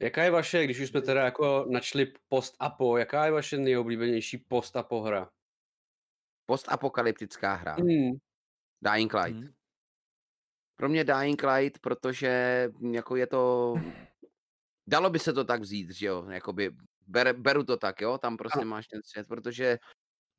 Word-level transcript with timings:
Jaká 0.00 0.22
je 0.22 0.30
vaše, 0.30 0.64
když 0.64 0.80
už 0.80 0.88
jsme 0.88 1.02
teda 1.02 1.24
jako 1.24 1.66
načli 1.68 2.12
post-apo, 2.28 2.96
jaká 2.96 3.24
je 3.24 3.32
vaše 3.32 3.58
nejoblíbenější 3.58 4.38
post-apo 4.38 5.00
hra? 5.00 5.30
Postapokalyptická 6.46 7.54
hra. 7.54 7.74
Hmm. 7.74 8.18
Dying 8.80 9.14
Light. 9.14 9.36
Hmm. 9.40 9.54
Pro 10.76 10.88
mě 10.88 11.04
Dying 11.04 11.42
Light, 11.42 11.78
protože 11.78 12.68
jako 12.92 13.16
je 13.16 13.26
to... 13.26 13.74
Dalo 14.86 15.10
by 15.10 15.18
se 15.18 15.32
to 15.32 15.44
tak 15.44 15.60
vzít, 15.60 15.90
že 15.90 16.06
jo, 16.06 16.24
jakoby 16.30 16.70
ber, 17.06 17.36
beru 17.36 17.64
to 17.64 17.76
tak, 17.76 18.00
jo, 18.00 18.18
tam 18.18 18.36
prostě 18.36 18.64
máš 18.64 18.86
ten 18.86 19.00
svět, 19.04 19.28
protože 19.28 19.78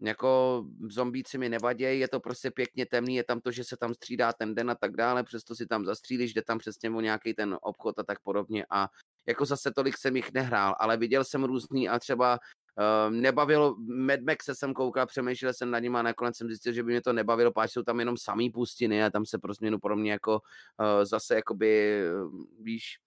jako 0.02 0.64
zombíci 0.89 1.38
mi 1.38 1.50
nevadějí, 1.50 2.00
je 2.00 2.07
to 2.07 2.20
prostě 2.20 2.52
pěkně 2.52 2.86
temný, 2.86 3.16
je 3.16 3.23
tam 3.23 3.41
to, 3.41 3.52
že 3.52 3.64
se 3.64 3.78
tam 3.78 3.94
střídá 3.94 4.34
ten 4.34 4.55
den 4.55 4.70
a 4.70 4.76
tak 4.76 4.91
dále, 4.96 5.23
přesto 5.23 5.55
si 5.55 5.66
tam 5.66 5.86
zastřílíš, 5.86 6.34
jde 6.34 6.41
tam 6.41 6.57
přesně 6.57 6.89
o 6.89 7.02
nějaký 7.02 7.34
ten 7.34 7.57
obchod 7.62 8.00
a 8.00 8.04
tak 8.04 8.20
podobně 8.20 8.66
a 8.70 8.89
jako 9.30 9.46
zase 9.46 9.71
tolik 9.71 9.97
jsem 9.97 10.15
jich 10.15 10.33
nehrál, 10.33 10.75
ale 10.79 10.97
viděl 10.97 11.24
jsem 11.24 11.43
různý 11.43 11.89
a 11.89 12.00
třeba 12.00 12.39
Uh, 12.79 13.14
nebavilo, 13.15 13.75
Mad 13.79 14.20
Max 14.21 14.46
se 14.46 14.56
jsem 14.56 14.74
koukal, 14.74 15.06
přemýšlel 15.06 15.54
jsem 15.54 15.71
nad 15.71 15.79
ním 15.79 15.96
a 15.96 16.01
nakonec 16.01 16.37
jsem 16.37 16.47
zjistil, 16.47 16.74
že 16.74 16.83
by 16.83 16.92
mě 16.92 17.01
to 17.01 17.14
nebavilo, 17.14 17.51
páč 17.51 17.71
jsou 17.71 17.84
tam 17.84 18.00
jenom 18.00 18.18
samý 18.18 18.50
pustiny 18.50 19.04
a 19.04 19.10
tam 19.10 19.25
se 19.25 19.37
pro 19.37 19.54
změnu 19.54 19.79
pro 19.79 19.96
mě 19.96 20.11
jako 20.11 20.34
uh, 20.34 21.04
zase 21.04 21.36
jakoby, 21.36 22.01
uh, 22.23 22.43
víš, 22.64 22.97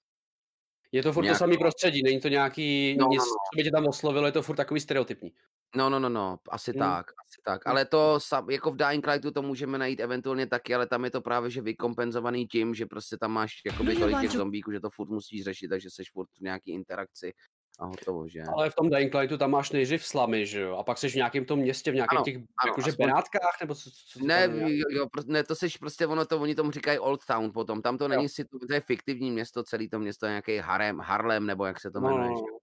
Je 0.93 1.03
to 1.03 1.13
furt 1.13 1.23
Nějak- 1.25 1.35
to 1.35 1.39
samý 1.39 1.59
prostředí, 1.59 2.03
není 2.03 2.21
to 2.21 2.29
nějaký, 2.29 2.97
No, 2.99 3.09
nic, 3.09 3.19
no, 3.19 3.25
no. 3.25 3.31
co 3.31 3.57
by 3.57 3.63
tě 3.65 3.71
tam 3.71 3.87
oslovilo, 3.87 4.27
je 4.27 4.33
to 4.33 4.43
furt 4.43 4.57
takový 4.57 4.81
stereotypní. 4.81 5.33
No, 5.77 5.91
no, 5.91 5.99
no, 5.99 6.09
no, 6.09 6.39
asi 6.51 6.73
Mm. 6.73 6.79
tak, 6.79 7.07
asi 7.11 7.41
tak. 7.45 7.67
Ale 7.67 7.85
to, 7.85 8.19
jako 8.51 8.71
v 8.71 8.77
Dying 8.77 9.07
Lightu 9.07 9.31
to 9.31 9.43
můžeme 9.43 9.79
najít 9.79 10.01
eventuálně 10.01 10.47
taky, 10.47 10.75
ale 10.75 10.87
tam 10.87 11.05
je 11.05 11.11
to 11.11 11.21
právě, 11.21 11.51
že 11.51 11.61
vykompenzovaný 11.63 12.47
tím, 12.47 12.75
že 12.75 12.87
prostě 12.87 13.17
tam 13.17 13.33
máš 13.33 13.53
jakoby 13.67 13.97
tolik 13.97 14.21
těch 14.21 14.31
zombíků, 14.31 14.73
že 14.73 14.81
to 14.81 14.91
furt 14.91 15.09
musíš 15.11 15.45
řešit, 15.45 15.69
takže 15.69 15.91
seš 15.91 16.11
furt 16.13 16.29
v 16.39 16.41
nějaký 16.41 16.73
interakci 16.73 17.33
a 17.79 17.87
hotovo, 17.87 18.29
že? 18.29 18.43
Ale 18.57 18.71
v 18.71 18.75
tom 18.75 18.91
Dying 18.91 19.15
Lightu 19.15 19.39
tam 19.39 19.51
máš 19.51 19.71
nejdřív 19.73 20.05
slamy, 20.07 20.47
že 20.47 20.61
jo? 20.61 20.77
A 20.77 20.85
pak 20.85 20.99
jsi 20.99 21.09
v 21.09 21.15
nějakém 21.15 21.45
tom 21.45 21.59
městě, 21.59 21.91
v 21.91 21.95
nějakých 21.95 22.17
Ano, 22.17 22.25
těch, 22.25 22.37
ano, 22.37 22.45
jakože 22.67 22.91
aspoň- 22.91 23.07
Benátkách, 23.07 23.57
nebo 23.61 23.75
co, 23.75 23.91
co 23.91 24.19
to 24.19 24.25
Ne, 24.27 24.49
jo, 24.53 24.85
jo, 24.91 25.07
pro- 25.13 25.23
ne, 25.27 25.45
to 25.45 25.55
seš 25.55 25.77
prostě, 25.77 26.07
ono 26.07 26.25
to, 26.27 26.41
oni 26.41 26.55
tomu 26.55 26.71
říkají 26.71 26.99
Old 26.99 27.25
Town 27.27 27.53
potom, 27.53 27.83
tam 27.83 27.99
to 27.99 28.09
není 28.09 28.29
si, 28.29 28.45
to 28.45 28.75
je 28.75 28.81
fiktivní 28.81 29.31
město, 29.31 29.63
celý 29.65 29.89
to 29.89 29.99
město 29.99 30.27
je 30.27 30.31
nějaký 30.31 30.57
Harem, 30.57 30.99
Harlem, 31.01 31.47
nebo 31.47 31.65
jak 31.65 31.81
se 31.81 31.91
to 31.91 32.01
jmenuje, 32.01 32.29
no, 32.31 32.37
že? 32.37 32.63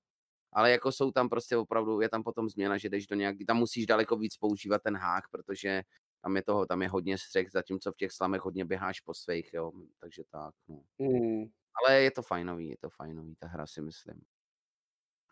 Ale 0.54 0.72
jako 0.72 0.92
jsou 0.92 1.12
tam 1.12 1.30
prostě 1.30 1.58
opravdu, 1.58 2.02
je 2.02 2.10
tam 2.10 2.24
potom 2.24 2.50
změna, 2.50 2.78
že 2.78 2.90
jdeš 2.90 3.08
do 3.08 3.16
nějaký, 3.16 3.46
tam 3.46 3.58
musíš 3.58 3.86
daleko 3.86 4.16
víc 4.16 4.38
používat 4.38 4.82
ten 4.84 4.98
hák, 4.98 5.24
protože 5.32 5.84
tam 6.22 6.36
je 6.36 6.44
toho, 6.44 6.66
tam 6.66 6.82
je 6.82 6.90
hodně 6.90 7.18
střech, 7.18 7.52
zatímco 7.52 7.92
v 7.92 7.96
těch 7.96 8.12
slamech 8.12 8.42
hodně 8.42 8.66
běháš 8.66 9.00
po 9.00 9.14
svých, 9.14 9.54
jo, 9.54 9.72
takže 10.00 10.24
tak, 10.32 10.54
no. 10.68 10.82
Hmm. 11.00 11.46
Ale 11.80 12.02
je 12.02 12.12
to 12.12 12.22
fajnový, 12.22 12.70
je 12.70 12.78
to 12.78 12.90
fajnový, 12.90 13.36
ta 13.36 13.48
hra 13.48 13.68
si 13.68 13.82
myslím. 13.82 14.22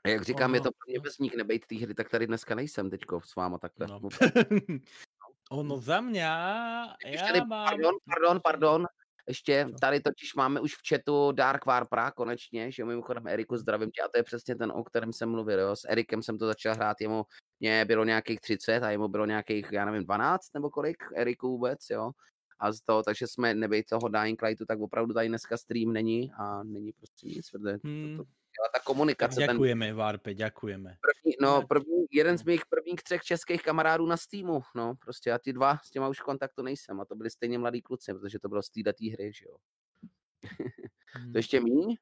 A 0.03 0.09
jak 0.09 0.23
říkám, 0.23 0.53
je 0.53 0.61
Ono- 0.61 0.69
to 0.69 0.71
pro 0.71 0.91
mě 0.91 0.99
bezník 0.99 1.35
nebejt 1.35 1.65
té 1.65 1.75
hry, 1.75 1.93
tak 1.93 2.09
tady 2.09 2.27
dneska 2.27 2.55
nejsem 2.55 2.89
teďko 2.89 3.21
s 3.21 3.35
váma 3.35 3.57
takhle. 3.57 3.87
No. 3.87 3.99
No. 3.99 4.09
ono 5.51 5.77
za 5.77 6.03
ja 6.13 6.95
tady, 7.27 7.39
mám... 7.39 7.67
pardon, 7.67 7.95
pardon, 8.05 8.41
pardon, 8.43 8.87
ještě 9.27 9.67
tady 9.81 9.99
totiž 9.99 10.35
máme 10.35 10.59
už 10.59 10.75
v 10.75 10.81
chatu 10.89 11.31
Dark 11.31 11.65
Warpra 11.65 12.11
konečně, 12.11 12.71
že 12.71 12.81
jo, 12.81 12.87
mimochodem 12.87 13.27
Eriku 13.27 13.57
zdravím 13.57 13.91
tě 13.91 14.01
a 14.01 14.07
to 14.07 14.19
je 14.19 14.23
přesně 14.23 14.55
ten, 14.55 14.71
o 14.71 14.83
kterém 14.83 15.13
jsem 15.13 15.29
mluvil, 15.29 15.59
jo, 15.59 15.75
s 15.75 15.89
Erikem 15.89 16.23
jsem 16.23 16.37
to 16.37 16.45
začal 16.47 16.75
hrát, 16.75 17.01
jemu 17.01 17.23
mě 17.59 17.85
bylo 17.85 18.03
nějakých 18.03 18.39
30 18.41 18.83
a 18.83 18.91
jemu 18.91 19.07
bylo 19.07 19.25
nějakých, 19.25 19.67
já 19.71 19.85
nevím, 19.85 20.03
12 20.03 20.53
nebo 20.53 20.69
kolik, 20.69 20.97
Eriku 21.15 21.47
vůbec, 21.47 21.79
jo, 21.91 22.11
a 22.59 22.71
z 22.71 22.81
toho, 22.81 23.03
takže 23.03 23.27
jsme, 23.27 23.53
nebej 23.53 23.83
toho 23.83 24.09
Dying 24.09 24.41
Lightu, 24.41 24.65
tak 24.65 24.79
opravdu 24.79 25.13
tady 25.13 25.27
dneska 25.27 25.57
stream 25.57 25.93
není 25.93 26.31
a 26.39 26.63
není 26.63 26.91
prostě 26.91 27.27
nic, 27.27 27.49
protože 27.51 27.77
Hmm, 27.83 28.17
to, 28.17 28.23
to, 28.23 28.29
ta 28.57 28.79
tak 28.79 28.83
komunikace, 28.83 29.35
ten 29.35 29.47
ďakujeme, 29.47 29.93
Varpe, 29.93 30.33
ďakujeme. 30.33 30.97
první, 31.01 31.35
no, 31.41 31.67
první, 31.67 32.05
jeden 32.11 32.37
z 32.37 32.43
mých 32.43 32.65
prvních 32.65 33.03
třech 33.03 33.21
českých 33.21 33.61
kamarádů 33.61 34.05
na 34.05 34.17
Steamu, 34.17 34.61
no, 34.75 34.95
prostě 34.95 35.31
a 35.31 35.37
ty 35.39 35.53
dva, 35.53 35.77
s 35.83 35.91
těma 35.91 36.07
už 36.07 36.19
v 36.19 36.23
kontaktu 36.23 36.61
nejsem 36.61 37.01
a 37.01 37.05
to 37.05 37.15
byli 37.15 37.29
stejně 37.29 37.57
mladí 37.57 37.81
kluci, 37.81 38.13
protože 38.13 38.39
to 38.39 38.49
bylo 38.49 38.61
z 38.61 38.69
této 38.69 39.03
hry, 39.13 39.33
že 39.33 39.45
jo. 39.45 39.57
Hmm. 41.11 41.31
To 41.31 41.37
ještě 41.39 41.59
míň. 41.59 41.95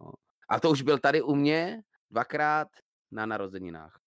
No. 0.00 0.12
A 0.48 0.60
to 0.60 0.70
už 0.70 0.82
byl 0.82 0.98
tady 0.98 1.22
u 1.22 1.34
mě 1.34 1.82
dvakrát 2.10 2.68
na 3.10 3.26
narozeninách. 3.26 4.00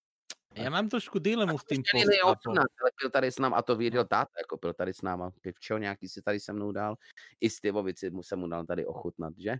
Ja 0.53 0.69
mám 0.69 0.85
trošku 0.85 1.17
dilemu 1.17 1.57
s 1.57 1.65
post-apom. 1.65 2.53
ale 2.53 2.89
byl 3.01 3.09
tady 3.09 3.27
s 3.27 3.39
náma, 3.39 3.57
a 3.57 3.61
to 3.61 3.75
věděl 3.75 4.05
táta, 4.05 4.31
jako 4.37 4.57
byl 4.57 4.73
tady 4.73 4.93
s 4.93 5.01
náma, 5.01 5.31
pivčo 5.41 5.77
nějaký 5.77 6.09
si 6.09 6.21
tady 6.21 6.39
se 6.39 6.53
mnou 6.53 6.71
dal, 6.71 6.95
i 7.41 7.49
Stivovici 7.49 8.09
mu 8.09 8.23
jsem 8.23 8.39
mu 8.39 8.47
dal 8.47 8.65
tady 8.65 8.85
ochutnat, 8.85 9.33
že? 9.37 9.57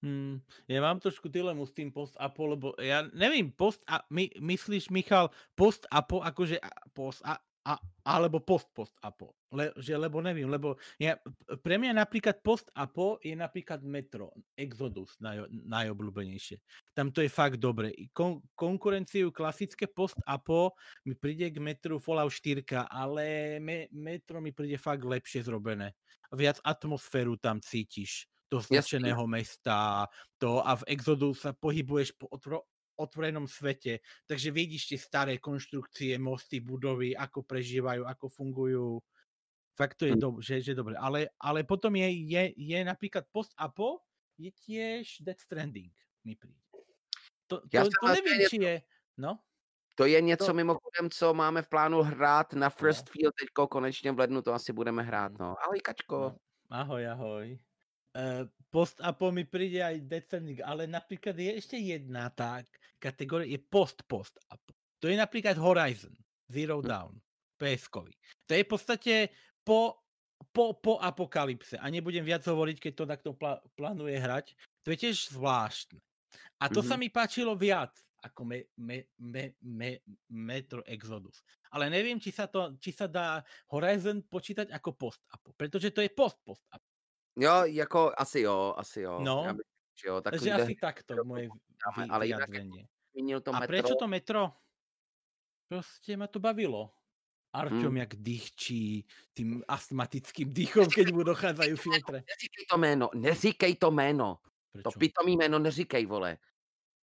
Hmm, 0.00 0.40
ja 0.64 0.80
mám 0.80 0.96
trošku 0.96 1.28
dilemu 1.28 1.68
s 1.68 1.76
tým 1.76 1.92
post-apo, 1.92 2.48
lebo 2.48 2.72
ja 2.80 3.04
nevím, 3.12 3.52
post 3.52 3.84
a, 3.84 4.00
my, 4.08 4.32
myslíš, 4.40 4.88
Michal, 4.88 5.28
post-apo 5.52 6.24
akože 6.24 6.56
post 6.96 7.20
a, 7.20 7.36
a, 7.68 7.76
alebo 8.08 8.40
post-post-apo? 8.40 9.36
Le, 9.52 9.76
že, 9.76 9.92
lebo 10.00 10.24
nevím, 10.24 10.48
lebo 10.48 10.80
ja, 10.96 11.20
pre 11.60 11.76
mňa 11.76 12.00
napríklad 12.00 12.40
post-apo 12.40 13.20
je 13.20 13.36
napríklad 13.36 13.84
Metro, 13.84 14.32
Exodus 14.56 15.20
naj, 15.20 15.44
najobľúbenejšie. 15.52 16.56
Tam 16.96 17.12
to 17.12 17.20
je 17.20 17.28
fakt 17.28 17.60
dobre. 17.60 17.92
Kon, 18.16 18.40
konkurenciu 18.56 19.28
klasické 19.28 19.84
post-apo 19.84 20.72
mi 21.04 21.12
príde 21.12 21.52
k 21.52 21.60
Metru 21.60 22.00
Fallout 22.00 22.32
4, 22.32 22.88
ale 22.88 23.60
me, 23.60 23.84
Metro 23.92 24.40
mi 24.40 24.56
príde 24.56 24.80
fakt 24.80 25.04
lepšie 25.04 25.44
zrobené. 25.44 25.92
Viac 26.32 26.56
atmosféru 26.64 27.36
tam 27.36 27.60
cítiš 27.60 28.29
do 28.50 28.58
Jasný. 28.58 28.76
zničeného 28.82 29.24
mesta, 29.26 30.06
to 30.38 30.58
a 30.66 30.74
v 30.76 30.82
Exodu 30.90 31.30
sa 31.34 31.54
pohybuješ 31.54 32.18
po 32.18 32.26
otro, 32.28 32.66
otvorenom 32.98 33.46
svete, 33.48 34.02
takže 34.26 34.50
vidíš 34.50 34.82
tie 34.92 34.98
staré 34.98 35.38
konštrukcie, 35.38 36.18
mosty, 36.18 36.60
budovy, 36.60 37.14
ako 37.16 37.46
prežívajú, 37.46 38.04
ako 38.04 38.26
fungujú. 38.28 38.88
Fakt 39.78 39.96
to 39.96 40.04
je, 40.04 40.12
Hm. 40.12 40.20
dob- 40.20 40.42
že, 40.42 40.60
že 40.60 40.74
dobre. 40.74 40.98
Ale, 40.98 41.30
ale 41.40 41.64
potom 41.64 41.94
je, 41.96 42.10
je, 42.26 42.42
je 42.58 42.78
napríklad 42.84 43.24
post-apo, 43.32 44.02
je 44.36 44.50
tiež 44.52 45.22
Death 45.24 45.40
Stranding, 45.40 45.94
mi 46.26 46.36
príde. 46.36 46.58
To, 47.46 47.60
to, 47.64 47.66
jsem 47.72 47.90
to 48.02 48.08
nevím, 48.08 48.34
stejně- 48.34 48.48
či 48.48 48.56
je, 48.62 48.74
no. 49.16 49.38
To 49.96 50.04
je 50.06 50.20
něco 50.20 50.46
To- 50.46 50.54
mimochodem, 50.54 51.10
co 51.10 51.34
máme 51.34 51.62
v 51.62 51.68
plánu 51.68 52.02
hrát 52.02 52.52
na 52.52 52.70
First 52.70 53.08
Field 53.10 53.34
teďko 53.40 53.68
konečně 53.68 54.12
v 54.12 54.18
lednu, 54.18 54.42
to 54.42 54.52
asi 54.54 54.72
budeme 54.72 55.02
hrát, 55.02 55.32
no. 55.38 55.56
Ahoj, 55.64 55.80
Kačko. 55.80 56.16
no. 56.18 56.36
Ahoj, 56.70 57.08
ahoj. 57.08 57.58
Uh, 58.10 58.42
post-apo 58.74 59.30
mi 59.30 59.46
príde 59.46 59.78
aj 59.78 60.02
Stranding, 60.26 60.66
ale 60.66 60.90
napríklad 60.90 61.34
je 61.38 61.50
ešte 61.54 61.78
jedna 61.78 62.26
tá 62.34 62.58
kategória, 62.98 63.46
je 63.46 63.62
post-post-apo. 63.62 64.74
To 64.98 65.06
je 65.06 65.14
napríklad 65.14 65.54
Horizon 65.54 66.14
Zero 66.50 66.82
Hm. 66.82 66.90
Dawn, 66.90 67.22
ps 67.54 67.86
To 67.86 68.52
je 68.52 68.62
v 68.66 68.70
podstate 68.70 69.14
po, 69.62 70.02
po, 70.50 70.74
po 70.74 70.98
apokalypse 70.98 71.78
a 71.78 71.86
nebudem 71.86 72.26
viac 72.26 72.42
hovoriť, 72.42 72.76
keď 72.82 72.92
to 72.98 73.04
takto 73.06 73.30
pla- 73.38 73.62
plánuje 73.78 74.18
hrať. 74.18 74.46
To 74.82 74.90
je 74.90 74.98
tiež 75.06 75.30
zvláštne. 75.30 76.02
A 76.60 76.66
to 76.68 76.82
sa 76.82 76.94
Mhm. 76.94 77.00
mi 77.00 77.08
páčilo 77.14 77.54
viac 77.54 77.94
ako 78.20 78.44
me, 78.44 78.68
me, 78.76 79.08
me, 79.16 79.56
me, 79.64 80.04
Metro 80.28 80.84
Exodus. 80.84 81.40
Ale 81.72 81.88
neviem, 81.88 82.20
či 82.20 82.28
sa, 82.28 82.44
to, 82.52 82.76
či 82.76 82.92
sa 82.92 83.08
dá 83.08 83.40
Horizon 83.72 84.20
počítať 84.28 84.68
ako 84.68 84.92
post-apo, 84.92 85.56
pretože 85.56 85.88
to 85.94 86.04
je 86.04 86.12
post-post-apo. 86.12 86.89
Jo, 87.40 87.64
jako 87.64 88.12
asi 88.18 88.40
jo, 88.40 88.74
asi 88.76 89.00
jo. 89.00 89.20
No. 89.20 89.42
Já 89.46 89.52
bych, 89.52 89.66
že 90.02 90.08
jo, 90.08 90.20
Takže 90.20 90.38
takovýhle 90.38 90.62
asi 90.62 90.74
takto 90.74 91.24
moje 91.24 91.48
ale 92.10 92.26
jinak 92.26 92.50
zmínil 93.12 93.40
to 93.40 93.50
A 93.54 93.60
metro. 93.60 93.66
prečo 93.66 93.94
to 93.94 94.08
metro? 94.08 94.52
Proste 95.68 96.16
ma 96.16 96.26
to 96.26 96.38
bavilo. 96.40 96.90
Arťom 97.52 97.90
Hmm. 97.90 97.96
jak 97.96 98.14
dýchčí 98.14 99.06
tým 99.34 99.64
astmatickým 99.68 100.54
dýchom, 100.54 100.86
keď 100.86 101.10
mu 101.12 101.22
dochádzajú 101.26 101.74
filtre. 101.76 102.22
Neříkej 102.22 102.64
to 102.70 102.78
jméno, 102.78 103.10
neříkej 103.14 103.74
to 103.74 103.90
jméno. 103.90 104.38
To 104.72 104.82
Prečo? 104.82 104.98
pitomý 104.98 105.36
jméno 105.36 105.58
neříkej, 105.58 106.06
vole. 106.06 106.38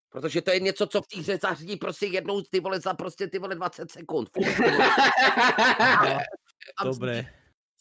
Protože 0.09 0.41
to 0.41 0.51
je 0.51 0.59
něco, 0.59 0.87
co 0.87 1.01
v 1.01 1.07
té 1.07 1.19
hře 1.19 1.37
zařídí 1.41 1.75
prostě 1.75 2.05
jednou 2.07 2.41
ty 2.41 2.59
vole 2.59 2.79
za 2.79 2.93
prostě 2.93 3.27
ty 3.27 3.39
vole 3.39 3.55
20 3.55 3.91
sekund. 3.91 4.29
Furt, 4.31 4.55
ty 4.55 4.63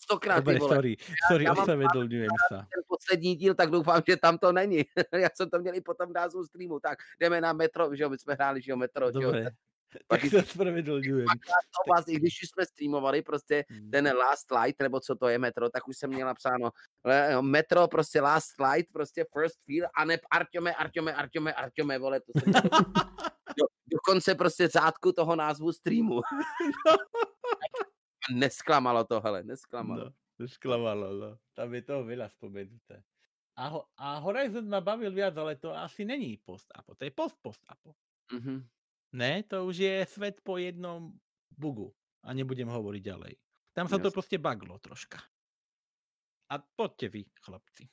Stokrát 0.06 0.38
dobre, 0.38 0.58
sorry, 0.58 0.97
sorry, 1.26 1.44
já 1.44 1.53
mám 1.53 1.67
ospravedlňujem 1.67 2.31
sa. 2.47 2.62
Ten 2.70 2.82
poslední 2.87 3.35
díl, 3.35 3.55
tak 3.55 3.70
doufám, 3.70 4.03
že 4.06 4.17
tam 4.17 4.38
to 4.38 4.53
není. 4.53 4.87
Já 5.12 5.29
jsem 5.35 5.50
to 5.50 5.58
měl 5.58 5.75
i 5.75 5.81
potom 5.81 6.12
názvu 6.12 6.47
streamu. 6.47 6.81
Tak 6.81 6.99
jdeme 7.20 7.41
na 7.41 7.53
metro, 7.53 7.91
že 7.91 8.03
jo, 8.03 8.11
my 8.11 8.19
jsme 8.19 8.35
hráli, 8.35 8.62
že 8.62 8.70
jo, 8.70 8.76
metro. 8.76 9.11
že 9.11 9.19
jo. 9.19 9.32
Dobre, 9.35 9.50
tak 10.06 10.20
to 11.75 11.91
vás, 11.91 12.05
i 12.08 12.17
když 12.17 12.43
už 12.43 12.49
jsme 12.49 12.67
streamovali 12.67 13.23
prostě 13.23 13.64
Hmm. 13.70 13.91
ten 13.91 14.06
Last 14.17 14.50
Light, 14.50 14.82
nebo 14.82 15.00
co 15.00 15.14
to 15.14 15.29
je 15.29 15.38
metro, 15.38 15.70
tak 15.70 15.88
už 15.88 15.97
jsem 15.99 16.11
měl 16.11 16.26
napsáno 16.26 16.70
jo, 17.32 17.43
metro, 17.43 17.88
prostě 17.88 18.20
Last 18.20 18.55
Light, 18.61 18.93
prostě 18.93 19.25
First 19.32 19.58
Feel 19.67 19.88
a 19.94 20.05
ne 20.05 20.19
Arťome, 20.31 20.75
Arťome, 20.75 21.14
Arťome, 21.14 21.53
Arťome, 21.53 21.99
vole, 21.99 22.20
to 22.20 22.41
jsem 22.41 22.53
do, 23.58 23.67
do 23.87 23.99
konce 24.05 24.35
prostě 24.35 24.69
řádku 24.69 25.12
toho 25.12 25.37
názvu 25.37 25.73
streamu. 25.73 26.20
Nesklamalo 28.31 29.05
to, 29.05 29.20
hele, 29.20 29.44
nesklamalo. 29.44 30.05
No, 30.05 30.11
to 30.37 30.49
sklamalo, 30.49 31.08
no. 31.14 31.31
Tam 31.55 31.75
je 31.75 31.82
toho 31.82 32.02
veľa 32.02 32.28
spomenuté. 32.28 33.02
A, 33.56 33.73
ho, 33.73 33.88
a 33.96 34.20
Horizon 34.20 34.69
ma 34.69 34.84
bavil 34.84 35.08
viac, 35.14 35.32
ale 35.37 35.56
to 35.56 35.73
asi 35.73 36.05
není 36.05 36.37
post-apo. 36.44 36.94
To 36.94 37.05
je 37.05 37.11
post-post-apo. 37.11 37.96
Mhm. 38.32 38.67
Ne, 39.17 39.43
to 39.49 39.64
už 39.64 39.76
je 39.76 40.06
svet 40.06 40.40
po 40.44 40.58
jednom 40.58 41.14
bugu. 41.56 41.94
A 42.26 42.34
nebudem 42.34 42.69
hovoriť 42.69 43.02
ďalej. 43.02 43.34
Tam 43.73 43.88
sa 43.88 43.99
to 43.99 44.11
prostě 44.11 44.38
baglo 44.38 44.79
troška. 44.79 45.19
A 46.49 46.58
poďte 46.76 47.08
vy, 47.08 47.25
chlapci. 47.44 47.88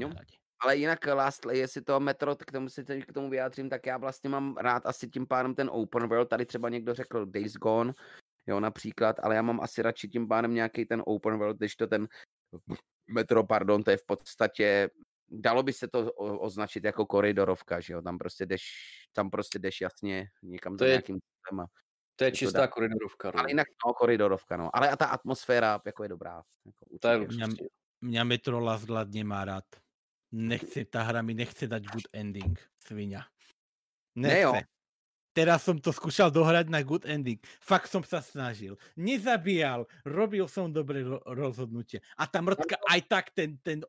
Rade. 0.00 0.36
Ale 0.62 0.76
jinak 0.76 1.06
Last, 1.06 1.46
jestli 1.50 1.82
to 1.82 2.00
Metro, 2.00 2.36
k 2.36 2.52
tomu 2.52 2.68
se 2.68 2.84
k 2.84 3.12
tomu 3.12 3.30
vyjádřím, 3.30 3.70
tak 3.70 3.86
já 3.86 3.98
vlastně 3.98 4.30
mám 4.30 4.56
rád 4.56 4.86
asi 4.86 5.08
tím 5.08 5.26
pádem 5.26 5.54
ten 5.54 5.70
open 5.72 6.08
world, 6.08 6.28
tady 6.28 6.46
třeba 6.46 6.68
někdo 6.68 6.94
řekl 6.94 7.26
Days 7.26 7.52
Gone, 7.52 7.92
jo, 8.46 8.60
například, 8.60 9.16
ale 9.22 9.34
já 9.34 9.42
mám 9.42 9.60
asi 9.60 9.82
radši 9.82 10.08
tím 10.08 10.28
pádem 10.28 10.54
nějaký 10.54 10.84
ten 10.86 11.02
open 11.06 11.38
world, 11.38 11.56
když 11.58 11.76
to 11.76 11.86
ten 11.86 12.08
Metro, 13.10 13.44
pardon, 13.44 13.82
to 13.82 13.90
je 13.90 13.96
v 13.96 14.06
podstatě, 14.06 14.90
dalo 15.28 15.62
by 15.62 15.72
se 15.72 15.88
to 15.88 16.12
o- 16.12 16.38
označit 16.38 16.84
jako 16.84 17.06
koridorovka, 17.06 17.80
že 17.80 17.92
jo, 17.92 18.02
tam 18.02 18.18
prostě 18.18 18.46
jdeš, 18.46 18.62
tam 19.12 19.30
prostě 19.30 19.58
jdeš 19.58 19.80
jasně 19.80 20.26
někam 20.42 20.76
To 20.76 20.84
za 20.84 20.86
je- 20.86 20.90
nějakým 20.90 21.18
cílem 21.20 21.60
a- 21.60 21.66
To 22.16 22.24
je 22.24 22.30
to 22.30 22.36
čistá 22.36 22.58
dá. 22.58 22.66
koridorovka. 22.66 23.30
No. 23.34 23.40
ale 23.40 23.50
jinak 23.50 23.66
no, 23.86 23.92
koridorovka, 23.94 24.56
no, 24.56 24.76
ale 24.76 24.90
a 24.90 24.96
ta 24.96 25.06
atmosféra 25.06 25.80
jako 25.86 26.02
je 26.02 26.08
dobrá. 26.08 26.42
Jako 26.66 26.98
To 27.00 27.08
je 27.08 27.18
určitě. 27.20 27.44
luxusní. 27.44 27.66
Mňa 28.00 28.24
Metro 28.24 28.60
Last 28.60 28.84
Blood 28.84 29.08
nemá 29.14 29.44
rád. 29.44 29.64
Nechce, 30.32 30.84
tá 30.84 31.02
hra 31.04 31.22
mi 31.22 31.34
nechce 31.34 31.66
dať 31.68 31.82
good 31.92 32.08
ending, 32.12 32.56
svinia. 32.80 33.20
Ne 34.16 34.40
jo. 34.40 34.52
Teraz 35.32 35.64
som 35.64 35.80
to 35.80 35.92
skúšal 35.92 36.28
dohrať 36.28 36.68
na 36.68 36.84
good 36.84 37.08
ending. 37.08 37.40
Fakt 37.60 37.88
som 37.88 38.04
sa 38.04 38.20
snažil. 38.20 38.76
Nezabíjal, 39.00 39.88
robil 40.04 40.44
som 40.48 40.68
dobré 40.68 41.00
ro- 41.08 41.24
rozhodnutie. 41.24 42.04
A 42.20 42.28
tá 42.28 42.44
mrtka 42.44 42.76
aj 42.88 43.00
tak 43.08 43.24
ten, 43.32 43.56
ten, 43.64 43.80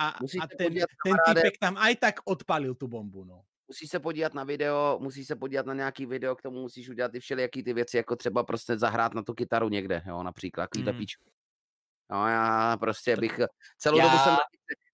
a, 0.00 0.16
a, 0.16 0.46
ten, 0.48 0.80
ten 0.80 1.16
typek 1.28 1.60
tam 1.60 1.76
aj 1.76 1.94
tak 2.00 2.14
odpalil 2.24 2.72
tu 2.74 2.88
bombu, 2.88 3.24
no. 3.24 3.44
musíš 3.68 3.90
se 3.90 4.00
podívat 4.00 4.32
na 4.34 4.44
video, 4.44 4.96
musíš 4.96 5.26
se 5.28 5.36
podívat 5.36 5.66
na 5.66 5.74
nějaký 5.74 6.06
video, 6.06 6.32
k 6.36 6.42
tomu 6.42 6.60
musíš 6.64 6.88
udělat 6.88 7.12
ty 7.12 7.20
všelijaký 7.20 7.62
ty 7.62 7.72
věci, 7.72 7.96
jako 7.96 8.16
třeba 8.16 8.40
prostě 8.44 8.78
zahrát 8.78 9.14
na 9.14 9.22
tu 9.22 9.34
kytaru 9.34 9.68
někde, 9.68 10.02
jo, 10.08 10.22
například, 10.22 10.66
takovýhle 10.72 10.92
Mm. 10.92 10.98
píčku. 10.98 11.24
No 12.10 12.28
já 12.28 12.76
prostě 12.80 13.16
bych, 13.16 13.40
celou 13.78 13.98
Já- 13.98 14.04
dobu 14.04 14.16
jsem, 14.24 14.36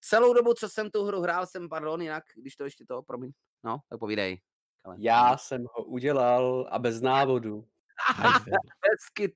celou 0.01 0.35
dobu, 0.35 0.55
co 0.55 0.69
jsem 0.69 0.91
tu 0.91 1.05
hru 1.05 1.21
hrál, 1.23 1.47
jsem, 1.47 1.69
pardon, 1.69 2.03
jinak, 2.03 2.25
když 2.37 2.57
to 2.57 2.65
ještě 2.65 2.85
to, 2.89 3.03
promiň, 3.03 3.31
no, 3.65 3.79
tak 3.89 3.99
povídej. 4.01 4.39
Ale- 4.85 4.97
Já 4.99 5.37
jsem 5.37 5.65
ho 5.73 5.85
udělal 5.85 6.69
a 6.71 6.79
bez 6.79 7.01
návodu. 7.01 7.69
Hezky. 8.91 9.35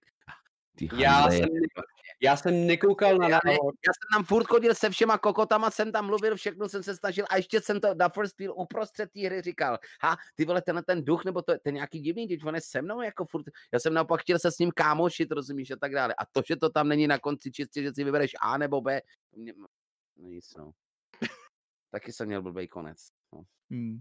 Já 0.92 1.30
jsem, 1.30 1.48
já 2.20 2.36
jsem 2.36 2.66
nekoukal 2.66 3.18
na 3.18 3.28
návod. 3.28 3.74
já 3.86 3.92
jsem 3.92 4.08
tam 4.12 4.24
furt 4.24 4.46
chodil 4.46 4.74
se 4.74 4.90
všema 4.90 5.18
kokotama, 5.18 5.70
jsem 5.70 5.92
tam 5.92 6.06
mluvil, 6.06 6.36
všechno 6.36 6.68
jsem 6.68 6.82
se 6.82 6.96
snažil 6.96 7.24
a 7.30 7.36
ještě 7.36 7.60
jsem 7.60 7.80
to 7.80 7.94
na 7.94 8.08
first 8.08 8.38
wheel 8.38 8.54
uprostřed 8.56 9.10
té 9.12 9.20
hry 9.20 9.42
říkal, 9.42 9.78
ha, 10.02 10.16
ty 10.34 10.44
vole, 10.44 10.62
tenhle 10.62 10.82
ten 10.82 11.04
duch, 11.04 11.24
nebo 11.24 11.42
to, 11.42 11.58
ten 11.58 11.74
nějaký 11.74 12.00
divný, 12.00 12.28
teď 12.28 12.44
on 12.44 12.54
je 12.54 12.60
se 12.60 12.82
mnou, 12.82 13.02
jako 13.02 13.24
furt, 13.24 13.46
já 13.72 13.80
jsem 13.80 13.94
naopak 13.94 14.20
chtěl 14.20 14.38
se 14.38 14.52
s 14.52 14.58
ním 14.58 14.70
kámošit, 14.70 15.32
rozumíš, 15.32 15.70
a 15.70 15.76
tak 15.76 15.92
dále. 15.92 16.14
A 16.18 16.26
to, 16.26 16.42
že 16.46 16.56
to 16.56 16.70
tam 16.70 16.88
není 16.88 17.06
na 17.06 17.18
konci 17.18 17.52
čistě, 17.52 17.82
že 17.82 17.94
si 17.94 18.04
vybereš 18.04 18.30
A 18.40 18.58
nebo 18.58 18.80
B, 18.80 19.00
to 19.30 19.40
mě, 19.40 19.52
no 19.56 19.66
nic, 20.16 20.54
no. 20.56 20.72
Taky 21.90 22.12
jsem 22.12 22.26
měl 22.26 22.42
blbý 22.42 22.68
konec. 22.68 22.98
No. 23.34 23.42
Hmm. 23.70 23.98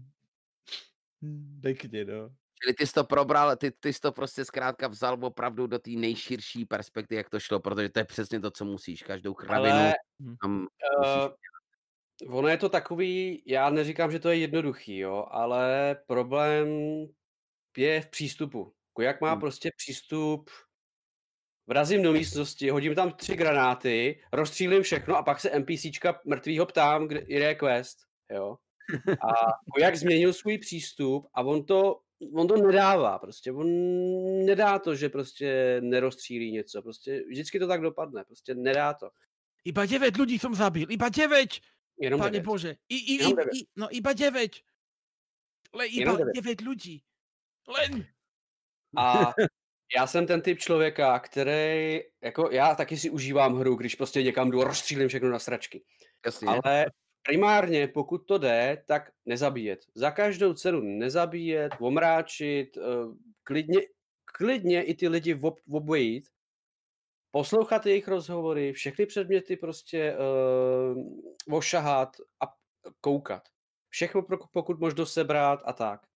Pekne, 1.62 2.04
no. 2.04 2.30
Čili 2.62 2.74
ty 2.74 2.86
jsi 2.86 2.92
to 2.92 3.04
probral, 3.04 3.56
ty, 3.56 3.70
ty 3.70 3.92
jsi 3.92 4.00
to 4.00 4.12
prostě 4.12 4.44
zkrátka 4.44 4.88
vzal 4.88 5.24
opravdu 5.24 5.66
do 5.66 5.78
té 5.78 5.90
nejširší 5.90 6.64
perspektivy, 6.64 7.16
jak 7.16 7.30
to 7.30 7.40
šlo, 7.40 7.60
protože 7.60 7.88
to 7.88 7.98
je 7.98 8.04
přesně 8.04 8.40
to, 8.40 8.50
co 8.50 8.64
musíš, 8.64 9.02
každou 9.02 9.34
kravinu 9.34 9.74
Ale 9.74 9.92
tam 10.42 10.66
musíš 10.98 11.24
uh, 12.26 12.36
ono 12.38 12.48
je 12.48 12.56
to 12.56 12.68
takový, 12.68 13.42
já 13.46 13.70
neříkám, 13.70 14.12
že 14.12 14.18
to 14.18 14.28
je 14.28 14.36
jednoduchý, 14.36 14.98
jo, 14.98 15.26
ale 15.30 15.96
problém 16.06 16.68
je 17.76 18.00
v 18.00 18.08
přístupu. 18.08 18.74
Jako 18.88 19.02
Jak 19.02 19.20
má 19.20 19.30
Hmm. 19.30 19.40
prostě 19.40 19.70
přístup 19.76 20.50
Vrazím 21.68 22.02
do 22.02 22.12
místnosti, 22.12 22.70
hodím 22.70 22.94
tam 22.94 23.12
tři 23.12 23.36
granáty, 23.36 24.20
rozstřílím 24.32 24.82
všechno 24.82 25.16
a 25.16 25.22
pak 25.22 25.40
se 25.40 25.50
NPCčka 25.58 26.20
mrtvýho 26.26 26.66
ptám, 26.66 27.08
kde 27.08 27.24
je 27.26 27.54
quest, 27.54 27.98
jo. 28.30 28.56
A 29.20 29.52
jak 29.78 29.96
změnil 29.96 30.32
svůj 30.32 30.58
přístup 30.58 31.26
a 31.34 31.42
on 31.42 31.64
to, 31.64 32.00
on 32.34 32.48
to 32.48 32.56
nedává 32.56 33.18
prostě, 33.18 33.52
on 33.52 33.66
nedá 34.44 34.78
to, 34.78 34.94
že 34.94 35.08
prostě 35.08 35.78
nerozstřílí 35.80 36.52
něco, 36.52 36.82
prostě 36.82 37.22
vždycky 37.28 37.58
to 37.58 37.66
tak 37.66 37.80
dopadne, 37.80 38.24
prostě 38.24 38.54
nedá 38.54 38.94
to. 38.94 39.10
Iba 39.64 39.84
9 39.84 40.16
ľudí 40.16 40.38
som 40.38 40.54
zabil, 40.54 40.88
iba 40.88 41.08
9! 41.10 41.60
Jenom 42.00 42.20
Pane 42.20 42.30
devět. 42.30 42.46
Bože, 42.46 42.76
I, 42.88 42.96
i, 42.96 43.14
Jenom 43.14 43.32
i, 43.32 43.36
devět. 43.36 43.54
i, 43.54 43.66
no 43.76 43.86
iba 43.90 44.12
9! 44.12 44.52
Le 45.74 45.86
iba 45.86 46.00
Jenom 46.00 46.16
devět. 46.16 46.34
9 46.34 46.60
ľudí. 46.62 47.02
Len! 47.68 48.06
A 48.96 49.34
já 49.96 50.06
jsem 50.06 50.26
ten 50.26 50.40
typ 50.40 50.58
člověka, 50.58 51.18
který, 51.18 52.00
jako 52.22 52.50
já 52.50 52.74
taky 52.74 52.96
si 52.96 53.10
užívám 53.10 53.58
hru, 53.58 53.74
když 53.74 53.94
prostě 53.94 54.22
někam 54.22 54.50
jdu 54.50 54.62
a 54.62 54.64
rozstřílím 54.64 55.08
všechno 55.08 55.30
na 55.30 55.38
sračky. 55.38 55.84
Jasně. 56.26 56.48
Ale 56.48 56.86
primárně, 57.28 57.88
pokud 57.88 58.18
to 58.18 58.38
jde, 58.38 58.82
tak 58.86 59.12
nezabíjet. 59.26 59.80
Za 59.94 60.10
každou 60.10 60.54
cenu 60.54 60.80
nezabíjet, 60.80 61.72
omráčit, 61.80 62.76
eh, 62.76 62.80
klidně, 63.42 63.80
klidně 64.24 64.82
i 64.82 64.94
ty 64.94 65.08
lidi 65.08 65.34
ob, 65.42 65.60
obojít, 65.70 66.28
poslouchat 67.30 67.86
jejich 67.86 68.08
rozhovory, 68.08 68.72
všechny 68.72 69.06
předměty 69.06 69.56
prostě 69.56 70.16
uh, 70.16 71.56
ošahat 71.56 72.16
a 72.40 72.54
koukat. 73.00 73.42
Všechno 73.88 74.22
pokud 74.52 74.80
možno 74.80 75.06
sebrat 75.06 75.60
a 75.64 75.72
tak. 75.72 76.06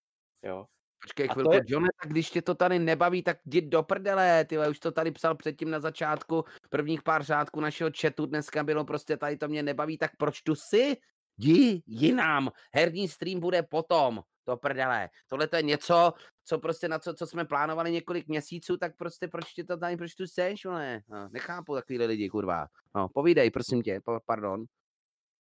Jo. 0.42 0.66
Počkej 1.02 1.26
A 1.26 1.28
to 1.28 1.34
chvilku, 1.34 1.52
je- 1.54 1.62
Johne, 1.66 1.88
tak 2.02 2.10
když 2.12 2.30
tě 2.30 2.42
to 2.42 2.54
tady 2.54 2.78
nebaví, 2.78 3.22
tak 3.22 3.38
jdi 3.44 3.60
do 3.60 3.82
prdele, 3.82 4.44
ty 4.44 4.58
už 4.70 4.78
to 4.78 4.92
tady 4.92 5.10
psal 5.10 5.34
předtím 5.34 5.70
na 5.70 5.80
začátku, 5.80 6.44
prvních 6.70 7.02
pár 7.02 7.22
řádků 7.22 7.60
našeho 7.60 7.90
chatu 8.00 8.26
dneska 8.26 8.64
bylo 8.64 8.84
prostě 8.84 9.16
tady 9.16 9.36
to 9.36 9.48
mě 9.48 9.62
nebaví, 9.62 9.98
tak 9.98 10.10
proč 10.18 10.42
tu 10.42 10.54
jsi? 10.54 10.96
Jdi 11.38 11.82
jinam, 11.86 12.50
herní 12.74 13.08
stream 13.08 13.40
bude 13.40 13.62
potom, 13.62 14.22
do 14.46 14.56
prdele. 14.56 15.08
Tohle 15.26 15.46
to 15.46 15.56
je 15.56 15.62
něco, 15.62 16.12
co 16.44 16.58
prostě 16.58 16.88
na 16.88 16.98
co, 16.98 17.14
co 17.14 17.26
jsme 17.26 17.44
plánovali 17.44 17.92
několik 17.92 18.28
měsíců, 18.28 18.76
tak 18.76 18.96
prostě 18.96 19.28
proč 19.28 19.52
tě 19.52 19.64
to 19.64 19.76
tady, 19.76 19.96
proč 19.96 20.14
tu 20.14 20.26
seš, 20.26 20.64
vole? 20.64 21.00
No, 21.08 21.28
nechápu 21.30 21.74
takovýhle 21.74 22.06
lidi, 22.06 22.28
kurva. 22.28 22.66
No, 22.94 23.08
povídej, 23.08 23.50
prosím 23.50 23.82
tě, 23.82 24.00
po, 24.04 24.20
pardon. 24.26 24.64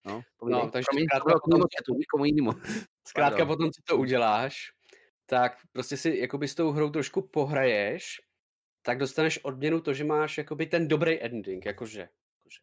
No, 0.06 0.22
povídej. 0.36 0.70
takže 0.70 0.86
Promiň, 0.90 1.06
zkrátka 1.06 1.32
to 1.32 1.38
potom 1.40 1.98
nikomu 1.98 2.24
jinému. 2.24 2.52
Zkrátka 3.08 3.46
potom, 3.46 3.70
co 3.70 3.82
to 3.86 3.96
uděláš, 3.96 4.72
tak 5.32 5.56
prostě 5.72 5.96
si 5.96 6.18
jakoby 6.18 6.48
s 6.48 6.54
tou 6.54 6.70
hrou 6.70 6.90
trošku 6.90 7.22
pohraješ, 7.22 8.20
tak 8.82 8.98
dostaneš 8.98 9.38
odměnu 9.44 9.80
to, 9.80 9.94
že 9.94 10.04
máš 10.04 10.38
jakoby 10.38 10.66
ten 10.66 10.88
dobrý 10.88 11.22
ending, 11.22 11.66
jakože. 11.66 12.00
jakože. 12.00 12.58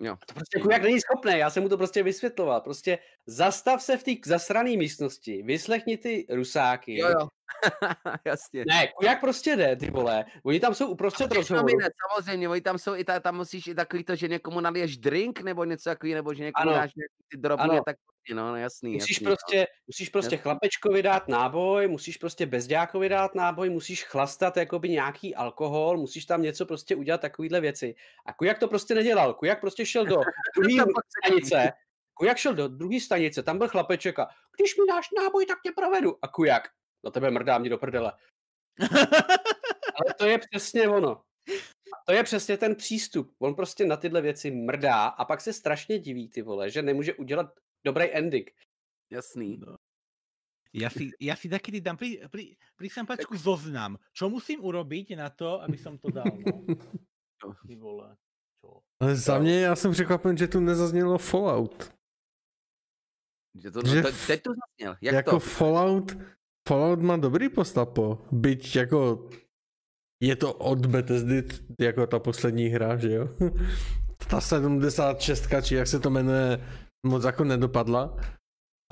Jo. 0.00 0.16
To 0.26 0.34
prostě 0.34 0.58
jako 0.58 0.72
jak 0.72 0.82
není 0.82 1.00
schopný, 1.00 1.38
já 1.38 1.50
jsem 1.50 1.62
mu 1.62 1.68
to 1.68 1.76
prostě 1.76 2.02
vysvětloval. 2.02 2.60
Prostě 2.60 2.98
zastav 3.26 3.82
se 3.82 3.96
v 3.96 4.04
té 4.04 4.10
zasrané 4.24 4.76
místnosti, 4.76 5.42
vyslechni 5.42 5.96
ty 5.96 6.26
rusáky. 6.30 6.98
Jo, 6.98 7.08
jo. 7.08 7.28
Jasně. 8.24 8.64
Ne, 8.68 8.88
jak 9.02 9.20
prostě 9.20 9.56
jde, 9.56 9.76
ty 9.76 9.90
vole. 9.90 10.24
Oni 10.42 10.60
tam 10.60 10.74
jsou 10.74 10.86
uprostřed 10.86 11.32
rozhovoru. 11.32 11.68
jde, 11.78 11.88
samozřejmě, 12.10 12.48
oni 12.48 12.60
tam 12.60 12.78
jsou 12.78 12.94
i 12.94 13.04
ta, 13.04 13.20
tam 13.20 13.36
musíš 13.36 13.66
i 13.66 13.74
takový 13.74 14.04
to, 14.04 14.16
že 14.16 14.28
někomu 14.28 14.60
naliješ 14.60 14.98
drink 14.98 15.40
nebo 15.40 15.64
něco 15.64 15.90
takový, 15.90 16.14
nebo 16.14 16.34
že 16.34 16.44
někomu 16.44 16.70
Ano. 16.70 16.72
dáš 16.72 16.94
nějaký 16.94 17.14
ty 17.28 17.36
drobně, 17.36 17.64
Ano. 17.64 17.82
tak 17.86 17.96
no, 18.34 18.48
no, 18.48 18.56
jasný, 18.56 18.92
Musíš 18.92 19.16
jasný, 19.16 19.24
prostě, 19.24 19.66
musíš 19.86 20.08
prostě 20.08 20.34
Jasně. 20.34 20.42
chlapečkovi 20.42 21.02
dát 21.02 21.28
náboj, 21.28 21.88
musíš 21.88 22.16
prostě 22.16 22.46
bezďákovi 22.46 23.08
dát 23.08 23.34
náboj, 23.34 23.70
musíš 23.70 24.04
chlastat 24.04 24.56
jakoby 24.56 24.88
nějaký 24.88 25.34
alkohol, 25.34 25.96
musíš 25.96 26.24
tam 26.24 26.42
něco 26.42 26.66
prostě 26.66 26.96
udělat 26.96 27.20
takovýhle 27.20 27.60
věci. 27.60 27.94
A 28.26 28.32
Kujak 28.32 28.58
to 28.58 28.68
prostě 28.68 28.94
nedělal. 28.94 29.34
Kujak 29.34 29.60
prostě 29.60 29.86
šel 29.86 30.06
do 30.06 30.16
druhé 30.62 30.84
stanice. 31.24 31.72
Kujak 32.14 32.36
šel 32.36 32.54
do 32.54 32.68
druhé 32.68 33.00
stanice, 33.00 33.42
tam 33.42 33.58
byl 33.58 33.68
chlapeček 33.68 34.18
a 34.18 34.28
když 34.58 34.76
mi 34.76 34.84
dáš 34.88 35.08
náboj, 35.22 35.46
tak 35.46 35.58
tě 35.62 35.72
provedu. 35.76 36.16
A 36.22 36.28
Kujak, 36.28 36.68
na 37.06 37.10
tebe 37.10 37.30
mrdá 37.30 37.58
mě 37.58 37.70
do 37.70 37.78
prdele. 37.78 38.12
Ale 39.96 40.14
to 40.18 40.26
je 40.26 40.38
přesně 40.38 40.88
ono. 40.88 41.22
A 41.94 41.96
to 42.06 42.12
je 42.12 42.22
přesně 42.22 42.56
ten 42.56 42.74
přístup. 42.74 43.34
On 43.38 43.54
prostě 43.54 43.86
na 43.86 43.96
tyhle 43.96 44.20
věci 44.20 44.50
mrdá 44.50 45.06
a 45.06 45.24
pak 45.24 45.40
se 45.40 45.52
strašně 45.52 45.98
diví, 45.98 46.28
ty 46.28 46.42
vole, 46.42 46.70
že 46.70 46.82
nemůže 46.82 47.14
udělat 47.14 47.54
dobrý 47.84 48.10
ending. 48.14 48.50
Jasný. 49.10 49.62
Ja 50.74 50.90
si, 50.90 51.14
ja 51.16 51.32
si 51.38 51.48
takedy 51.48 51.80
dám 51.80 51.96
pri, 51.96 52.26
pri, 52.28 52.58
pri 52.76 52.88
sampačku 52.90 53.32
zoznam. 53.38 53.96
Čo 54.12 54.28
musím 54.28 54.60
urobiť 54.60 55.16
na 55.16 55.30
to, 55.32 55.62
aby 55.62 55.78
som 55.78 55.96
to 55.96 56.10
dal? 56.12 56.26
No? 56.28 56.66
Ty 57.70 57.74
vole. 57.80 58.12
Čo? 58.60 58.82
Ale 59.00 59.16
za 59.16 59.38
mě 59.38 59.60
já 59.60 59.76
jsem 59.76 59.92
překvapen, 59.92 60.36
že 60.36 60.48
tu 60.48 60.60
nezaznělo 60.60 61.18
Fallout. 61.18 61.96
Že 63.54 63.70
to, 63.70 63.80
Že 63.86 64.02
to, 64.02 64.08
f- 64.08 64.26
teď 64.26 64.42
to 64.42 64.50
zasněl. 64.52 64.96
Jak 65.00 65.14
jako 65.14 65.30
to? 65.30 65.40
Fallout, 65.40 66.12
Fallout 66.66 66.98
má 66.98 67.16
dobrý 67.16 67.48
postapo, 67.48 68.26
byť 68.32 68.76
jako 68.76 69.28
je 70.22 70.36
to 70.36 70.52
od 70.52 70.86
Bethesdy, 70.86 71.44
jako 71.80 72.06
ta 72.06 72.18
poslední 72.18 72.68
hra, 72.68 72.96
že 72.96 73.12
jo? 73.12 73.28
Ta 74.30 74.40
76, 74.40 75.48
či 75.62 75.74
jak 75.74 75.86
se 75.86 76.00
to 76.00 76.10
jmenuje, 76.10 76.58
moc 77.06 77.24
jako 77.24 77.44
nedopadla, 77.44 78.16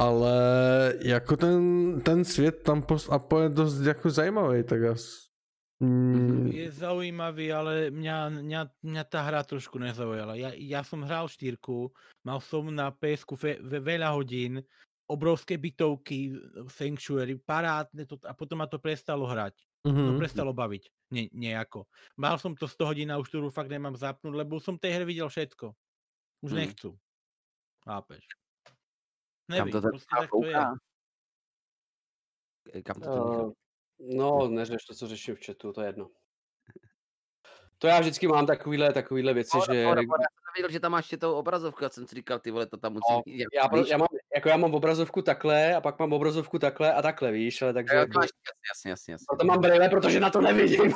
ale 0.00 0.34
jako 1.02 1.36
ten, 1.36 1.60
ten 2.00 2.24
svět 2.24 2.62
tam 2.62 2.82
post 2.82 3.12
Apo 3.12 3.40
je 3.40 3.48
dost 3.48 3.80
jako 3.80 4.10
zajímavý, 4.10 4.62
tak 4.62 4.82
asi. 4.82 5.24
Mm, 5.82 6.46
Je 6.54 6.70
zaujímavý, 6.70 7.52
ale 7.52 7.90
mňa, 7.90 8.28
mňa, 8.40 8.60
mňa 8.82 9.04
tá 9.10 9.26
hra 9.26 9.42
trošku 9.42 9.76
nezaujala. 9.82 10.38
Ja, 10.38 10.54
ja 10.54 10.86
som 10.86 11.02
hral 11.02 11.26
štyrku, 11.26 11.90
mal 12.22 12.38
som 12.38 12.70
na 12.70 12.94
PSku 12.94 13.34
ve, 13.34 13.58
ve, 13.58 13.82
veľa 13.82 14.14
hodín, 14.14 14.62
obrovské 15.06 15.58
bytovky, 15.58 16.32
Sanctuary, 16.68 17.36
parádne 17.36 18.08
to, 18.08 18.16
a 18.24 18.32
potom 18.32 18.58
ma 18.58 18.66
to 18.66 18.80
prestalo 18.80 19.28
hrať. 19.28 19.54
To 19.84 19.92
mhm. 19.92 20.16
prestalo 20.16 20.56
baviť 20.56 20.88
ne, 21.12 21.28
nejako. 21.30 21.84
Mal 22.16 22.40
som 22.40 22.56
to 22.56 22.64
100 22.64 22.88
hodín 22.88 23.08
a 23.12 23.20
už 23.20 23.28
tu 23.30 23.38
fakt 23.52 23.68
nemám 23.68 23.94
zapnúť, 23.94 24.34
lebo 24.34 24.56
som 24.56 24.80
tej 24.80 24.96
hry 24.98 25.04
videl 25.04 25.28
všetko. 25.28 25.76
Už 26.42 26.50
Hmm. 26.52 26.60
nechcú. 26.60 26.98
Chápeš? 27.84 28.24
Kam 28.64 28.74
Nevím, 29.48 29.72
to 29.72 29.80
ten 29.80 29.90
prostě 29.90 30.14
tak 30.20 30.30
to 30.30 30.44
je. 30.44 30.56
Kam 32.82 33.00
to? 33.00 33.08
Uh, 33.12 33.52
no, 34.00 34.48
neřeš 34.48 34.84
to, 34.84 34.94
co 34.94 35.08
řeším 35.08 35.34
v 35.36 35.46
chatu, 35.46 35.72
to 35.72 35.80
je 35.80 35.86
jedno. 35.86 36.10
To 37.84 37.88
já 37.88 38.00
vždycky 38.00 38.28
mám 38.28 38.46
takovýhle, 38.46 38.92
takovýhle 38.92 39.34
věci, 39.34 39.50
Pohoda, 39.52 39.74
že... 39.74 39.82
pohoda, 39.82 40.02
pohoda. 40.02 40.22
Já 40.22 40.28
jsem 40.34 40.52
nevěděl, 40.54 40.72
že 40.72 40.80
tam 40.80 40.92
máš 40.92 41.04
ještě 41.04 41.16
tou 41.16 41.32
obrazovku, 41.34 41.84
já 41.84 41.90
jsem 41.90 42.06
si 42.06 42.14
říkal, 42.14 42.38
ty 42.38 42.50
vole, 42.50 42.66
to 42.66 42.76
tam 42.76 42.92
musí 42.92 43.12
No, 43.12 43.22
já, 43.54 43.66
víš? 43.66 43.90
já, 43.90 43.96
mám, 43.96 44.08
jako 44.34 44.48
já 44.48 44.56
mám 44.56 44.74
obrazovku 44.74 45.22
takhle 45.22 45.74
a 45.74 45.80
pak 45.80 45.98
mám 45.98 46.12
obrazovku 46.12 46.58
takhle 46.58 46.92
a 46.92 47.02
takhle, 47.02 47.32
víš, 47.32 47.62
ale 47.62 47.72
takže... 47.72 47.96
Jo, 47.96 48.06
to 48.12 48.18
máš, 48.18 48.28
jasně, 48.48 48.70
jasně, 48.70 48.90
jasně, 48.90 49.12
jasně. 49.12 49.24
Proto 49.28 49.44
mám 49.44 49.60
brýle, 49.60 49.88
protože 49.88 50.20
na 50.20 50.30
to 50.30 50.40
nevidím. 50.40 50.94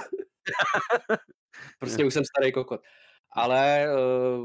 prostě 1.79 2.05
už 2.05 2.15
jsem 2.15 2.25
starý 2.25 2.53
kokot. 2.53 2.81
Ale 3.33 3.87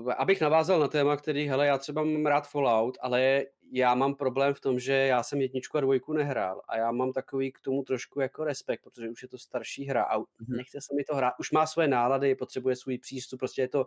uh, 0.03 0.13
abych 0.17 0.41
navázal 0.41 0.79
na 0.79 0.87
téma, 0.87 1.17
který, 1.17 1.47
hele, 1.47 1.67
já 1.67 1.77
třeba 1.77 2.03
mám 2.03 2.25
rád 2.25 2.47
Fallout, 2.49 2.97
ale 3.01 3.43
já 3.75 3.95
mám 3.95 4.15
problém 4.15 4.53
v 4.53 4.61
tom, 4.61 4.79
že 4.79 4.93
já 4.93 5.23
jsem 5.23 5.41
jedničku 5.41 5.77
a 5.77 5.81
dvojku 5.81 6.13
nehrál 6.13 6.61
a 6.67 6.77
já 6.77 6.91
mám 6.91 7.13
takový 7.13 7.51
k 7.51 7.59
tomu 7.59 7.83
trošku 7.83 8.19
jako 8.19 8.43
respekt, 8.43 8.81
protože 8.83 9.09
už 9.09 9.21
je 9.21 9.27
to 9.27 9.37
starší 9.37 9.85
hra 9.85 10.03
a 10.03 10.17
Mhm. 10.19 10.25
nechce 10.47 10.81
se 10.81 10.95
mi 10.95 11.03
to 11.03 11.15
hrát. 11.15 11.33
Už 11.39 11.51
má 11.51 11.67
své 11.67 11.87
nálady, 11.87 12.35
potřebuje 12.35 12.75
svůj 12.75 12.97
přístup, 12.97 13.39
prostě 13.39 13.61
je 13.61 13.67
to 13.67 13.85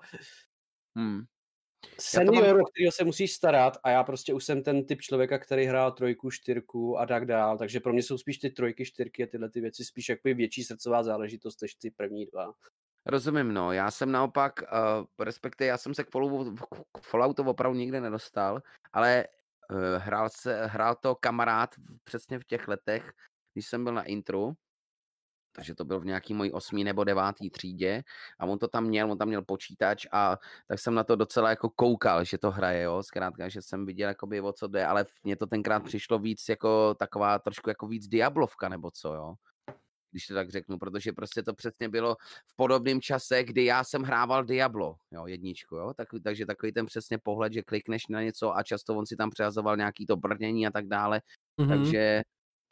Hmm. 0.96 1.22
senior, 2.00 2.60
o 2.60 2.64
kterého 2.64 2.92
se 2.92 3.04
musíš 3.04 3.32
starat 3.32 3.76
a 3.82 3.90
já 3.90 4.04
prostě 4.04 4.34
už 4.34 4.44
jsem 4.44 4.62
ten 4.62 4.86
typ 4.86 5.00
člověka, 5.00 5.38
který 5.38 5.64
hrál 5.64 5.92
trojku, 5.92 6.30
čtyřku 6.30 6.98
a 6.98 7.06
tak 7.06 7.26
dál, 7.26 7.58
takže 7.58 7.80
pro 7.80 7.92
mě 7.92 8.02
jsou 8.02 8.18
spíš 8.18 8.38
ty 8.38 8.50
trojky, 8.50 8.84
čtyřky 8.84 9.22
a 9.24 9.26
tyhle 9.26 9.50
ty 9.50 9.60
věci 9.60 9.84
spíš 9.84 10.08
jakoby 10.08 10.34
větší 10.34 10.64
srdcová 10.64 11.02
záležitost 11.02 11.62
než 11.62 11.74
ty 11.74 11.90
první 11.90 12.26
dva. 12.26 12.52
Rozumím, 13.06 13.54
no. 13.54 13.72
Já 13.72 13.90
jsem 13.90 14.12
naopak, 14.12 14.52
uh, 14.62 15.24
respektive 15.24 15.68
já 15.68 15.78
jsem 15.78 15.94
se 15.94 16.04
k, 16.04 16.10
Falloutu, 16.10 16.54
k 16.92 17.00
Falloutu 17.02 17.42
opravdu 17.42 17.78
nikdy 17.78 18.00
nedostal, 18.00 18.62
ale 18.92 19.26
hrál, 19.98 20.28
se, 20.30 20.66
hrál 20.66 20.94
to 20.94 21.14
kamarád 21.14 21.74
přesně 22.04 22.38
v 22.38 22.44
těch 22.44 22.68
letech, 22.68 23.12
když 23.54 23.66
jsem 23.66 23.84
byl 23.84 23.94
na 23.94 24.02
intru, 24.02 24.54
takže 25.52 25.74
to 25.74 25.84
byl 25.84 26.00
v 26.00 26.04
nějaký 26.04 26.34
mojí 26.34 26.52
osmý 26.52 26.84
nebo 26.84 27.04
devátý 27.04 27.50
třídě 27.50 28.02
a 28.38 28.46
on 28.46 28.58
to 28.58 28.68
tam 28.68 28.84
měl, 28.84 29.12
on 29.12 29.18
tam 29.18 29.28
měl 29.28 29.42
počítač 29.42 30.06
a 30.12 30.38
tak 30.68 30.78
jsem 30.78 30.94
na 30.94 31.04
to 31.04 31.16
docela 31.16 31.50
jako 31.50 31.70
koukal, 31.70 32.24
že 32.24 32.38
to 32.38 32.50
hraje, 32.50 32.82
jo, 32.82 33.02
zkrátka, 33.02 33.48
že 33.48 33.62
jsem 33.62 33.86
viděl 33.86 34.08
jakoby 34.08 34.40
o 34.40 34.52
co 34.52 34.68
jde, 34.68 34.86
ale 34.86 35.04
mně 35.24 35.36
to 35.36 35.46
tenkrát 35.46 35.84
přišlo 35.84 36.18
víc 36.18 36.48
jako 36.48 36.94
taková 36.94 37.38
trošku 37.38 37.70
jako 37.70 37.86
víc 37.86 38.08
Diablovka 38.08 38.68
nebo 38.68 38.90
co, 38.90 39.14
jo 39.14 39.34
když 40.10 40.26
to 40.26 40.34
tak 40.34 40.50
řeknu, 40.50 40.78
protože 40.78 41.12
prostě 41.12 41.42
to 41.42 41.54
přesně 41.54 41.88
bylo 41.88 42.16
v 42.46 42.56
podobném 42.56 43.00
čase, 43.00 43.44
kdy 43.44 43.64
já 43.64 43.84
jsem 43.84 44.02
hrával 44.02 44.44
Diablo, 44.44 44.96
jo, 45.10 45.26
jedničku, 45.26 45.76
jo, 45.76 45.94
tak, 45.96 46.08
takže 46.24 46.46
takový 46.46 46.72
ten 46.72 46.86
přesně 46.86 47.18
pohled, 47.18 47.52
že 47.52 47.62
klikneš 47.62 48.06
na 48.08 48.22
něco 48.22 48.56
a 48.56 48.62
často 48.62 48.94
on 48.96 49.06
si 49.06 49.16
tam 49.16 49.30
přehazoval 49.30 49.76
nějaký 49.76 50.06
to 50.06 50.16
brnění 50.16 50.66
a 50.66 50.70
tak 50.70 50.86
dále, 50.88 51.20
Mhm. 51.58 51.68
takže, 51.68 52.22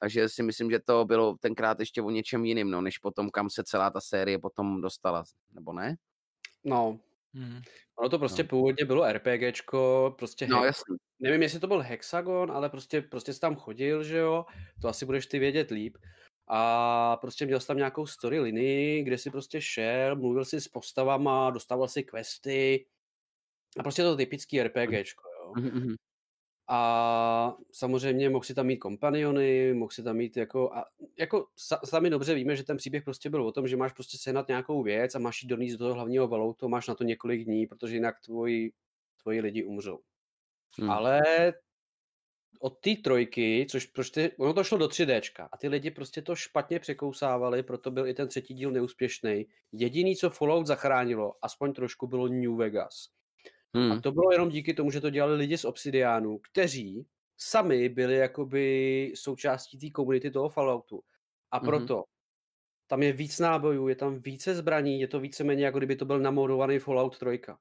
takže 0.00 0.29
si 0.29 0.43
myslím, 0.43 0.71
že 0.71 0.79
to 0.81 1.05
bylo 1.05 1.37
tenkrát 1.41 1.81
ještě 1.81 2.03
o 2.03 2.11
něčem 2.11 2.45
jiným, 2.45 2.71
no, 2.71 2.81
než 2.81 2.99
potom, 2.99 3.31
kam 3.31 3.50
se 3.50 3.64
celá 3.64 3.91
ta 3.91 4.00
série 4.00 4.38
potom 4.38 4.81
dostala, 4.81 5.25
nebo 5.53 5.73
ne? 5.73 5.97
No, 6.64 7.00
Mhm. 7.33 7.61
ono 7.99 8.09
to 8.09 8.19
prostě 8.19 8.43
No. 8.43 8.49
původně 8.49 8.85
bylo 8.85 9.05
RPGčko, 9.12 10.14
prostě 10.19 10.47
No, 10.47 10.64
jasný. 10.64 10.97
nevím, 11.21 11.43
jestli 11.43 11.61
to 11.61 11.67
byl 11.67 11.81
Hexagon, 11.81 12.53
ale 12.53 12.71
prostě, 12.71 13.00
prostě 13.03 13.33
jsi 13.33 13.41
tam 13.41 13.57
chodil, 13.57 14.05
že 14.05 14.19
jo, 14.19 14.45
to 14.83 14.88
asi 14.88 15.07
budeš 15.07 15.26
ty 15.26 15.38
vědět 15.38 15.71
líp. 15.71 15.97
A 16.48 17.16
prostě 17.16 17.46
měl 17.46 17.60
jsi 17.60 17.66
tam 17.66 17.76
nějakou 17.76 18.06
story 18.06 18.40
linii, 18.40 19.02
kde 19.02 19.18
si 19.18 19.30
prostě 19.30 19.60
šel, 19.60 20.16
mluvil 20.16 20.44
si 20.44 20.60
s 20.60 20.68
postavama, 20.68 21.50
dostával 21.50 21.88
si 21.88 22.02
questy. 22.02 22.86
A 23.78 23.82
prostě 23.82 24.02
to 24.02 24.16
typický 24.16 24.62
RPGčko, 24.62 25.22
jo. 25.40 25.52
Mhm, 25.56 25.70
mhm. 25.80 25.94
A 26.68 27.56
samozřejmě 27.72 28.30
mohl 28.30 28.44
si 28.44 28.54
tam 28.54 28.66
mít 28.66 28.76
kompaniony, 28.76 29.74
mohl 29.74 29.90
si 29.90 30.02
tam 30.02 30.16
mít 30.16 30.36
jako, 30.36 30.72
a 30.74 30.84
jako 31.18 31.46
sa, 31.56 31.80
sami 31.84 32.10
dobře 32.10 32.34
víme, 32.34 32.56
že 32.56 32.64
ten 32.64 32.76
příběh 32.76 33.04
prostě 33.04 33.30
byl 33.30 33.46
o 33.46 33.52
tom, 33.52 33.68
že 33.68 33.76
máš 33.76 33.92
prostě 33.92 34.18
sehnat 34.18 34.48
nějakou 34.48 34.82
věc 34.82 35.14
a 35.14 35.18
máš 35.18 35.42
ji 35.42 35.48
donést 35.48 35.78
do 35.78 35.84
toho 35.84 35.94
hlavního 35.94 36.28
valoutu, 36.28 36.68
máš 36.68 36.88
na 36.88 36.94
to 36.94 37.04
několik 37.04 37.44
dní, 37.44 37.66
protože 37.66 37.96
jinak 37.96 38.20
tvoji, 38.20 38.72
tvoji 39.22 39.40
lidi 39.40 39.64
umřou. 39.64 40.00
Hmm. 40.78 40.90
Ale 40.90 41.22
od 42.61 42.80
té 42.80 42.90
trojky, 43.04 43.66
což 43.70 43.87
prostě, 43.87 44.30
ono 44.38 44.54
to 44.54 44.64
šlo 44.64 44.78
do 44.78 44.88
3Dčka 44.88 45.49
a 45.52 45.56
ty 45.56 45.68
lidi 45.68 45.90
prostě 45.90 46.23
to 46.23 46.37
špatně 46.37 46.78
překousávali, 46.80 47.62
proto 47.62 47.90
byl 47.90 48.06
i 48.06 48.14
ten 48.14 48.28
třetí 48.28 48.54
díl 48.54 48.70
neúspěšný. 48.70 49.46
Jediný, 49.73 50.16
co 50.16 50.30
Fallout 50.30 50.66
zachránilo, 50.66 51.34
aspoň 51.42 51.73
trošku, 51.73 52.06
bylo 52.06 52.28
New 52.28 52.56
Vegas. 52.56 52.94
A 53.88 53.96
Hmm. 53.96 54.00
to 54.02 54.12
bylo 54.12 54.32
jenom 54.32 54.49
díky 54.49 54.75
tomu, 54.75 54.90
že 54.90 55.00
to 55.00 55.11
dělali 55.11 55.37
lidi 55.37 55.58
z 55.58 55.64
Obsidianu, 55.64 56.38
kteří 56.38 57.06
sami 57.38 57.88
byli 57.88 58.16
jakoby 58.16 59.12
součástí 59.16 59.78
té 59.78 59.90
komunity 59.90 60.30
toho 60.30 60.49
Falloutu. 60.49 61.02
A 61.50 61.58
Mhm. 61.61 61.64
proto 61.64 62.04
tam 62.87 63.02
je 63.02 63.12
víc 63.12 63.38
nábojů, 63.38 63.88
je 63.88 63.96
tam 63.96 64.20
více 64.20 64.54
zbraní, 64.54 65.00
je 65.00 65.08
to 65.08 65.20
víceméně 65.20 65.64
jako 65.64 65.78
kdyby 65.78 65.96
to 65.96 66.04
byl 66.04 66.20
namodovaný 66.20 66.78
Fallout 66.78 67.18
3. 67.18 67.58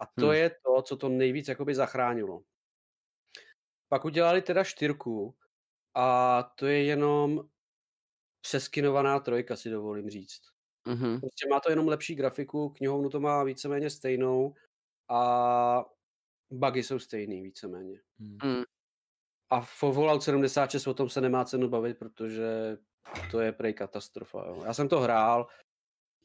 A 0.00 0.06
to 0.18 0.26
Hmm. 0.26 0.34
je 0.34 0.50
to, 0.50 0.82
co 0.82 0.96
to 0.96 1.08
nejvíc 1.08 1.48
jakoby 1.48 1.74
zachránilo. 1.74 2.42
Pak 3.92 4.04
udělali 4.04 4.42
teda 4.42 4.64
čtyřku 4.64 5.34
a 5.94 6.42
to 6.42 6.66
je 6.66 6.84
jenom 6.84 7.48
přeskinovaná 8.40 9.20
trojka, 9.20 9.56
si 9.56 9.70
dovolím 9.70 10.10
říct. 10.10 10.40
Mhm. 10.88 11.20
Prostě 11.20 11.48
má 11.50 11.60
to 11.60 11.70
jenom 11.70 11.88
lepší 11.88 12.14
grafiku, 12.14 12.68
knihovnu 12.68 13.10
to 13.10 13.20
má 13.20 13.44
víceméně 13.44 13.90
stejnou 13.90 14.54
a 15.08 15.84
bugy 16.50 16.82
jsou 16.82 16.98
stejný 16.98 17.42
víceméně. 17.42 18.00
Mhm. 18.18 18.38
Hmm. 18.42 18.62
A 19.50 19.60
v 19.60 19.70
Fallout 19.70 20.22
76 20.22 20.86
o 20.86 20.94
tom 20.94 21.08
se 21.08 21.20
nemá 21.20 21.44
cenu 21.44 21.68
bavit, 21.68 21.98
protože 21.98 22.78
to 23.30 23.40
je 23.40 23.52
prej 23.52 23.74
katastrofa. 23.74 24.44
Jo. 24.46 24.62
Já 24.64 24.74
jsem 24.74 24.88
to 24.88 25.00
hrál 25.00 25.46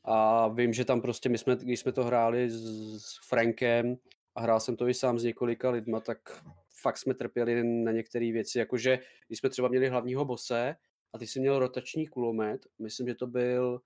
a 0.04 0.48
vím, 0.48 0.74
že 0.74 0.86
tam 0.86 1.02
prostě 1.02 1.30
my 1.30 1.38
jsme, 1.38 1.56
když 1.56 1.80
jsme 1.80 1.92
to 1.92 2.04
hráli 2.04 2.50
s, 2.50 2.64
s 3.06 3.28
Frankem 3.28 3.98
a 4.36 4.42
hrál 4.42 4.60
jsem 4.60 4.76
to 4.76 4.88
i 4.88 4.94
sám 4.94 5.20
s 5.20 5.24
několika 5.24 5.70
lidma, 5.70 6.00
tak 6.00 6.44
fakt 6.82 6.98
jsme 6.98 7.14
trpěli 7.14 7.64
na 7.64 7.92
některé 7.92 8.32
věci, 8.32 8.60
jakože 8.60 9.00
když 9.28 9.40
jsme 9.40 9.50
třeba 9.50 9.68
měli 9.68 9.90
hlavního 9.90 10.26
bose 10.26 10.76
a 11.14 11.18
ty 11.18 11.28
jsi 11.28 11.40
měl 11.40 11.60
rotační 11.60 12.08
kulomet, 12.08 12.68
myslím, 12.80 13.08
že 13.08 13.16
to 13.16 13.28
byl 13.28 13.82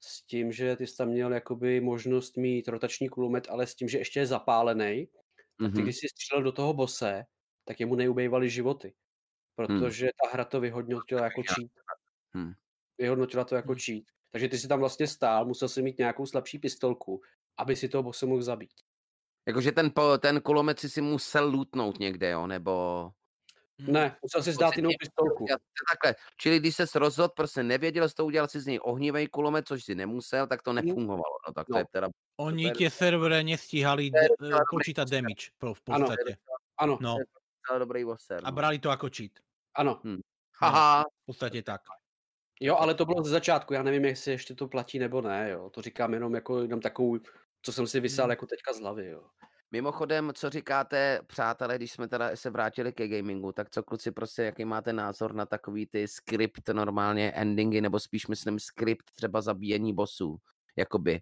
s 0.00 0.22
tím, 0.26 0.52
že 0.52 0.76
ty 0.76 0.86
jsi 0.86 0.96
tam 0.96 1.08
měl 1.08 1.32
jakoby 1.32 1.80
možnost 1.80 2.36
mít 2.36 2.68
rotační 2.68 3.08
kulomet, 3.08 3.46
ale 3.50 3.66
s 3.66 3.74
tím, 3.74 3.88
že 3.88 3.98
ještě 3.98 4.20
je 4.20 4.26
zapálený, 4.26 5.06
ty 5.06 5.64
Mhm. 5.64 5.72
když 5.82 5.96
jsi 5.96 6.08
střílel 6.08 6.42
do 6.42 6.52
toho 6.52 6.74
bose, 6.74 7.24
tak 7.64 7.80
jemu 7.80 7.94
neubejvaly 7.94 8.50
životy. 8.50 8.94
Protože 9.56 10.10
ta 10.24 10.30
hra 10.32 10.44
to 10.44 10.60
vyhodnotila 10.60 11.24
jako 11.24 11.42
cheat. 11.42 11.70
Hmm. 12.34 12.52
Vyhodnotila 12.98 13.44
to 13.44 13.54
jako 13.56 13.72
Hmm. 13.72 13.78
cheat. 13.84 14.04
Takže 14.30 14.48
ty 14.48 14.58
si 14.58 14.68
tam 14.68 14.78
vlastně 14.80 15.06
stál, 15.06 15.44
musel 15.46 15.68
si 15.68 15.82
mít 15.82 15.98
nějakou 15.98 16.26
slabší 16.26 16.58
pistolku, 16.58 17.20
aby 17.58 17.76
si 17.76 17.88
toho 17.88 18.02
bose 18.02 18.26
mohl 18.26 18.42
zabít. 18.42 18.72
Jakože 19.46 19.72
ten, 19.72 19.90
ten 20.20 20.40
kulomet 20.40 20.80
si 20.80 20.90
si 20.90 21.00
musel 21.00 21.50
lootnout 21.50 21.98
někde, 21.98 22.30
jo, 22.30 22.46
nebo... 22.46 23.10
Ne, 23.88 24.16
musel 24.22 24.42
si 24.42 24.52
zdát 24.52 24.76
jinou 24.76 24.90
pistolku. 25.00 25.46
Takhle, 25.90 26.14
čili 26.36 26.58
když 26.58 26.76
se 26.76 26.84
rozhodl, 26.98 27.32
prostě 27.36 27.62
nevěděl, 27.62 28.08
jsi 28.08 28.14
to 28.14 28.24
udělal 28.26 28.48
si 28.48 28.60
z 28.60 28.66
něj 28.66 28.80
ohnivý 28.82 29.26
kulomet, 29.26 29.68
což 29.68 29.84
si 29.84 29.94
nemusel, 29.94 30.46
tak 30.46 30.62
to 30.62 30.72
nefungovalo. 30.72 31.36
No 31.48 31.52
tak 31.54 31.66
to 31.66 31.72
No. 31.72 31.78
je 31.78 31.84
teda... 31.90 32.08
Oni 32.36 32.64
Super. 32.64 32.76
tie 32.76 32.90
servere 32.90 33.44
nestíhali 33.44 34.10
poster. 34.70 35.04
damage 35.10 35.50
v 35.60 35.74
v 35.74 35.80
Ano. 35.88 36.06
podstate. 36.06 36.36
Ano, 36.78 36.98
No, 37.00 37.16
dobrý 37.78 38.04
voser, 38.04 38.40
a 38.44 38.50
no. 38.50 38.56
brali 38.56 38.78
to 38.78 38.90
ako 38.90 39.08
cheat. 39.16 39.32
ano. 39.74 40.00
Haha, 40.60 41.04
V 41.04 41.26
podstate 41.26 41.62
tak. 41.62 41.80
Jo, 42.60 42.76
ale 42.76 42.94
to 42.94 43.04
bylo 43.04 43.22
ze 43.22 43.30
začátku, 43.30 43.74
já 43.74 43.82
nevím, 43.82 44.04
jestli 44.04 44.32
ještě 44.32 44.54
to 44.54 44.68
platí 44.68 44.98
nebo 44.98 45.20
ne, 45.20 45.50
jo. 45.50 45.70
To 45.70 45.82
říkám 45.82 46.14
jenom 46.14 46.34
jako 46.34 46.62
jenom 46.62 46.80
takovou, 46.80 47.18
co 47.62 47.72
jsem 47.72 47.86
si 47.86 48.00
vysál 48.00 48.24
Hmm. 48.26 48.30
jako 48.30 48.46
teďka 48.46 48.72
z 48.72 48.80
hlavy, 48.80 49.08
jo. 49.08 49.22
Mimochodem, 49.72 50.32
co 50.34 50.50
říkáte, 50.50 51.20
přátelé, 51.26 51.76
když 51.76 51.92
jsme 51.92 52.08
teda 52.08 52.36
se 52.36 52.50
vrátili 52.50 52.92
ke 52.92 53.08
gamingu, 53.08 53.52
tak 53.52 53.70
co 53.70 53.82
kluci 53.82 54.10
prostě, 54.10 54.42
jaký 54.42 54.64
máte 54.64 54.92
názor 54.92 55.34
na 55.34 55.46
takový 55.46 55.86
ty 55.86 56.08
skript 56.08 56.68
normálně 56.68 57.30
endingy, 57.32 57.80
nebo 57.80 58.00
spíš 58.00 58.26
myslím 58.26 58.58
skript 58.58 59.04
třeba 59.14 59.40
zabíjení 59.40 59.94
bossů? 59.94 60.38
jakoby. 60.76 61.20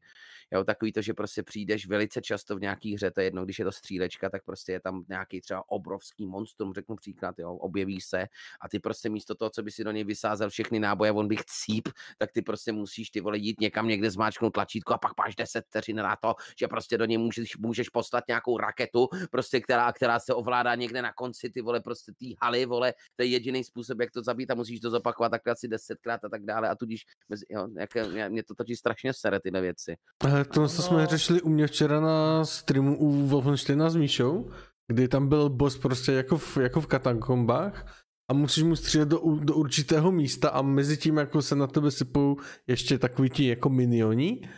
Jo, 0.53 0.65
takový 0.65 0.93
to, 0.93 1.03
že 1.03 1.15
prostě 1.15 1.43
přijdeš 1.43 1.87
velice 1.87 2.21
často 2.21 2.57
v 2.57 2.61
nějaký 2.61 2.95
hře, 2.95 3.11
to 3.11 3.21
je 3.21 3.27
jedno, 3.27 3.45
když 3.45 3.59
je 3.59 3.65
to 3.65 3.73
střílečka, 3.73 4.31
tak 4.31 4.45
prostě 4.45 4.73
je 4.73 4.81
tam 4.81 5.05
nějaký 5.09 5.41
třeba 5.41 5.71
obrovský 5.71 6.27
monstrum, 6.27 6.75
řeknu 6.75 6.97
příklad, 6.97 7.39
jo, 7.39 7.55
objeví 7.55 8.01
se 8.01 8.27
a 8.61 8.69
ty 8.69 8.79
prostě 8.79 9.09
místo 9.09 9.35
toho, 9.35 9.51
co 9.51 9.63
by 9.63 9.71
si 9.71 9.85
do 9.85 9.91
něj 9.91 10.05
vysázel 10.05 10.51
všechny 10.51 10.81
náboje, 10.81 11.13
on 11.13 11.29
bych 11.29 11.41
cíp, 11.45 11.89
tak 12.19 12.33
ty 12.33 12.43
prostě 12.43 12.73
musíš 12.73 13.11
ty 13.11 13.21
vole 13.21 13.39
jít 13.39 13.61
někam 13.61 13.89
někde 13.89 14.11
zmáčknout 14.11 14.53
tlačítko 14.53 14.95
a 14.95 14.99
pak 14.99 15.13
máš 15.19 15.37
10 15.37 15.65
vteřin 15.67 15.97
na 15.97 16.17
to, 16.17 16.35
že 16.59 16.69
prostě 16.69 16.99
do 16.99 17.05
něj 17.05 17.19
můžeš, 17.19 17.57
můžeš 17.57 17.89
poslat 17.89 18.25
nějakou 18.29 18.59
raketu, 18.59 19.09
prostě 19.31 19.61
která, 19.61 19.93
která 19.93 20.21
se 20.21 20.35
ovládá 20.35 20.75
někde 20.75 21.03
na 21.03 21.13
konci, 21.13 21.51
ty 21.51 21.61
vole, 21.61 21.81
prostě 21.81 22.13
ty 22.19 22.37
haly, 22.43 22.67
vole, 22.67 22.95
to 23.17 23.23
je 23.23 23.29
jediný 23.29 23.65
způsob, 23.65 24.01
jak 24.01 24.11
to 24.11 24.23
zabít 24.23 24.51
a 24.51 24.55
musíš 24.55 24.81
to 24.81 24.91
zopakovat 24.91 25.29
takhle 25.29 25.53
asi 25.53 25.69
desetkrát 25.69 26.25
a 26.25 26.29
tak 26.29 26.45
dále 26.45 26.69
a 26.69 26.75
tudíž, 26.75 27.07
jo, 27.51 27.69
jak, 27.79 27.91
mě 28.29 28.43
to 28.43 28.55
totiž 28.55 28.79
strašně 28.79 29.13
sere 29.13 29.41
tyhle 29.41 29.61
věci. 29.61 29.97
Ale 30.39 30.45
to, 30.45 30.69
co 30.69 30.83
jsme 30.83 31.07
řešili 31.07 31.43
u 31.43 31.49
mě 31.49 31.67
včera 31.67 32.01
na 32.01 32.45
streamu 32.45 32.99
u 32.99 33.27
Wolfensteina 33.27 33.91
s 33.91 33.97
Míšou, 33.97 34.51
kdy 34.89 35.09
tam 35.09 35.29
byl 35.29 35.49
boss 35.49 35.79
prostě 35.79 36.13
jako 36.13 36.39
v, 36.39 36.57
jako 36.57 36.81
v 36.81 36.87
katakombách 36.87 38.03
a 38.31 38.35
musíš 38.35 38.65
mu 38.65 38.77
střílet 38.77 39.09
do, 39.09 39.21
do 39.41 39.55
určitého 39.55 40.13
místa 40.13 40.49
a 40.49 40.63
mezi 40.63 40.97
tím 40.97 41.17
jako 41.17 41.43
se 41.43 41.57
na 41.57 41.67
tebe 41.67 41.91
sypou 41.91 42.37
ještě 42.67 42.99
takový 42.99 43.31
ti 43.31 43.49
jako 43.49 43.69
minioni. 43.69 44.49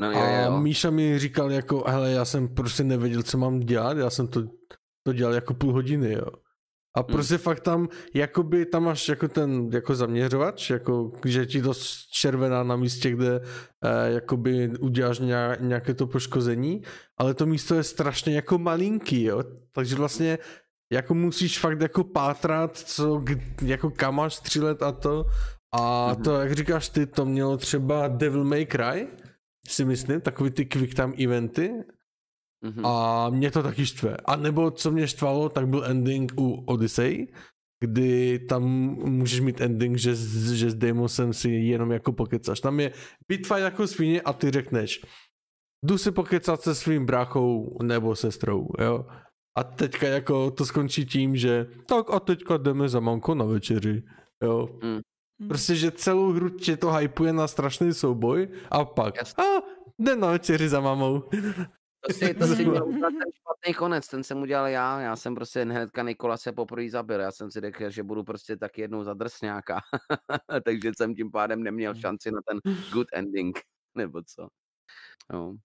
No, 0.00 0.12
jo, 0.12 0.18
a 0.18 0.44
jo. 0.44 0.60
Míša 0.60 0.90
mi 0.90 1.18
říkal 1.18 1.52
jako, 1.52 1.84
hele, 1.86 2.10
já 2.10 2.24
jsem 2.24 2.48
prostě 2.48 2.84
nevěděl, 2.84 3.22
co 3.22 3.38
mám 3.38 3.60
dělat, 3.60 3.96
já 3.96 4.10
jsem 4.10 4.28
to, 4.28 4.42
to 5.06 5.12
dělal 5.12 5.34
jako 5.34 5.54
půl 5.54 5.72
hodiny, 5.72 6.12
jo. 6.12 6.26
A 6.96 7.00
hmm. 7.00 7.06
prostě 7.12 7.34
hmm. 7.34 7.42
fakt 7.42 7.60
tam, 7.60 7.88
jakoby 8.14 8.66
tam 8.66 8.84
máš 8.84 9.08
jako 9.08 9.28
ten 9.28 9.68
jako 9.72 9.94
zaměřovač, 9.94 10.70
jako 10.70 11.12
že 11.24 11.46
ti 11.46 11.62
to 11.62 11.72
červená 12.12 12.62
na 12.62 12.76
místě, 12.76 13.10
kde 13.10 13.40
eh, 13.84 14.12
jakoby 14.12 14.70
uděláš 14.80 15.18
nějaké 15.60 15.94
to 15.94 16.06
poškození, 16.06 16.82
ale 17.18 17.34
to 17.34 17.46
místo 17.46 17.74
je 17.74 17.82
strašně 17.82 18.34
jako 18.34 18.58
malinký, 18.58 19.22
jo. 19.22 19.42
Takže 19.72 19.96
vlastně 19.96 20.38
jako 20.92 21.14
musíš 21.14 21.58
fakt 21.58 21.80
jako 21.80 22.04
pátrat, 22.04 22.76
co, 22.76 23.24
jako 23.62 23.90
kam 23.90 24.14
máš 24.14 24.34
střílet 24.34 24.82
a 24.82 24.92
to. 24.92 25.24
A 25.72 26.12
hmm. 26.12 26.22
to, 26.22 26.40
jak 26.40 26.52
říkáš 26.52 26.88
ty, 26.88 27.06
to 27.06 27.24
mělo 27.24 27.56
třeba 27.56 28.08
Devil 28.08 28.44
May 28.44 28.66
Cry, 28.66 29.08
si 29.68 29.84
myslím, 29.84 30.20
takový 30.20 30.50
ty 30.50 30.66
quick 30.66 30.94
time 30.94 31.14
eventy, 31.24 31.84
Mm-hmm. 32.64 32.86
A 32.86 33.30
mě 33.30 33.50
to 33.50 33.62
taky 33.62 33.86
štve. 33.86 34.16
A 34.24 34.36
nebo 34.36 34.70
co 34.70 34.90
mě 34.90 35.08
štvalo, 35.08 35.48
tak 35.48 35.68
byl 35.68 35.84
ending 35.84 36.32
u 36.36 36.64
Odyssey, 36.66 37.26
kdy 37.80 38.38
tam 38.38 38.62
můžeš 39.04 39.40
mít 39.40 39.60
ending, 39.60 39.98
že, 39.98 40.14
že 40.54 40.70
s 40.70 40.74
Demosem 40.74 41.32
si 41.32 41.50
jenom 41.50 41.92
jako 41.92 42.12
pokecaš. 42.12 42.60
Tam 42.60 42.80
je 42.80 42.92
bitva 43.28 43.58
jako 43.58 43.86
svině 43.86 44.22
a 44.22 44.32
ty 44.32 44.50
řekneš, 44.50 45.00
jdu 45.84 45.98
si 45.98 46.10
pokecat 46.10 46.62
se 46.62 46.74
svým 46.74 47.06
bráchou 47.06 47.78
nebo 47.82 48.16
sestrou, 48.16 48.68
jo. 48.80 49.06
A 49.58 49.64
teďka 49.64 50.08
jako 50.08 50.50
to 50.50 50.66
skončí 50.66 51.06
tím, 51.06 51.36
že 51.36 51.66
tak 51.86 52.10
a 52.10 52.20
teďka 52.20 52.56
jdeme 52.56 52.88
za 52.88 53.00
mamko 53.00 53.34
na 53.34 53.44
večeři, 53.44 54.02
jo. 54.42 54.68
Mm. 54.82 55.00
Prostě, 55.48 55.74
že 55.74 55.90
celou 55.90 56.32
hru 56.32 56.50
tě 56.50 56.76
to 56.76 56.92
hypuje 56.92 57.32
na 57.32 57.48
strašný 57.48 57.94
souboj 57.94 58.48
a 58.70 58.84
pak, 58.84 59.14
a 59.18 59.42
jde 59.98 60.16
na 60.16 60.30
večeři 60.30 60.68
za 60.68 60.80
mamou. 60.80 61.22
To 62.06 62.12
si, 62.12 62.34
to 62.34 62.46
si 62.46 62.64
měl 62.64 62.84
ten 62.84 63.32
špatný 63.34 63.74
konec, 63.74 64.08
ten 64.08 64.24
jsem 64.24 64.42
udělal 64.42 64.68
já, 64.68 65.00
já 65.00 65.16
jsem 65.16 65.34
prostě 65.34 65.62
hnedka 65.62 66.02
Nikola 66.02 66.36
se 66.36 66.52
poprvé 66.52 66.90
zabil, 66.90 67.20
já 67.20 67.32
jsem 67.32 67.50
si 67.50 67.60
řekl, 67.60 67.90
že 67.90 68.02
budu 68.02 68.24
prostě 68.24 68.56
tak 68.56 68.78
jednou 68.78 69.04
za 69.04 69.14
drsňáka, 69.14 69.80
takže 70.64 70.90
jsem 70.96 71.14
tím 71.14 71.30
pádem 71.30 71.62
neměl 71.62 71.92
hmm. 71.92 72.00
šanci 72.00 72.30
na 72.30 72.40
ten 72.46 72.72
good 72.92 73.06
ending, 73.12 73.60
nebo 73.94 74.22
co. 74.22 74.48
No. 75.32 75.56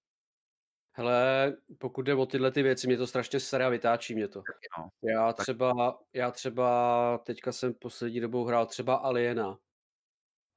Hele, 0.94 1.54
pokud 1.78 2.02
jde 2.02 2.16
o 2.16 2.26
tyhle 2.26 2.52
ty 2.52 2.64
věci, 2.64 2.88
mě 2.88 2.98
to 2.98 3.08
strašně 3.08 3.40
sere 3.40 3.66
a 3.66 3.70
vytáčí 3.70 4.16
mě 4.16 4.28
to. 4.28 4.42
No, 4.78 4.90
já 5.04 5.34
třeba, 5.34 6.00
já 6.14 6.32
třeba 6.32 7.18
teďka 7.18 7.52
jsem 7.52 7.74
poslední 7.74 8.20
dobou 8.20 8.46
hrál 8.46 8.66
třeba 8.66 8.96
Aliena. 8.96 9.58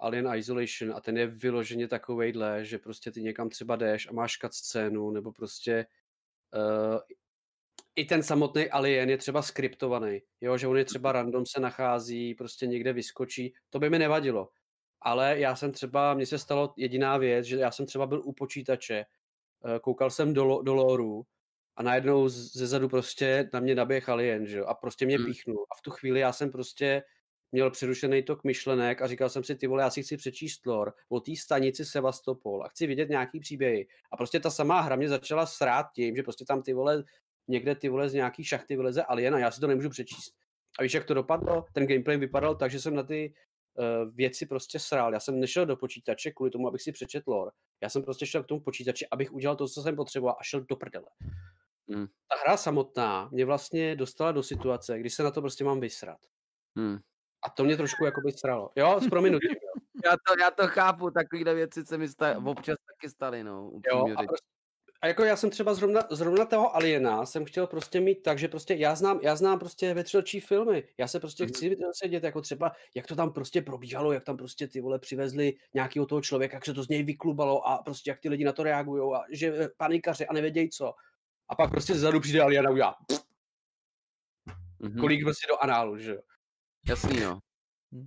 Alien 0.03 0.35
Isolation 0.35 0.93
a 0.97 1.01
ten 1.01 1.19
je 1.19 1.27
vyloženě 1.27 1.89
takovejhle, 1.89 2.65
že 2.65 2.79
prostě 2.79 3.11
ty 3.11 3.23
někam 3.23 3.49
třeba 3.49 3.77
jdeš 3.77 4.09
a 4.09 4.13
máš 4.13 4.39
cut 4.39 4.53
scénu, 4.53 5.11
nebo 5.11 5.33
prostě 5.33 5.87
uh, 6.55 6.99
i 7.97 8.05
ten 8.05 8.23
samotný 8.23 8.71
Alien 8.71 9.11
je 9.11 9.19
třeba 9.19 9.43
skriptovaný, 9.43 10.23
jo, 10.41 10.59
že 10.59 10.67
on 10.67 10.77
je 10.77 10.85
třeba 10.85 11.13
random 11.13 11.47
se 11.47 11.61
nachází, 11.61 12.35
prostě 12.35 12.67
někde 12.67 12.93
vyskočí, 12.93 13.55
to 13.71 13.79
by 13.79 13.91
mi 13.91 13.99
nevadilo. 13.99 14.49
Ale 15.01 15.39
já 15.39 15.57
jsem 15.57 15.73
třeba, 15.73 16.15
mně 16.15 16.27
se 16.27 16.39
stalo 16.39 16.75
jediná 16.77 17.19
věc, 17.19 17.47
že 17.47 17.57
já 17.57 17.71
jsem 17.71 17.87
třeba 17.87 18.07
byl 18.07 18.23
u 18.25 18.33
počítače, 18.33 19.05
uh, 19.65 19.79
koukal 19.79 20.11
jsem 20.11 20.35
do, 20.35 20.63
do 20.63 20.75
loru 20.75 21.27
a 21.77 21.83
najednou 21.83 22.29
ze 22.29 22.67
zadu 22.67 22.89
prostě 22.89 23.51
na 23.53 23.61
mě 23.61 23.75
naběh 23.75 24.09
alien, 24.09 24.47
že 24.47 24.59
jo, 24.59 24.67
a 24.67 24.75
prostě 24.75 25.07
mě 25.07 25.17
hmm. 25.17 25.27
píchnul. 25.27 25.67
A 25.71 25.75
v 25.75 25.83
tu 25.83 25.91
chvíli 25.91 26.21
já 26.21 26.33
jsem 26.33 26.51
prostě 26.51 27.03
měl 27.53 27.71
přerušený 27.71 28.23
tok 28.23 28.45
myšlenek 28.45 29.03
a 29.03 29.07
říkal 29.07 29.29
jsem 29.29 29.45
si, 29.45 29.55
ty 29.55 29.67
vole, 29.67 29.83
já 29.83 29.91
si 29.91 30.03
chci 30.03 30.17
přečíst 30.17 30.67
lore 30.67 30.93
o 31.09 31.21
té 31.21 31.37
stanici 31.37 31.85
Sevastopol 31.85 32.65
a 32.65 32.69
chci 32.69 32.87
vidět 32.87 33.09
nějaký 33.09 33.41
příběhy. 33.41 33.87
A 34.13 34.17
prostě 34.17 34.41
ta 34.41 34.51
samá 34.51 34.81
hra 34.81 34.97
mě 34.97 35.09
začala 35.09 35.47
srát 35.47 35.87
tím, 35.95 36.17
že 36.17 36.23
prostě 36.23 36.45
tam 36.45 36.63
ty 36.63 36.73
vole, 36.73 37.05
někde 37.49 37.75
ty 37.75 37.89
vole 37.89 38.09
z 38.09 38.15
nějaký 38.15 38.45
šachty 38.45 38.77
vyleze 38.77 39.03
alien 39.03 39.35
a 39.35 39.39
já 39.39 39.51
si 39.51 39.61
to 39.61 39.67
nemůžu 39.67 39.91
přečíst. 39.91 40.35
A 40.79 40.83
víš, 40.83 40.95
jak 40.95 41.05
to 41.05 41.15
dopadlo? 41.15 41.65
Ten 41.73 41.87
gameplay 41.87 42.17
vypadal 42.17 42.55
tak, 42.55 42.71
že 42.71 42.81
jsem 42.81 42.95
na 42.95 43.03
ty 43.03 43.35
uh, 43.75 44.15
věci 44.15 44.47
prostě 44.47 44.79
srál. 44.79 45.13
Já 45.13 45.21
jsem 45.21 45.41
nešel 45.41 45.67
do 45.67 45.77
počítače 45.77 46.31
kvůli 46.31 46.51
tomu, 46.51 46.69
abych 46.69 46.83
si 46.83 46.93
přečetl 46.93 47.31
lore. 47.31 47.51
Já 47.83 47.89
jsem 47.89 48.03
prostě 48.03 48.27
šel 48.27 48.43
k 48.43 48.47
tomu 48.47 48.61
počítači, 48.61 49.07
abych 49.11 49.33
udělal 49.33 49.57
to, 49.57 49.69
co 49.69 49.83
jsem 49.83 49.97
potřeboval 49.97 50.37
a 50.41 50.43
šel 50.43 50.61
do 50.61 50.77
prdele. 50.77 51.07
Hmm. 51.89 52.07
Ta 52.07 52.37
hra 52.45 52.57
samotná 52.57 53.29
mě 53.33 53.45
vlastně 53.45 53.97
dostala 53.97 54.33
do 54.33 54.43
situace, 54.43 54.99
kdy 54.99 55.11
se 55.11 55.23
na 55.23 55.31
to 55.31 55.41
prostě 55.41 55.65
mám 55.65 55.81
vysrat. 55.81 56.19
Hmm. 56.77 56.99
A 57.43 57.51
to 57.51 57.65
mě 57.65 57.77
trošku 57.77 58.05
jako 58.05 58.21
by 58.21 58.33
stralo. 58.33 58.71
Jo, 58.77 59.01
s 59.01 59.09
prominutím. 59.09 59.51
já, 60.05 60.11
to, 60.11 60.41
já 60.41 60.51
to 60.51 60.67
chápu, 60.69 61.11
takovýhle 61.11 61.55
věci 61.55 61.85
se 61.85 61.99
mi 61.99 62.09
sta- 62.09 62.39
občas 62.45 62.77
taky 62.87 63.11
staly, 63.11 63.45
no. 63.45 63.71
Jo, 63.93 64.07
a, 64.17 64.23
prostě, 64.23 64.47
a 65.01 65.07
jako 65.07 65.25
já 65.25 65.37
jsem 65.37 65.51
třeba 65.51 65.75
zrovna, 65.75 66.01
zrovna 66.11 66.45
toho 66.45 66.77
Aliena 66.77 67.27
jsem 67.27 67.45
chtěl 67.45 67.67
prostě 67.67 68.01
mít 68.01 68.23
tak, 68.23 68.39
že 68.39 68.49
prostě 68.49 68.75
já 68.75 68.95
znám, 68.95 69.21
já 69.23 69.37
znám 69.37 69.59
prostě 69.59 69.95
vetřelčí 69.95 70.41
filmy. 70.41 70.85
Já 70.99 71.09
se 71.09 71.21
prostě 71.21 71.45
mm. 71.45 71.49
chci 71.49 71.77
sedět 71.93 72.25
jako 72.25 72.41
třeba, 72.41 72.73
jak 72.95 73.07
to 73.07 73.17
tam 73.17 73.33
prostě 73.33 73.63
probíhalo, 73.63 74.13
jak 74.13 74.25
tam 74.25 74.37
prostě 74.37 74.69
ty 74.69 74.81
vole 74.81 74.99
přivezli 74.99 75.55
nějakého 75.75 76.07
toho 76.07 76.21
člověka, 76.21 76.57
jak 76.57 76.65
se 76.65 76.75
to 76.75 76.83
z 76.83 76.89
něj 76.89 77.03
vyklubalo 77.03 77.69
a 77.69 77.83
prostě 77.83 78.11
jak 78.11 78.21
ty 78.21 78.29
lidi 78.29 78.45
na 78.45 78.53
to 78.53 78.63
reagují 78.63 79.15
a 79.15 79.21
že 79.31 79.55
eh, 79.59 79.69
panikaři 79.77 80.27
a 80.27 80.33
nevědějí 80.33 80.71
co. 80.71 80.95
A 81.49 81.55
pak 81.55 81.71
prostě 81.71 81.95
zadu 81.95 82.21
přijde 82.21 82.41
Alien 82.41 82.67
a 82.67 82.71
udělá 82.71 82.97
mm-hmm. 84.83 85.01
kolik 85.01 85.25
prostě 85.25 85.47
do 85.49 85.63
análu, 85.63 85.99
že 85.99 86.15
jo. 86.15 86.21
Jasný, 86.89 87.21
no. 87.21 87.39
Hm. 87.95 88.07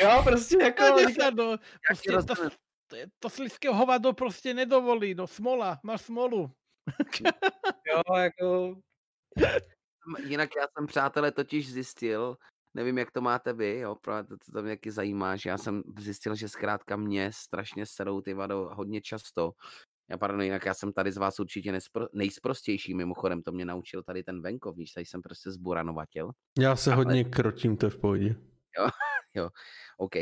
Jo, 0.00 0.22
prostě 0.24 0.56
jako... 0.62 0.82
No, 0.82 1.30
no, 1.30 1.56
prostě 1.86 2.12
to, 2.12 2.22
to, 2.24 2.96
to 3.18 3.30
slizké 3.30 3.68
hovado 3.68 4.12
prostě 4.12 4.54
nedovolí, 4.54 5.14
no 5.14 5.26
smola, 5.26 5.80
máš 5.82 6.00
smolu. 6.00 6.50
jo, 7.86 8.16
jako... 8.16 8.76
Jinak 10.26 10.50
já 10.56 10.66
jsem, 10.78 10.86
přátelé, 10.86 11.32
totiž 11.32 11.72
zjistil, 11.72 12.36
nevím, 12.74 12.98
jak 12.98 13.10
to 13.10 13.20
máte 13.20 13.52
vy, 13.52 13.78
jo, 13.78 13.94
to, 14.00 14.24
to, 14.24 14.52
to 14.52 14.62
mě 14.62 14.76
taky 14.76 14.90
zajímá, 14.90 15.36
že 15.36 15.50
já 15.50 15.58
jsem 15.58 15.82
zjistil, 15.98 16.34
že 16.34 16.48
zkrátka 16.48 16.96
mě 16.96 17.30
strašně 17.34 17.86
serou 17.86 18.20
ty 18.20 18.34
vado 18.34 18.70
hodně 18.72 19.00
často, 19.00 19.52
já 20.10 20.18
pardon, 20.18 20.42
jinak 20.42 20.66
já 20.66 20.74
jsem 20.74 20.92
tady 20.92 21.12
z 21.12 21.16
vás 21.16 21.40
určitě 21.40 21.72
nespro, 21.72 22.06
nejsprostější, 22.12 22.94
mimochodem 22.94 23.42
to 23.42 23.52
mě 23.52 23.64
naučil 23.64 24.02
tady 24.02 24.22
ten 24.22 24.42
venkov, 24.42 24.76
víš, 24.76 24.92
tady 24.92 25.06
jsem 25.06 25.22
prostě 25.22 25.50
zburanovatel. 25.50 26.30
Já 26.58 26.76
se 26.76 26.90
Ale... 26.90 26.96
hodně 26.96 27.24
krotím, 27.24 27.76
to 27.76 27.86
je 27.86 27.90
v 27.90 27.98
pohodě. 27.98 28.36
Jo, 28.78 28.88
jo, 29.34 29.50
OK. 29.98 30.12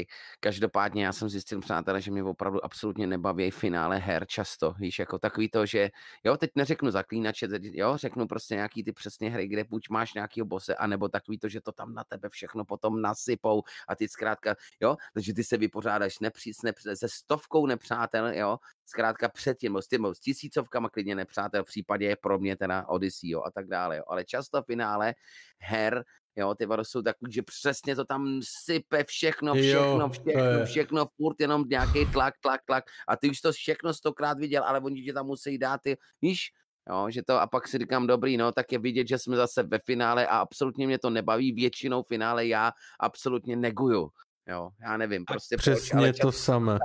Každopádně 0.41 1.05
já 1.05 1.13
jsem 1.13 1.29
zjistil, 1.29 1.61
přátelé, 1.61 2.01
že 2.01 2.11
mě 2.11 2.23
opravdu 2.23 2.65
absolutně 2.65 3.07
nebaví 3.07 3.51
finále 3.51 3.99
her 3.99 4.27
často, 4.27 4.75
víš, 4.79 4.99
jako 4.99 5.19
takový 5.19 5.49
to, 5.49 5.67
že 5.67 5.91
jo, 6.25 6.37
teď 6.37 6.51
neřeknu 6.57 6.91
zaklínače, 6.91 7.49
teď, 7.49 7.63
jo, 7.65 7.97
řeknu 7.97 8.27
prostě 8.27 8.55
nějaký 8.55 8.85
ty 8.85 8.93
přesně 8.93 9.31
hry, 9.31 9.49
kde 9.49 9.65
buď 9.65 9.89
máš 9.91 10.15
nějakýho 10.15 10.47
bose, 10.47 10.75
anebo 10.75 11.09
takový 11.09 11.39
to, 11.39 11.49
že 11.49 11.61
to 11.61 11.73
tam 11.73 11.95
na 11.95 12.05
tebe 12.05 12.29
všechno 12.29 12.65
potom 12.65 13.03
nasypou 13.03 13.63
a 13.89 13.97
ty 13.97 14.09
zkrátka, 14.09 14.55
jo, 14.81 14.97
takže 15.15 15.35
ty 15.35 15.45
se 15.45 15.57
vypořádáš 15.57 16.19
nepří, 16.19 16.53
ne, 16.65 16.73
se 16.95 17.09
stovkou 17.09 17.67
nepřátel, 17.67 18.35
jo, 18.35 18.59
zkrátka 18.87 19.29
předtím, 19.29 19.77
s, 19.77 19.89
tím, 19.89 20.07
s 20.07 20.21
tisícovkama 20.21 20.89
klidně 20.89 21.15
nepřátel, 21.15 21.65
v 21.65 21.67
případě 21.67 22.07
je 22.07 22.17
pro 22.17 22.39
mě 22.39 22.57
teda 22.57 22.89
Odyssey, 22.89 23.31
jo, 23.31 23.43
a 23.43 23.51
tak 23.51 23.67
dále, 23.67 23.97
jo, 23.97 24.03
ale 24.09 24.25
často 24.25 24.63
finále 24.63 25.15
her 25.59 26.05
Jo, 26.39 26.55
ty 26.55 26.67
vado 26.67 26.85
jsou 26.85 27.03
takový, 27.03 27.33
že 27.33 27.43
přesně 27.43 27.97
to 27.97 28.05
tam 28.05 28.41
sype 28.43 29.05
všechno, 29.05 29.55
všechno, 29.55 30.03
jo, 30.03 30.09
všechno, 30.11 30.65
všechno, 30.65 31.07
furt 31.17 31.41
jenom 31.41 31.65
nějaký 31.69 32.07
tlak, 32.13 32.35
tlak, 32.41 32.61
tlak. 32.65 32.85
A 33.09 33.17
ty 33.17 33.31
už 33.31 33.41
to 33.41 33.53
všechno 33.53 33.95
stokrát 33.95 34.39
viděl, 34.39 34.65
ale 34.65 34.81
oni 34.81 35.03
ti 35.03 35.13
tam 35.13 35.27
musí 35.27 35.59
dát, 35.59 35.81
ty, 35.83 35.97
víš, 36.23 36.55
Jo, 36.89 37.11
že 37.11 37.23
to, 37.23 37.41
a 37.41 37.47
pak 37.47 37.69
si 37.69 37.79
říkám, 37.79 38.07
dobrý, 38.07 38.37
no, 38.37 38.53
tak 38.53 38.73
je 38.73 38.79
vidět, 38.79 39.09
že 39.09 39.19
jsme 39.19 39.37
zase 39.37 39.63
ve 39.63 39.79
finále 39.79 40.27
a 40.27 40.39
absolutně 40.39 40.87
mě 40.87 40.99
to 40.99 41.11
nebaví, 41.11 41.53
většinou 41.53 42.03
finále 42.03 42.47
já 42.47 42.73
absolutně 43.01 43.57
neguju. 43.57 44.09
Jo, 44.49 44.71
já 44.81 44.97
nevím, 44.97 45.25
prostě 45.25 45.57
Přesně 45.57 45.91
proč, 45.91 45.99
ale 46.01 46.13
to 46.13 46.33
samé. 46.33 46.79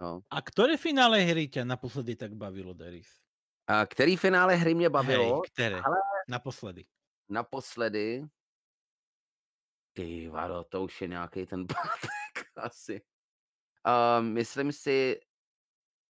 No. 0.00 0.20
A 0.30 0.42
ktoré 0.42 0.76
finále 0.76 1.22
hry 1.26 1.48
ťa 1.48 1.64
naposledy 1.64 2.14
tak 2.14 2.34
bavilo, 2.34 2.74
Deris? 2.74 3.06
A 3.66 3.86
který 3.86 4.16
finále 4.16 4.54
hry 4.54 4.74
mě 4.74 4.86
Hej, 4.86 4.94
bavilo? 4.94 5.42
ktoré? 5.42 5.82
ale- 5.82 5.98
Naposledy. 6.28 6.84
Naposledy. 7.28 8.26
Ty 9.92 10.28
vado, 10.28 10.64
to 10.64 10.82
už 10.82 11.00
je 11.00 11.08
nějaký 11.08 11.46
ten 11.46 11.66
pátek 11.66 12.48
asi. 12.56 13.02
Uh, 13.86 14.24
myslím 14.24 14.72
si, 14.72 15.20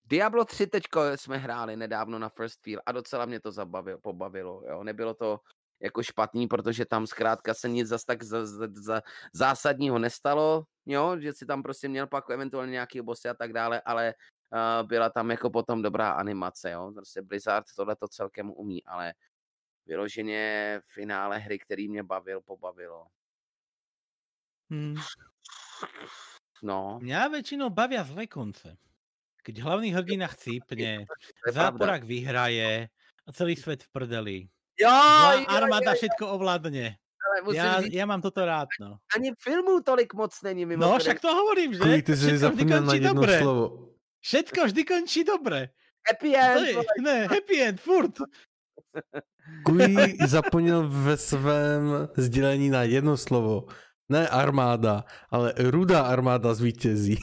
Diablo 0.05 0.45
3 0.45 0.67
teďko 0.67 1.03
jsme 1.17 1.37
hráli 1.37 1.77
nedávno 1.77 2.19
na 2.19 2.29
First 2.29 2.63
Feel 2.63 2.81
a 2.87 2.93
docela 2.93 3.27
mě 3.27 3.41
to 3.41 3.53
zabavilo, 3.53 3.99
pobavilo. 4.01 4.63
Jo. 4.69 4.85
Nebylo 4.85 5.15
to 5.15 5.41
jako 5.83 6.03
špatný, 6.03 6.47
protože 6.47 6.85
tam 6.85 7.07
zkrátka 7.07 7.55
se 7.55 7.69
nic 7.69 7.89
zas 7.89 8.05
tak 8.05 8.23
za, 8.23 8.47
za, 8.47 8.69
za, 8.75 9.03
zásadního 9.33 9.99
nestalo, 9.99 10.65
jo, 10.87 11.19
že 11.19 11.33
si 11.33 11.47
tam 11.47 11.63
prostě 11.63 11.89
měl 11.89 12.07
pak 12.07 12.31
eventuálně 12.31 12.73
nějaký 12.73 13.01
bossy 13.01 13.29
a 13.29 13.35
tak 13.35 13.53
dále, 13.53 13.81
ale 13.81 14.15
uh, 14.53 14.89
byla 14.89 15.11
tam 15.11 15.31
jako 15.31 15.51
potom 15.51 15.83
dobrá 15.83 16.11
animace, 16.13 16.71
jo. 16.71 16.93
Prostě 16.95 17.23
Blizzard 17.23 17.67
tohle 17.77 17.97
to 17.97 18.09
celkem 18.09 18.51
umí, 18.51 18.85
ale 18.85 19.15
vyloženě 19.91 20.43
finále 20.87 21.39
hry, 21.39 21.59
který 21.59 21.89
mě 21.89 22.03
bavil, 22.03 22.41
pobavilo. 22.41 23.07
Hmm. 24.71 24.95
No, 26.63 27.01
Mňa 27.03 27.29
väčšinou 27.33 27.73
bavia 27.75 28.05
zlé 28.07 28.29
konce. 28.31 28.77
Keď 29.43 29.65
hlavný 29.65 29.91
hrdina 29.97 30.29
chcípne, 30.29 31.09
záporak 31.57 32.05
vyhraje 32.05 32.87
a 33.27 33.29
celý 33.33 33.57
svet 33.57 33.83
v 33.83 33.89
prdeli. 33.91 34.37
Jo, 34.79 34.93
jo, 34.93 35.45
armáda 35.49 35.93
jo, 35.93 35.97
všetko 35.99 36.25
ovládne. 36.37 36.97
ale 37.21 37.37
musím 37.45 37.57
Ja, 37.65 37.81
říct, 37.83 37.95
ja 37.95 38.05
mám 38.07 38.21
toto 38.23 38.45
rád, 38.45 38.69
no. 38.81 38.99
ani 39.17 39.33
filmů 39.39 39.81
tolik 39.83 40.15
moc 40.15 40.33
není 40.43 40.65
No, 40.65 40.69
mimochodem. 40.69 41.01
však 41.01 41.21
to 41.21 41.35
hovorím, 41.35 41.75
že? 41.75 41.81
Kuj, 41.81 42.03
ty 42.03 42.17
jsi 42.17 42.23
Všetko 42.23 42.27
vždy 42.27 42.39
zapomněl 42.39 42.81
na 42.81 42.87
končí 42.87 42.97
jedno 43.03 43.15
dobre. 43.15 43.39
slovo. 43.39 43.65
Všetko 44.21 44.61
vždy 44.65 44.83
končí 44.85 45.21
dobre. 45.25 45.61
Happy 46.09 46.31
To 46.33 46.39
end, 46.39 46.67
je, 46.67 46.75
ne, 47.03 47.17
happy 47.27 47.57
end, 47.63 47.81
furt. 47.81 48.15
Kuj 49.65 50.17
zapomněl 50.27 50.89
ve 50.89 51.17
svém 51.17 52.09
sdělení 52.17 52.71
na 52.71 52.83
jedno 52.83 53.17
slovo. 53.17 53.67
Ne 54.09 54.29
armáda, 54.29 55.05
ale 55.31 55.55
rudá 55.59 56.03
armáda 56.03 56.55
zvítězí. 56.55 57.19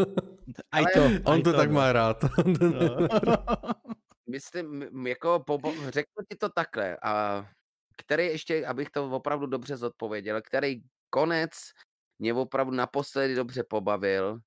Aj 0.72 0.84
to, 0.94 1.04
On 1.24 1.38
aj 1.38 1.42
to 1.42 1.52
tak 1.52 1.68
no. 1.70 1.74
má 1.74 1.92
rád. 1.92 2.24
No. 2.60 3.08
myslím, 4.30 4.82
jako 5.06 5.40
po, 5.46 5.60
řeknu 5.88 6.24
ti 6.28 6.36
to 6.36 6.48
takhle, 6.48 6.96
a 7.02 7.44
který 7.96 8.26
ještě, 8.26 8.66
abych 8.66 8.90
to 8.90 9.10
opravdu 9.10 9.46
dobře 9.46 9.76
zodpověděl, 9.76 10.42
který 10.42 10.82
konec 11.10 11.50
mě 12.18 12.34
opravdu 12.34 12.72
naposledy 12.72 13.34
dobře 13.34 13.64
pobavil 13.64 14.38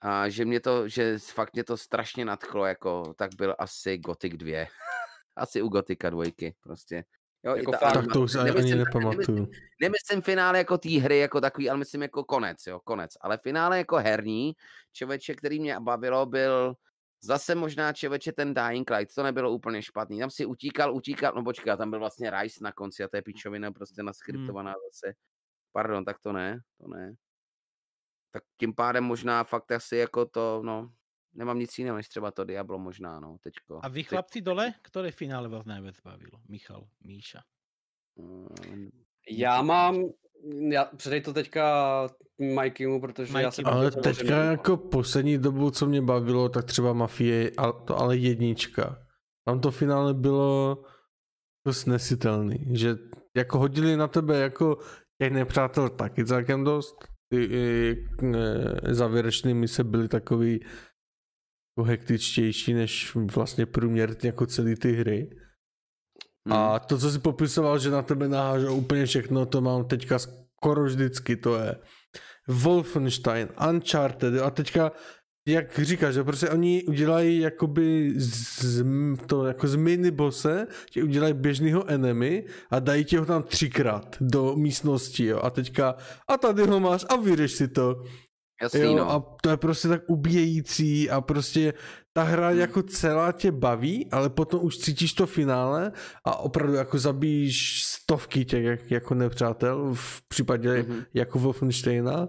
a 0.00 0.28
že 0.28 0.44
mě 0.44 0.60
to, 0.60 0.88
že 0.88 1.18
fakt 1.18 1.52
mě 1.54 1.64
to 1.64 1.76
strašně 1.76 2.24
nadchlo, 2.24 2.66
jako, 2.66 3.14
tak 3.16 3.34
byl 3.34 3.56
asi 3.58 3.98
Gothic 3.98 4.34
2. 4.36 4.66
asi 5.36 5.62
u 5.62 5.68
Gotika 5.68 6.10
dvojky, 6.10 6.54
prostě. 6.60 7.04
Jo, 7.44 7.54
i 7.54 7.58
Jako 7.58 7.70
ta 7.72 7.78
fakt? 7.78 7.92
tak 7.94 8.04
to 8.12 8.20
už 8.20 8.34
animace. 8.34 8.58
ani 8.62 8.70
Nemyslím- 8.70 8.78
nepamatuju. 8.84 9.48
nemyslím 9.82 10.22
finále 10.22 10.58
jako 10.58 10.78
té 10.78 10.88
hry 10.90 11.18
jako 11.18 11.40
takový, 11.40 11.70
ale 11.70 11.78
myslím 11.78 12.02
jako 12.02 12.24
konec, 12.24 12.66
jo, 12.66 12.80
konec. 12.84 13.10
Ale 13.20 13.38
finále 13.38 13.78
jako 13.78 13.96
herní, 13.96 14.52
člověče, 14.92 15.34
který 15.34 15.60
mě 15.60 15.76
bavilo, 15.80 16.26
byl 16.26 16.74
zase 17.22 17.54
možná 17.54 17.92
člověče 17.92 18.32
ten 18.32 18.54
Dying 18.54 18.90
Light, 18.90 19.14
to 19.14 19.22
nebylo 19.22 19.50
úplně 19.52 19.82
špatný. 19.82 20.18
Tam 20.20 20.30
si 20.30 20.46
utíkal, 20.46 20.94
utíkal, 20.94 21.32
no 21.36 21.44
počkej, 21.44 21.76
tam 21.76 21.90
byl 21.90 21.98
vlastně 21.98 22.30
Rice 22.30 22.64
na 22.64 22.72
konci 22.72 23.04
a 23.04 23.08
to 23.08 23.16
je 23.16 23.22
pičovina 23.22 23.72
prostě 23.72 24.02
naskriptovaná 24.02 24.74
zase. 24.92 25.14
Pardon, 25.72 26.04
tak 26.04 26.18
to 26.18 26.32
ne, 26.32 26.60
to 26.80 26.88
ne. 26.88 27.14
Tak 28.32 28.42
tím 28.60 28.74
pádem 28.74 29.04
možná 29.04 29.44
fakt 29.44 29.72
asi 29.72 29.96
jako 29.96 30.26
to, 30.26 30.62
no, 30.64 30.90
nemám 31.36 31.58
nic 31.58 31.78
jiného, 31.78 31.96
než 31.96 32.08
třeba 32.08 32.30
to 32.30 32.44
Diablo 32.44 32.78
možná, 32.78 33.20
no, 33.20 33.36
teďko. 33.42 33.80
A 33.82 33.88
vy 33.88 34.00
Teď, 34.02 34.08
chlapci 34.08 34.40
dole, 34.40 34.74
ktoré 34.82 35.12
finále 35.12 35.48
vás 35.48 35.64
najviac 35.68 35.96
bavilo? 36.04 36.40
Michal, 36.48 36.88
Míša. 37.04 37.40
mm, 38.18 38.90
Já 39.30 39.62
mám, 39.62 40.04
já 40.70 40.84
předej 40.96 41.20
to 41.20 41.32
teďka 41.32 41.64
Mikeymu, 42.38 43.00
protože 43.00 43.32
já 43.40 43.50
jsem... 43.50 43.64
Mikey, 43.64 43.78
Ale 43.78 43.90
teďka 43.90 44.22
možná- 44.24 44.50
jako 44.50 44.76
poslední 44.76 45.38
dobu, 45.38 45.70
co 45.70 45.86
mě 45.86 46.02
bavilo, 46.02 46.48
tak 46.48 46.64
třeba 46.64 46.92
Mafie, 46.92 47.50
ale 47.56 47.72
to 47.86 47.98
ale 47.98 48.16
jednička. 48.16 49.02
Tam 49.48 49.60
to 49.60 49.70
finále 49.70 50.14
bylo 50.14 50.78
jako 51.66 51.74
snesitelný, 51.74 52.58
že 52.78 52.96
jako 53.36 53.58
hodili 53.58 53.96
na 53.96 54.08
tebe 54.08 54.38
jako 54.38 54.78
těch 55.22 55.32
nepřátel 55.32 55.88
taky 55.88 56.24
celkem 56.24 56.64
dost. 56.64 56.96
Ty 57.32 57.44
i, 57.44 57.96
e, 58.22 58.94
závěrečné 58.94 59.54
mise 59.54 59.84
byly 59.84 60.08
takový 60.08 60.60
jako 61.76 61.88
hektičtější 61.88 62.74
než 62.74 63.14
vlastně 63.14 63.66
průměr 63.66 64.16
jako 64.22 64.46
celý 64.46 64.74
ty 64.74 64.92
hry. 64.92 65.30
mm, 66.44 66.52
A 66.52 66.78
to, 66.78 66.98
co 66.98 67.10
si 67.10 67.18
popisoval, 67.18 67.78
že 67.78 67.90
na 67.90 68.02
tebe 68.02 68.28
nahážou 68.28 68.76
úplně 68.76 69.06
všechno, 69.06 69.46
to 69.46 69.60
mám 69.60 69.84
teďka 69.84 70.18
skoro 70.18 70.84
vždycky, 70.84 71.36
to 71.36 71.56
je 71.56 71.76
Wolfenstein, 72.48 73.48
Uncharted, 73.70 74.40
a 74.42 74.50
teďka, 74.50 74.92
jak 75.48 75.78
říkáš, 75.78 76.14
že 76.14 76.24
prostě 76.24 76.48
oni 76.48 76.84
udělají 76.88 77.38
jakoby 77.38 78.14
z, 78.16 78.84
to 79.26 79.44
jako 79.44 79.68
z 79.68 79.76
minibose, 79.76 80.66
že 80.92 81.04
udělají 81.04 81.34
běžného 81.34 81.90
enemy 81.90 82.44
a 82.70 82.78
dají 82.80 83.04
tě 83.04 83.18
ho 83.18 83.26
tam 83.26 83.42
třikrát 83.42 84.16
do 84.20 84.56
místnosti, 84.56 85.24
jo, 85.24 85.40
a 85.42 85.50
teďka, 85.50 85.94
a 86.28 86.36
tady 86.38 86.62
ho 86.62 86.80
máš 86.80 87.04
a 87.08 87.16
vyřeš 87.16 87.52
si 87.52 87.68
to. 87.68 88.02
Jasný, 88.62 88.80
Jo, 88.80 88.94
no. 88.96 89.10
a 89.10 89.36
to 89.42 89.50
je 89.50 89.56
prostě 89.56 89.88
tak 89.88 90.02
ubíjející 90.06 91.10
a 91.10 91.20
prostě 91.20 91.74
ta 92.12 92.22
hra 92.22 92.48
Hmm. 92.48 92.58
jako 92.58 92.82
celá 92.82 93.32
tě 93.32 93.52
baví, 93.52 94.08
ale 94.12 94.30
potom 94.30 94.60
už 94.64 94.78
cítíš 94.78 95.12
to 95.12 95.26
finále 95.26 95.92
a 96.24 96.36
opravdu 96.38 96.74
jako 96.74 96.98
zabíjíš 96.98 97.82
stovky 97.84 98.44
těch 98.44 98.64
jak, 98.64 98.90
jako 98.90 99.14
nepřátel 99.14 99.90
v 99.94 100.22
případě 100.28 100.82
Mhm. 100.88 101.02
jako 101.14 101.38
Wolfensteina 101.38 102.28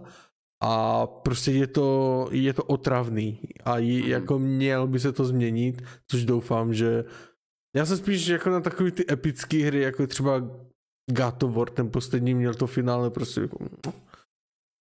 a 0.63 1.08
prostě 1.08 1.52
je 1.52 1.68
to, 1.68 2.28
je 2.32 2.54
to 2.54 2.63
otravný 2.63 3.40
a 3.66 3.78
je, 3.78 4.00
Mhm. 4.02 4.10
jako 4.12 4.40
měl 4.40 4.88
by 4.88 5.00
se 5.00 5.12
to 5.12 5.26
změnit, 5.26 5.82
což 6.12 6.26
doufám, 6.26 6.74
že 6.74 7.04
já 7.76 7.86
jsem 7.86 7.98
spíš 7.98 8.28
jako 8.28 8.50
na 8.50 8.62
takový 8.62 8.92
ty 8.92 9.06
epické 9.12 9.58
hry, 9.58 9.82
jako 9.82 10.08
třeba 10.08 10.40
God 11.12 11.44
of 11.44 11.56
War, 11.56 11.70
ten 11.70 11.90
poslední 11.92 12.34
měl 12.34 12.54
to 12.54 12.68
finále 12.68 13.10
prostě 13.10 13.42
jako... 13.42 13.58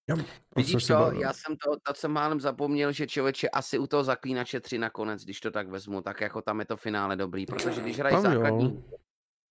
Jsem 0.08 0.24
Vidíš 0.56 0.86
bavil. 0.96 1.20
já 1.22 1.32
jsem 1.32 1.56
to, 1.56 1.76
to 1.82 1.94
jsem 1.94 2.10
málem 2.12 2.40
zapomněl, 2.40 2.92
že 2.92 3.06
člověče 3.06 3.48
asi 3.48 3.78
u 3.78 3.86
toho 3.86 4.04
zaklínače 4.04 4.60
3 4.60 4.78
nakonec, 4.78 5.24
když 5.24 5.40
to 5.40 5.50
tak 5.50 5.68
vezmu, 5.68 6.00
tak 6.02 6.20
jako 6.20 6.42
tam 6.42 6.60
je 6.60 6.66
to 6.66 6.76
finále 6.76 7.16
dobrý, 7.16 7.46
protože 7.46 7.80
když 7.80 7.98
hraješ 7.98 8.22
Tam 8.22 8.24
jo. 8.32 8.32
základní, 8.34 8.84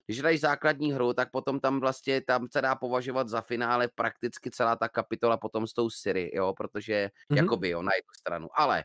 když 0.07 0.19
hraješ 0.19 0.41
základní 0.41 0.93
hru, 0.93 1.13
tak 1.13 1.31
potom 1.31 1.59
tam 1.59 1.79
vlastně, 1.79 2.21
tam 2.21 2.47
se 2.51 2.61
dá 2.61 2.75
považovat 2.75 3.29
za 3.29 3.41
finále 3.41 3.89
prakticky 3.95 4.51
celá 4.51 4.75
ta 4.75 4.89
kapitola 4.89 5.37
potom 5.37 5.67
s 5.67 5.73
tou 5.73 5.89
Siri, 5.89 6.31
jo, 6.35 6.53
protože, 6.57 7.09
Mhm. 7.29 7.37
jakoby 7.37 7.69
jo, 7.69 7.81
na 7.81 7.91
jednu 7.95 8.11
stranu, 8.19 8.49
ale 8.55 8.83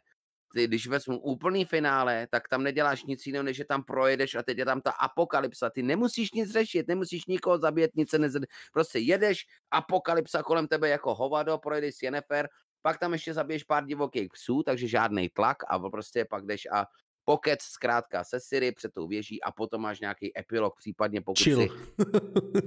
ty, 0.52 0.66
když 0.66 0.86
vezmu 0.86 1.20
úplný 1.20 1.64
finále, 1.64 2.26
tak 2.30 2.48
tam 2.48 2.62
neděláš 2.62 3.04
nic 3.04 3.26
jiného, 3.26 3.42
než 3.42 3.56
že 3.56 3.64
tam 3.64 3.82
projedeš 3.82 4.34
a 4.34 4.42
teď 4.42 4.58
je 4.58 4.64
tam 4.64 4.80
ta 4.80 4.90
apokalypsa. 4.90 5.70
Ty 5.70 5.82
nemusíš 5.82 6.32
nic 6.32 6.50
řešit, 6.50 6.88
nemusíš 6.88 7.26
nikoho 7.26 7.58
zabít, 7.58 7.96
nic 7.96 8.10
se 8.10 8.18
nezd... 8.18 8.38
Prostě 8.72 8.98
jedeš, 8.98 9.46
apokalypsa 9.70 10.42
kolem 10.42 10.66
tebe 10.66 10.88
jako 10.88 11.14
hovado, 11.14 11.58
projedeš 11.58 11.94
s 11.94 12.02
Jennifer, 12.02 12.48
pak 12.82 12.98
tam 12.98 13.12
ještě 13.12 13.34
zabiješ 13.34 13.64
pár 13.64 13.84
divokých 13.84 14.28
psů, 14.32 14.62
takže 14.62 14.88
žádný 14.88 15.28
tlak 15.28 15.56
a 15.68 15.78
prostě 15.78 16.24
pak 16.24 16.46
jdeš 16.46 16.66
a 16.72 16.86
pokec 17.24 17.62
zkrátka 17.62 18.24
se 18.24 18.40
Siri 18.40 18.72
před 18.72 18.92
tou 18.94 19.06
věží 19.08 19.42
a 19.42 19.52
potom 19.52 19.82
máš 19.82 20.00
nějaký 20.00 20.38
epilog, 20.38 20.76
případně 20.76 21.20
pokud 21.20 21.42
Chill. 21.42 21.68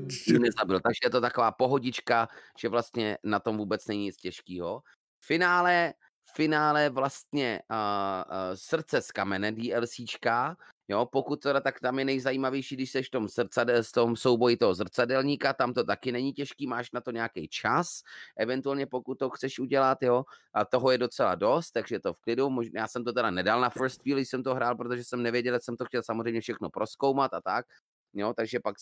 si 0.10 0.39
nezabil. 0.39 0.80
Takže 0.80 1.00
je 1.04 1.10
to 1.10 1.22
taková 1.22 1.52
pohodička, 1.52 2.28
že 2.60 2.69
vlastně 2.69 3.17
na 3.24 3.39
tom 3.39 3.58
vůbec 3.58 3.88
není 3.88 4.04
nic 4.04 4.17
těžkého. 4.17 4.82
Finále, 5.19 5.93
finále 6.36 6.89
vlastně 6.89 7.62
uh, 7.72 7.78
uh, 7.78 8.56
srdce 8.56 9.02
z 9.02 9.12
kamene 9.12 9.52
DLCčka, 9.52 10.58
jo, 10.88 11.06
pokud 11.06 11.41
teda, 11.41 11.60
tak 11.60 11.80
tam 11.80 12.00
je 12.00 12.06
nejzajímavější, 12.06 12.76
když 12.76 12.91
seš 12.91 13.08
v 13.08 13.12
tom, 13.12 13.30
srdcade, 13.30 13.84
v 13.84 13.91
tom 13.91 14.15
souboji 14.15 14.58
toho 14.58 14.74
zrcadelníka, 14.74 15.54
tam 15.54 15.74
to 15.74 15.84
taky 15.84 16.12
není 16.12 16.34
těžký, 16.34 16.67
máš 16.67 16.91
na 16.91 17.02
to 17.02 17.12
nějaký 17.12 17.48
čas, 17.48 18.02
eventuálně 18.38 18.86
pokud 18.86 19.15
to 19.15 19.30
chceš 19.30 19.60
udělat, 19.60 19.98
jo, 20.02 20.24
a 20.54 20.65
toho 20.65 20.91
je 20.91 20.98
docela 20.98 21.36
dost, 21.36 21.72
takže 21.72 22.00
to 22.00 22.13
v 22.13 22.19
klidu, 22.19 22.50
možná, 22.50 22.82
já 22.82 22.88
jsem 22.88 23.04
to 23.04 23.13
teda 23.13 23.32
nedal 23.32 23.62
na 23.62 23.69
first 23.69 24.02
když 24.04 24.30
jsem 24.30 24.43
to 24.43 24.56
hrál, 24.56 24.76
protože 24.76 25.04
jsem 25.04 25.24
nevěděl, 25.24 25.60
jsem 25.60 25.78
to 25.78 25.86
chtěl 25.86 26.04
samozřejmě 26.04 26.41
všechno 26.41 26.69
proskoumat 26.69 27.34
a 27.34 27.41
tak, 27.41 27.65
Jo, 28.13 28.34
takže 28.38 28.60
pak 28.60 28.76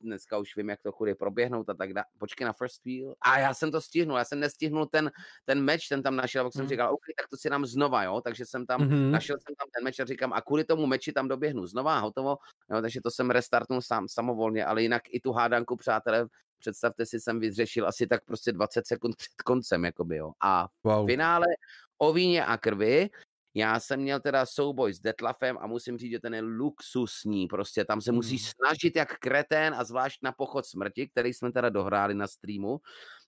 dneska 0.00 0.38
už 0.38 0.56
vím, 0.56 0.68
jak 0.68 0.82
to 0.82 0.92
chudy 0.92 1.14
proběhnout 1.14 1.68
a 1.68 1.74
tak 1.74 1.92
dále. 1.94 2.04
Počkej 2.18 2.44
na 2.44 2.52
first 2.52 2.84
wheel. 2.84 3.14
A 3.20 3.38
já 3.38 3.54
jsem 3.54 3.70
to 3.70 3.80
stihnul, 3.80 4.18
já 4.18 4.24
jsem 4.24 4.40
nestihnul 4.40 4.86
ten, 4.86 5.10
ten 5.44 5.60
meč, 5.64 5.88
ten 5.88 6.02
tam 6.02 6.16
našel, 6.16 6.44
pak 6.44 6.52
jsem 6.52 6.62
Mhm. 6.62 6.68
říkal, 6.68 6.92
OK, 6.94 7.00
tak 7.16 7.28
to 7.28 7.36
si 7.36 7.50
dám 7.50 7.66
znova, 7.66 8.02
jo, 8.02 8.20
takže 8.20 8.46
jsem 8.46 8.66
tam, 8.66 8.80
Mhm. 8.80 9.10
našel 9.10 9.36
jsem 9.36 9.54
tam 9.54 9.68
ten 9.74 9.84
meč 9.84 10.00
a 10.00 10.04
říkám, 10.04 10.32
a 10.32 10.40
kvůli 10.40 10.64
tomu 10.64 10.86
meči 10.86 11.12
tam 11.12 11.28
doběhnu 11.28 11.66
znova, 11.66 11.98
hotovo, 11.98 12.36
jo, 12.70 12.82
takže 12.82 13.00
to 13.00 13.10
jsem 13.10 13.30
restartnul 13.30 13.82
sám, 13.82 14.08
samovolně, 14.08 14.64
ale 14.64 14.82
jinak 14.82 15.02
i 15.10 15.20
tu 15.20 15.32
hádanku, 15.32 15.76
přátelé, 15.76 16.26
Představte 16.60 17.06
si, 17.06 17.20
jsem 17.20 17.40
vyřešil 17.40 17.88
asi 17.88 18.06
tak 18.06 18.24
prostě 18.24 18.52
20 18.52 18.86
sekund 18.86 19.16
před 19.16 19.42
koncem, 19.44 19.84
jakoby, 19.84 20.16
jo. 20.16 20.32
A 20.42 20.68
Wow. 20.84 21.04
v 21.04 21.10
finále 21.10 21.46
o 21.98 22.12
víně 22.12 22.44
a 22.46 22.56
krvi 22.56 23.08
já 23.54 23.80
jsem 23.80 24.00
měl 24.00 24.20
teda 24.20 24.46
souboj 24.46 24.92
s 24.92 25.00
Detlafem 25.00 25.58
a 25.60 25.66
musím 25.66 25.98
říct, 25.98 26.10
že 26.10 26.20
ten 26.20 26.34
je 26.34 26.40
luxusní, 26.40 27.46
prostě 27.46 27.84
tam 27.84 28.00
se 28.00 28.12
musí 28.12 28.36
Hmm. 28.36 28.46
snažit 28.56 28.96
jak 28.96 29.18
kretén 29.18 29.74
a 29.74 29.84
zvlášť 29.84 30.18
na 30.22 30.32
pochod 30.32 30.66
smrti, 30.66 31.08
který 31.08 31.34
jsme 31.34 31.52
teda 31.52 31.68
dohráli 31.68 32.14
na 32.14 32.26
streamu, 32.26 32.80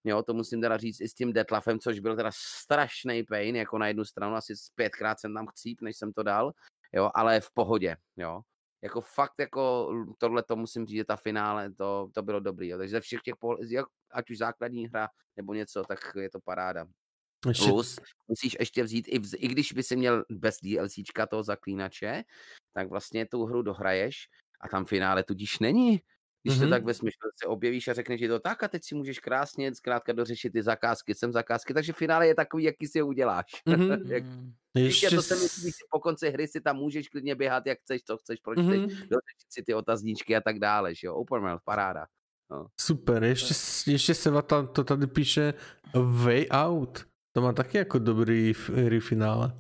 jo, 0.05 0.23
to 0.23 0.35
musím 0.35 0.61
teda 0.61 0.77
říct 0.77 1.01
i 1.01 1.09
s 1.09 1.15
tím 1.15 1.33
Detlafem, 1.33 1.79
což 1.79 2.01
byl 2.01 2.17
teda 2.17 2.31
strašný 2.35 3.23
pain, 3.25 3.57
jako 3.57 3.79
na 3.79 3.89
jednu 3.89 4.05
stranu, 4.05 4.37
asi 4.37 4.55
pětkrát 4.75 5.21
jsem 5.21 5.35
tam 5.35 5.47
chcíp, 5.47 5.81
než 5.81 5.97
jsem 5.97 6.13
to 6.13 6.23
dal, 6.23 6.53
jo, 6.93 7.11
ale 7.15 7.41
v 7.41 7.51
pohodě, 7.55 7.97
jo. 8.17 8.41
Jako 8.83 9.01
fakt, 9.01 9.35
jako 9.39 9.93
tohle 10.19 10.43
to 10.43 10.57
musím 10.57 10.87
říct, 10.87 10.97
že 10.97 11.05
ta 11.05 11.17
finále, 11.17 11.73
to, 11.73 12.09
to 12.15 12.23
bylo 12.23 12.41
dobrý, 12.41 12.69
jo. 12.69 12.79
takže 12.79 12.91
ze 12.91 13.01
všech 13.01 13.21
těch, 13.23 13.35
pohl- 13.35 13.59
jak- 13.71 13.87
ať 14.11 14.31
už 14.31 14.39
základní 14.39 14.89
hra 14.89 15.09
nebo 15.37 15.55
něco, 15.55 15.83
tak 15.83 15.99
je 16.21 16.31
to 16.31 16.41
paráda. 16.41 16.87
Ještě, 17.49 17.69
Plus 17.71 17.99
musíš 18.29 18.57
ještě 18.61 18.83
vzít, 18.85 19.05
i, 19.09 19.19
vz, 19.19 19.35
i 19.39 19.49
když 19.49 19.73
by 19.73 19.83
si 19.83 19.97
měl 19.97 20.25
bez 20.31 20.57
DLCčka 20.63 21.27
toho 21.27 21.43
zaklínače, 21.43 22.23
tak 22.75 22.89
vlastně 22.89 23.27
tu 23.27 23.45
hru 23.45 23.63
dohraješ 23.63 24.29
a 24.61 24.69
tam 24.69 24.85
finále 24.85 25.25
tudíž 25.25 25.59
není. 25.59 26.01
Když 26.43 26.55
mm-hmm. 26.57 26.59
to 26.59 26.65
Mhm. 26.65 26.71
tak 26.71 26.85
vezmeš, 26.85 27.15
se 27.43 27.47
objevíš 27.47 27.89
a 27.89 27.95
řekneš 27.95 28.21
ti 28.21 28.29
to 28.29 28.41
tak 28.41 28.63
a 28.63 28.69
teď 28.69 28.85
si 28.85 28.95
můžeš 28.95 29.19
krásně 29.19 29.75
zkrátka 29.75 30.13
dořešit 30.13 30.53
ty 30.53 30.63
zakázky, 30.63 31.15
sem 31.15 31.33
zakázky, 31.33 31.75
takže 31.75 31.93
finále 31.93 32.27
je 32.27 32.35
takový, 32.35 32.65
jaký 32.65 32.87
si 32.87 33.01
ho 33.01 33.07
uděláš. 33.07 33.47
Mhm. 33.67 34.11
Jak- 34.13 34.25
Mm. 34.25 34.53
Ještě 34.75 35.07
ještě 35.07 35.17
to 35.17 35.23
se 35.23 35.35
myslí, 35.35 35.73
si 35.73 35.85
po 35.91 36.01
konci 36.01 36.31
hry 36.31 36.49
si 36.49 36.61
tam 36.61 36.77
můžeš 36.77 37.09
klidně 37.09 37.35
běhat, 37.35 37.67
jak 37.67 37.79
chceš, 37.79 38.03
co 38.03 38.17
chceš, 38.17 38.41
proč 38.41 38.59
chceš, 38.59 38.79
Mhm. 38.79 38.89
dořešit 38.89 39.49
si 39.53 39.63
ty 39.63 39.75
otazníčky 39.75 40.37
a 40.37 40.41
tak 40.41 40.59
dále, 40.59 40.95
že 40.95 41.07
jo, 41.07 41.15
Open 41.15 41.59
paráda. 41.65 42.07
Super, 42.81 43.25
ještě, 43.25 43.55
ještě 43.91 44.15
Seva 44.15 44.43
ta, 44.43 44.67
to 44.67 44.85
tady 44.85 45.07
píše 45.07 45.55
Way 45.95 46.47
Out. 46.51 47.05
To 47.33 47.41
má 47.41 47.53
taky 47.53 47.79
jako 47.79 47.99
dobrý 47.99 48.55
hry 48.75 49.01
finále. 49.01 49.53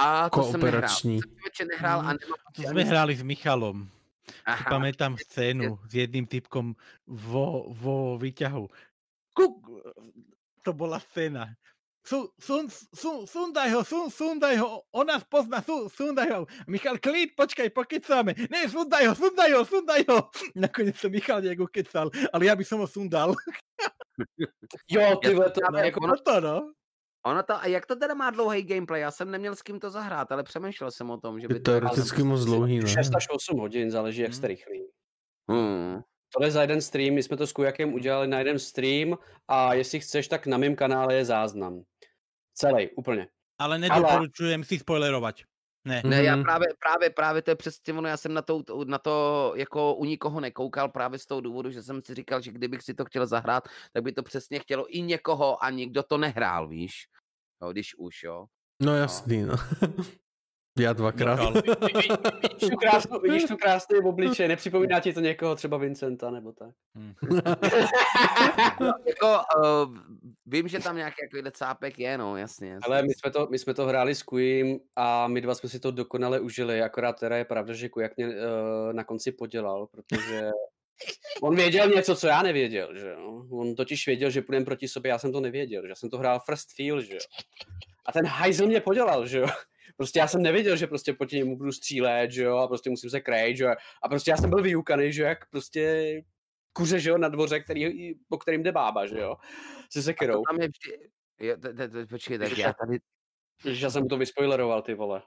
A 0.00 0.30
to 0.30 0.42
jsem 0.42 0.60
nehrál. 0.60 0.70
Kooperační. 0.70 1.20
Jsem 1.54 1.68
nehrál 1.68 2.00
a 2.00 2.02
Mm, 2.02 2.18
nemám 2.20 2.36
To 2.56 2.62
sme 2.62 2.82
hrali 2.84 3.16
s 3.16 3.22
Michalom. 3.22 3.88
Aha. 4.46 4.70
pamätám 4.70 5.18
scénu 5.18 5.78
s 5.90 5.92
jedným 5.94 6.26
typkom 6.26 6.78
vo, 7.06 7.66
vo 7.74 8.14
výťahu. 8.14 8.70
Kuk, 9.34 9.54
to 10.62 10.70
bola 10.70 11.02
scéna. 11.02 11.50
Su, 12.06 12.32
sun, 12.40 12.70
sun, 12.94 13.26
sundaj 13.26 13.70
ho, 13.74 13.84
sun, 13.84 14.08
sundaj 14.10 14.56
ho, 14.56 14.86
on 14.94 15.06
nás 15.06 15.26
pozná, 15.26 15.60
sun, 15.62 15.90
sundaj 15.90 16.30
ho. 16.30 16.46
Michal, 16.66 16.96
klid, 16.96 17.36
počkaj, 17.36 17.70
pokecáme. 17.70 18.32
Ne, 18.48 18.70
sundaj 18.70 19.04
ho, 19.10 19.14
sundaj 19.14 19.52
ho, 19.52 19.62
sundaj 19.66 20.00
ho. 20.08 20.30
Nakoniec 20.62 20.96
som 20.96 21.10
Michal 21.12 21.42
nejak 21.42 21.60
ukecal, 21.60 22.08
ale 22.32 22.42
ja 22.46 22.54
by 22.56 22.64
som 22.64 22.78
ho 22.80 22.86
sundal. 22.86 23.34
Jo, 24.90 25.16
ty 25.16 25.32
vole, 25.32 25.50
to, 25.50 25.60
Já 25.64 25.70
No, 25.72 25.78
jako, 25.78 26.06
jako 26.06 26.16
to, 26.16 26.40
no. 26.40 26.72
Ono 27.26 27.42
to, 27.42 27.54
a 27.56 27.66
jak 27.66 27.86
to 27.86 27.96
teda 27.96 28.14
má 28.14 28.30
dlouhý 28.30 28.62
gameplay? 28.62 29.00
Já 29.00 29.10
jsem 29.10 29.30
neměl 29.30 29.56
s 29.56 29.62
kým 29.62 29.80
to 29.80 29.90
zahrát, 29.90 30.32
ale 30.32 30.42
přemýšlel 30.42 30.90
jsem 30.90 31.10
o 31.10 31.16
tom, 31.20 31.40
že 31.40 31.48
by 31.48 31.54
Je 31.54 31.60
to... 31.60 31.70
teoreticky 31.70 32.22
moc 32.22 32.44
dlouhý, 32.44 32.78
ne? 32.80 32.88
6 32.88 33.14
až 33.16 33.26
8 33.30 33.58
hodin, 33.58 33.90
záleží, 33.90 34.20
jak 34.20 34.30
Hmm. 34.30 34.36
jste 34.38 34.46
rychlý. 34.48 34.86
Hmm. 35.50 36.00
To 36.38 36.44
je 36.44 36.50
za 36.50 36.60
jeden 36.62 36.80
stream, 36.80 37.14
my 37.14 37.22
jsme 37.22 37.36
to 37.36 37.46
s 37.46 37.52
Kujakem 37.52 37.94
udělali 37.94 38.28
na 38.28 38.38
jeden 38.38 38.58
stream 38.58 39.18
a 39.48 39.74
jestli 39.74 40.00
chceš, 40.00 40.28
tak 40.28 40.46
na 40.46 40.58
mém 40.58 40.76
kanále 40.76 41.14
je 41.14 41.24
záznam. 41.24 41.82
Celý, 42.54 42.90
úplně. 42.90 43.28
Ale 43.58 43.78
nedoporučujem 43.78 44.64
si 44.64 44.78
spoilerovať. 44.78 45.44
Ne. 45.84 46.02
Ne, 46.04 46.24
já 46.24 46.36
Mhm. 46.36 46.44
právě, 46.44 46.68
právě, 46.78 47.10
právě 47.10 47.42
to 47.42 47.50
je 47.50 47.54
přesně 47.56 47.92
ono, 47.94 48.08
já 48.08 48.16
jsem 48.16 48.34
na 48.34 48.42
to, 48.42 48.62
na 48.84 48.98
to 48.98 49.52
jako 49.56 49.94
u 49.94 50.04
nikoho 50.04 50.40
nekoukal 50.40 50.88
právě 50.88 51.18
z 51.18 51.26
toho 51.26 51.40
důvodu, 51.40 51.70
že 51.70 51.82
jsem 51.82 52.02
si 52.04 52.14
říkal, 52.14 52.40
že 52.40 52.52
kdybych 52.52 52.82
si 52.82 52.94
to 52.94 53.04
chtěl 53.04 53.26
zahrát, 53.26 53.64
tak 53.92 54.02
by 54.02 54.12
to 54.12 54.22
přesně 54.22 54.58
chtělo 54.58 54.96
i 54.96 55.02
někoho 55.02 55.64
a 55.64 55.70
nikdo 55.70 56.02
to 56.02 56.18
nehrál, 56.18 56.68
víš? 56.68 56.92
Jo, 57.62 57.72
když 57.72 57.94
už, 57.98 58.22
jo. 58.22 58.46
No 58.82 58.96
jasný, 58.96 59.42
no. 59.42 59.54
Já 60.78 60.92
dvakrát. 60.92 61.54
Vidíš 61.54 62.70
tu 62.70 62.76
krásnou, 62.76 63.20
vidíš 63.20 63.44
tu 63.44 63.56
krásný 63.56 63.98
obličej, 63.98 64.48
nepřipomíná 64.48 65.00
ti 65.00 65.12
to 65.12 65.20
někoho, 65.20 65.54
třeba 65.54 65.76
Vincenta 65.76 66.30
nebo 66.30 66.52
tak. 66.52 66.74
Hm. 66.98 67.14
Jako, 69.06 69.38
uh, 69.58 69.98
vím, 70.46 70.68
že 70.68 70.78
tam 70.78 70.96
nějaký 70.96 71.16
takovýhle 71.26 71.50
cápek 71.54 71.98
je, 71.98 72.18
no, 72.18 72.36
jasně. 72.36 72.70
jasně. 72.70 72.86
Ale 72.86 73.02
my 73.02 73.14
jsme, 73.14 73.30
to, 73.30 73.48
my 73.50 73.58
jsme 73.58 73.74
to 73.74 73.86
hráli 73.86 74.14
s 74.14 74.22
Kujím 74.22 74.80
a 74.96 75.28
my 75.28 75.40
dva 75.40 75.54
jsme 75.54 75.68
si 75.68 75.80
to 75.80 75.90
dokonale 75.90 76.40
užili, 76.40 76.82
akorát 76.82 77.20
teda 77.20 77.36
je 77.36 77.44
pravda, 77.44 77.74
že 77.74 77.88
Kujak 77.88 78.16
mě 78.16 78.26
uh, 78.26 78.32
na 78.92 79.04
konci 79.04 79.32
podělal, 79.32 79.86
protože 79.86 80.50
on 81.42 81.56
věděl 81.56 81.88
něco, 81.88 82.16
co 82.16 82.26
já 82.26 82.42
nevěděl, 82.42 82.98
že 82.98 83.08
jo. 83.08 83.46
On 83.50 83.74
totiž 83.74 84.06
věděl, 84.06 84.30
že 84.30 84.42
půjdeme 84.42 84.64
proti 84.64 84.88
sobě, 84.88 85.08
já 85.08 85.18
jsem 85.18 85.32
to 85.32 85.40
nevěděl, 85.40 85.82
že 85.82 85.88
já 85.88 85.94
jsem 85.94 86.10
to 86.10 86.18
hrál 86.18 86.40
first 86.40 86.76
feel, 86.76 87.00
že 87.00 87.14
jo. 87.14 87.20
A 88.06 88.12
ten 88.12 88.26
hajzl 88.26 88.66
mě 88.66 88.80
podělal, 88.80 89.26
že 89.26 89.38
jo. 89.38 89.46
Prostě 90.00 90.18
já 90.18 90.28
jsem 90.28 90.42
nevěděl, 90.42 90.76
že 90.76 90.86
prostě 90.86 91.12
proti 91.12 91.36
němu 91.36 91.56
budu 91.56 91.72
střílet, 91.72 92.30
že 92.30 92.42
jo, 92.42 92.56
a 92.56 92.68
prostě 92.68 92.90
musím 92.90 93.10
se 93.10 93.20
krejt, 93.20 93.56
že 93.56 93.64
jo. 93.64 93.74
A 94.02 94.08
prostě 94.08 94.30
já 94.30 94.36
jsem 94.36 94.50
byl 94.50 94.62
vyukaný, 94.62 95.12
že 95.12 95.22
jo, 95.22 95.28
jak 95.28 95.50
prostě 95.50 96.14
kuře, 96.72 97.00
že 97.00 97.10
jo, 97.10 97.18
na 97.18 97.28
dvoře, 97.28 97.60
který, 97.60 98.14
po 98.28 98.38
kterým 98.38 98.62
jde 98.62 98.72
bába, 98.72 99.06
že 99.06 99.18
jo, 99.18 99.36
se 99.92 99.98
A 99.98 100.02
to 100.02 100.02
sekirou. 100.02 100.42
tam 100.50 100.60
je 100.60 100.68
vždy... 100.68 101.10
Jo, 101.40 101.56
počkej, 102.10 102.38
tak 102.38 102.58
já 102.58 102.72
tady... 102.72 102.98
Že 103.64 103.86
já 103.86 103.90
jsem 103.90 104.08
to 104.08 104.16
vyspoileroval, 104.16 104.82
ty 104.82 104.94
vole. 104.94 105.22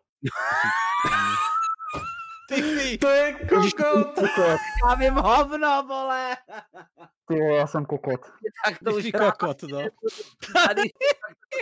Ty 2.49 2.97
To 2.97 3.07
je 3.07 3.33
kokot! 3.33 4.19
Já 4.89 4.95
vím 4.95 5.13
hovno, 5.13 5.83
vole! 5.87 6.37
Ty 7.27 7.37
jo, 7.37 7.55
já 7.55 7.67
jsem 7.67 7.85
kokot. 7.85 8.21
Tak 8.65 8.79
to 8.85 8.95
už 8.95 9.13
rád 9.13 9.37
kokot, 9.37 9.63
no. 9.63 9.79
tady, 10.67 10.81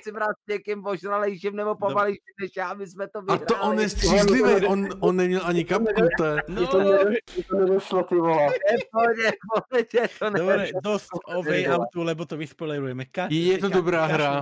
si 0.04 0.12
brát 0.12 0.36
s 0.44 0.48
někým 0.50 0.84
požralejším 0.84 1.56
nebo 1.56 1.76
pomalejším 1.76 2.34
než 2.42 2.52
já, 2.58 2.74
my 2.74 2.88
jsme 2.88 3.08
to 3.08 3.20
A 3.20 3.22
vyhráli. 3.22 3.46
to 3.46 3.56
on 3.62 3.80
je 3.80 3.90
střízlivý, 3.90 4.66
on, 4.68 4.88
on 5.00 5.16
neměl 5.16 5.42
ani 5.44 5.66
kapku, 5.66 6.08
to 6.18 6.26
je. 6.26 6.44
To, 6.44 6.54
nedo, 6.54 7.10
mně 7.10 7.44
to 7.50 7.56
nedošlo, 7.58 8.04
ty 8.04 8.16
vole. 8.16 8.44
Je 8.44 8.78
v 8.78 8.90
pohodě, 8.92 10.08
to 10.20 10.30
ne. 10.30 10.40
Dobre, 10.40 10.68
dosť 10.84 11.10
o 11.26 11.44
way 11.44 11.68
outu, 11.70 12.04
lebo 12.04 12.26
to 12.26 12.38
vyspoilerujeme. 12.38 13.06
Je 13.30 13.58
to 13.58 13.70
dobrá 13.70 14.06
hra. 14.06 14.42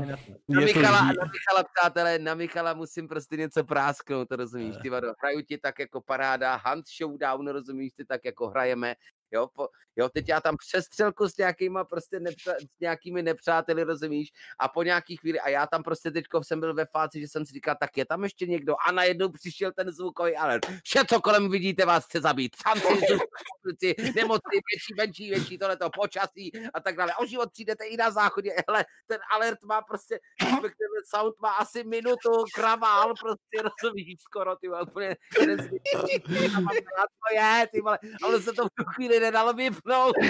na 0.50 0.62
Michala, 0.62 1.02
na 1.02 1.12
Michala, 1.12 1.64
přátelé, 1.76 2.20
na 2.20 2.36
Michala 2.36 2.74
musím 2.74 3.08
prostě 3.08 3.38
něco 3.38 3.64
prásknout, 3.64 4.30
to 4.30 4.36
rozumíš, 4.36 4.76
ty 4.82 4.90
vado, 4.90 5.14
hraju 5.24 5.42
ti 5.42 5.58
tak 5.58 5.80
jako 5.80 6.02
paráda, 6.02 6.62
Hunt 6.66 6.86
Showdown, 6.88 7.48
rozumíš, 7.48 7.94
ty 7.94 8.06
tak 8.06 8.26
jako 8.26 8.48
hrajeme, 8.48 8.96
jo, 9.32 9.48
po, 9.56 9.68
jo, 9.96 10.10
teď 10.10 10.30
já 10.30 10.42
tam 10.42 10.58
přestřelku 10.58 11.30
s 11.30 11.38
nějakýma 11.38 11.84
prostě 11.84 12.20
nepřa, 12.20 12.54
s 12.54 12.80
nějakými 12.80 13.24
nepřáteli, 13.24 13.84
rozumíš, 13.84 14.30
a 14.60 14.68
po 14.68 14.84
nějaký 14.84 15.18
chvíli, 15.18 15.40
a 15.40 15.50
já 15.50 15.68
tam 15.68 15.84
prostě 15.84 16.12
teďko 16.12 16.44
jsem 16.44 16.60
byl 16.60 16.74
ve 16.74 16.86
fázi, 16.86 17.22
že 17.22 17.28
jsem 17.28 17.46
si 17.46 17.54
říkal, 17.54 17.76
tak 17.80 17.98
je 17.98 18.06
tam 18.06 18.24
ještě 18.24 18.46
někdo, 18.46 18.76
a 18.88 18.92
najednou 18.92 19.30
přišel 19.30 19.72
ten 19.72 19.92
zvukový 19.92 20.36
alert, 20.36 20.66
vše, 20.84 21.00
co 21.10 21.22
kolem 21.22 21.50
vidíte, 21.50 21.86
vás 21.86 22.06
chce 22.06 22.22
zabít, 22.22 22.56
šanci, 22.68 23.96
nemoci, 24.16 24.50
větší, 24.52 24.94
menší, 24.98 25.30
větší, 25.30 25.58
tohleto, 25.58 25.90
počasí 25.90 26.52
a 26.74 26.80
tak 26.80 26.96
dále, 26.96 27.16
o 27.16 27.26
život 27.26 27.52
přijdete 27.52 27.86
i 27.86 27.98
na 27.98 28.12
záchodě, 28.12 28.56
hele, 28.68 28.86
ten 29.08 29.20
alert 29.32 29.64
má 29.64 29.82
prostě, 29.82 30.20
respektive 30.42 31.00
sound 31.16 31.36
má 31.42 31.52
asi 31.52 31.84
minutu, 31.84 32.30
kravál, 32.56 33.14
prostě 33.20 33.62
rozumíš 33.64 34.22
skoro, 34.22 34.56
ty 34.56 34.70
úplně 34.70 35.16
to 37.00 37.36
je, 37.36 37.68
ty 37.72 37.82
vole, 37.82 38.00
ale 38.24 38.42
se 38.42 38.54
to 38.54 38.66
v 38.66 38.70
tu 38.70 38.84
chvíli 38.96 39.19
nedalo 39.20 39.54
vypnout. 39.54 40.16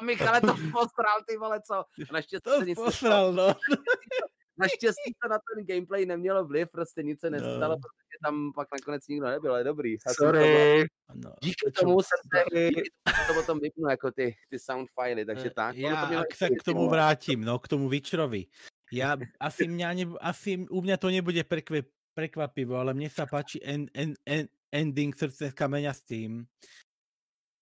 A 0.00 0.04
Michale 0.04 0.40
to 0.40 0.54
postral, 0.72 1.18
ty 1.28 1.36
vole, 1.36 1.60
co? 1.66 1.84
Naštěstí 2.12 2.42
To 2.44 2.58
se 2.58 2.64
nic 2.66 2.78
posral, 2.78 3.32
no. 3.32 3.46
Naštěstí 4.58 5.14
to 5.22 5.28
na 5.28 5.38
ten 5.38 5.66
gameplay 5.66 6.06
nemělo 6.06 6.44
vliv, 6.44 6.68
prostě 6.72 7.02
nic 7.02 7.20
se 7.20 7.30
nestalo, 7.30 7.74
No. 7.74 7.76
protože 7.76 8.18
tam 8.24 8.52
pak 8.54 8.68
nakonec 8.72 9.08
nikdo 9.08 9.26
nebyl, 9.26 9.56
je 9.56 9.64
dobrý. 9.64 9.92
Já 9.92 10.14
Sorry. 10.14 10.84
no. 11.14 11.32
Díky 11.42 11.70
tomu 11.72 12.02
jsem 12.02 12.18
se 12.34 12.44
díky 12.50 12.82
tomu 13.04 13.26
to 13.28 13.34
potom 13.34 13.58
vypnu 13.60 13.88
jako 13.90 14.10
ty, 14.10 14.34
ty 14.50 14.58
sound 14.58 14.88
fily, 15.02 15.24
takže 15.24 15.50
tak. 15.50 15.76
Ono 15.86 15.96
to 15.96 16.06
mělo 16.06 16.24
sa 16.34 16.46
vliv, 16.46 16.58
k 16.58 16.62
tomu 16.62 16.80
vole. 16.80 16.90
vrátim, 16.90 17.40
no, 17.44 17.58
k 17.58 17.68
tomu 17.68 17.88
Witcherovi. 17.88 18.46
Ja, 18.92 19.16
asi, 19.40 19.68
ne, 19.68 19.84
asi 20.20 20.66
u 20.70 20.80
mňa 20.82 20.96
to 20.96 21.10
nebude 21.10 21.44
prekvapivo, 22.16 22.80
ale 22.80 22.94
mne 22.96 23.12
sa 23.12 23.28
páči 23.28 23.60
en, 23.62 23.86
en, 23.94 24.16
en, 24.26 24.48
ending 24.72 25.16
srdce 25.16 25.50
z 25.50 25.54
kameňa 25.54 25.92
s 25.92 26.02
tým, 26.04 26.30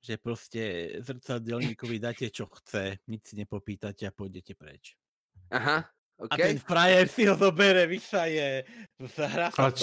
že 0.07 0.15
proste 0.23 0.63
zrcadelníkovi 1.03 1.99
dáte, 1.99 2.31
čo 2.31 2.47
chce, 2.47 3.03
nič 3.11 3.33
si 3.33 3.35
nepopýtate 3.35 4.07
a 4.07 4.15
pôjdete 4.15 4.55
preč. 4.55 4.95
Aha, 5.51 5.83
A 6.17 6.33
OK. 6.33 6.39
ten 6.39 6.59
frajer 6.63 7.07
si 7.11 7.27
ho 7.27 7.35
zobere, 7.37 7.85
vysaje, 7.91 8.65
zahra 9.13 9.51
sa 9.53 9.69
A 9.69 9.75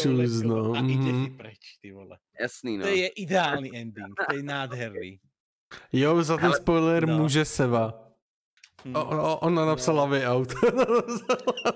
no, 0.48 0.74
a 0.74 0.80
ide 0.82 1.12
si 1.12 1.28
mhm. 1.30 1.38
preč, 1.38 1.78
ty 1.78 1.92
vole. 1.92 2.18
Jasný, 2.40 2.80
no. 2.80 2.84
To 2.88 2.92
je 2.92 3.08
ideálny 3.20 3.70
ending, 3.76 4.16
to 4.16 4.34
je 4.34 4.44
nádherný. 4.44 5.12
Jo, 5.94 6.24
za 6.24 6.38
ten 6.38 6.54
Ale- 6.54 6.58
spoiler 6.58 7.08
no. 7.08 7.18
může 7.18 7.46
Seva. 7.46 8.00
O, 8.84 9.00
o, 9.00 9.40
ona 9.40 9.66
napsala 9.66 10.06
way 10.06 10.26
out. 10.28 10.52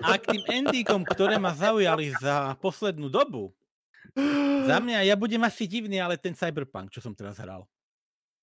A 0.04 0.18
k 0.20 0.28
tým 0.28 0.44
endingom, 0.52 1.08
ktoré 1.08 1.40
ma 1.40 1.56
zaujali 1.56 2.12
za 2.20 2.52
poslednú 2.60 3.08
dobu, 3.08 3.56
za 4.64 4.78
mňa, 4.84 5.04
ja 5.04 5.14
budem 5.14 5.42
asi 5.42 5.64
divný, 5.64 5.98
ale 5.98 6.16
ten 6.16 6.32
Cyberpunk, 6.32 6.90
čo 6.90 7.00
som 7.00 7.12
teraz 7.12 7.38
hral. 7.38 7.66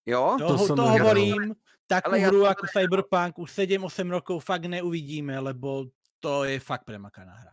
Jo? 0.03 0.37
To, 0.37 0.45
To 0.45 0.55
to, 0.55 0.65
som 0.67 0.77
to 0.77 0.85
nehral. 0.85 0.97
hovorím, 1.01 1.43
takú 1.85 2.13
Ale 2.13 2.17
ja 2.19 2.29
hru 2.29 2.41
to 2.41 2.51
ako 2.51 2.65
Cyberpunk 2.67 3.33
už 3.39 3.49
7-8 3.49 3.81
rokov 4.11 4.37
fakt 4.39 4.65
neuvidíme, 4.65 5.33
lebo 5.35 5.89
to 6.19 6.43
je 6.43 6.57
fakt 6.57 6.83
premakaná 6.83 7.33
hra. 7.35 7.53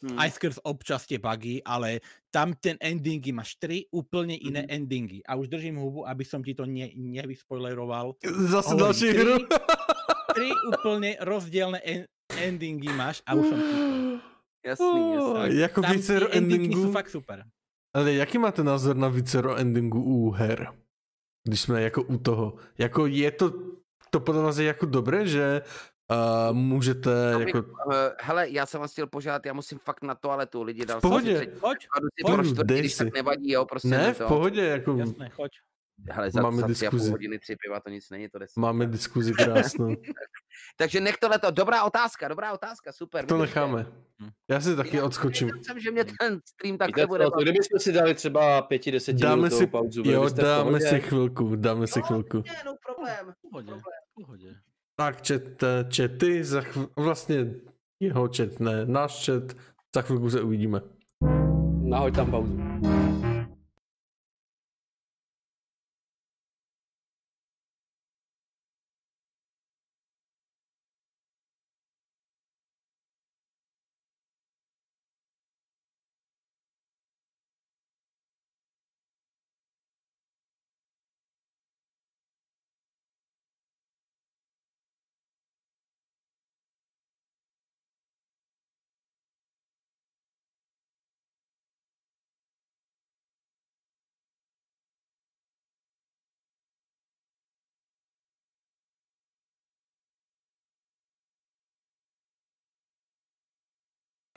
Hm. 0.00 0.14
Aj 0.16 0.26
skrz 0.28 0.58
občas 0.60 1.02
tie 1.04 1.14
bugy, 1.16 1.58
ale 1.60 2.02
tam 2.26 2.50
ten 2.52 2.74
endingy 2.76 3.30
máš 3.30 3.54
tri 3.54 3.86
úplne 3.88 4.34
iné 4.34 4.62
Mhm. 4.62 4.70
endingy. 4.72 5.18
A 5.22 5.34
už 5.34 5.46
držím 5.48 5.78
hubu, 5.78 6.02
aby 6.02 6.22
som 6.22 6.38
ti 6.38 6.50
to 6.50 6.64
ne, 6.64 6.90
nevyspoileroval. 6.92 8.18
Zase 8.48 8.74
další 8.74 9.08
tri- 9.08 9.18
hru. 9.20 9.36
Tri 10.32 10.50
úplne 10.66 11.14
rozdielne 11.20 11.78
en, 11.78 12.02
endingy 12.32 12.90
máš 12.90 13.22
a 13.22 13.32
už 13.32 13.44
som 13.44 13.58
ti 13.60 13.74
Jasný, 14.66 15.12
jasný. 15.14 15.58
Jako 15.58 15.80
Tam 15.82 15.92
vícero 15.92 16.26
sú 16.26 16.32
endingů. 16.36 16.92
fakt 16.92 17.10
super. 17.10 17.44
Ale 17.94 18.12
jaký 18.12 18.38
máte 18.38 18.62
názor 18.64 18.96
na 18.96 19.08
vícero 19.08 19.56
endingů 19.56 20.02
u 20.02 20.30
her? 20.30 20.72
Když 21.48 21.60
jsme 21.60 21.82
jako 21.82 22.02
u 22.02 22.18
toho. 22.18 22.54
Jako 22.78 23.06
je 23.06 23.30
to, 23.30 23.52
to 24.10 24.20
podle 24.20 24.42
vás 24.42 24.58
je 24.58 24.66
jako 24.66 24.86
dobré, 24.86 25.26
že 25.26 25.62
uh, 26.10 26.56
můžete 26.56 27.10
jako... 27.38 27.58
Uh, 27.58 27.94
hele, 28.20 28.50
já 28.50 28.66
jsem 28.66 28.80
vás 28.80 28.92
chtěl 28.92 29.06
požádat, 29.06 29.46
já 29.46 29.52
musím 29.52 29.78
fakt 29.78 30.02
na 30.02 30.14
toaletu, 30.14 30.62
lidi 30.62 30.86
dal 30.86 30.98
V 30.98 31.02
pohodě. 31.02 31.38
si 31.38 31.46
Pojď, 31.46 31.86
pro 32.26 32.44
čtvrtý, 32.44 32.68
dej 32.68 32.78
když 32.80 32.96
tak 32.96 33.06
si. 33.08 33.12
nevadí, 33.14 33.50
jo, 33.52 33.64
prostě 33.64 33.88
Ne, 33.88 34.14
v 34.14 34.18
to. 34.18 34.28
pohodě, 34.28 34.60
jako 34.62 34.96
jasné, 34.96 35.28
choď. 35.30 35.50
Hele, 36.10 36.30
za, 36.30 36.42
Máme 36.42 36.60
za 36.60 36.68
tři 36.68 36.86
a 36.86 36.90
půl 36.90 36.98
diskuzi. 36.98 37.10
hodiny 37.10 37.38
tři 37.38 37.56
piva, 37.56 37.80
to 37.80 37.90
nic 37.90 38.10
není, 38.10 38.28
to 38.28 38.38
jde. 38.38 38.46
máme 38.56 38.86
diskuzi 38.86 39.32
krásnou. 39.32 39.96
Takže 40.76 41.00
nech 41.00 41.16
tohleto, 41.16 41.50
dobrá 41.50 41.84
otázka, 41.84 42.28
dobrá 42.28 42.52
otázka, 42.52 42.92
super. 42.92 43.26
To 43.26 43.38
necháme. 43.38 43.86
Já 44.50 44.60
si 44.60 44.76
taky 44.76 44.96
Já 44.96 45.04
odskočím. 45.04 45.46
věděl 45.48 45.64
jsem, 45.64 45.80
že 45.80 45.90
mě 45.90 46.04
ten 46.04 46.40
stream 46.44 46.78
tak 46.78 46.88
Víte 46.88 47.06
bude 47.06 47.24
co, 47.24 47.30
to, 47.30 47.42
kdybychom 47.42 47.78
si 47.78 47.92
dali 47.92 48.14
třeba 48.14 48.62
pěti, 48.62 48.90
deseti 48.90 49.22
Dáme 49.22 49.50
si, 49.50 49.66
pauzu, 49.66 50.02
jo, 50.06 50.28
dáme 50.28 50.80
si 50.80 51.00
chvilku, 51.00 51.56
dáme 51.56 51.86
si 51.86 52.02
chvilku. 52.02 52.36
Ne, 52.36 52.62
no 52.66 52.76
problém. 52.86 53.34
V 53.38 53.50
pohodě, 53.50 53.72
pohodě. 54.14 54.54
Tak, 54.96 55.22
čet, 55.22 55.64
čety, 55.88 56.44
za 56.44 56.60
chv... 56.60 56.78
vlastně 56.96 57.46
jeho 58.00 58.28
čet, 58.28 58.60
ne, 58.60 58.86
náš 58.86 59.16
čet, 59.16 59.56
za 59.94 60.02
chvilku 60.02 60.30
se 60.30 60.40
uvidíme. 60.40 60.80
Nahoď 61.82 62.14
tam 62.14 62.30
pauzu. 62.30 62.58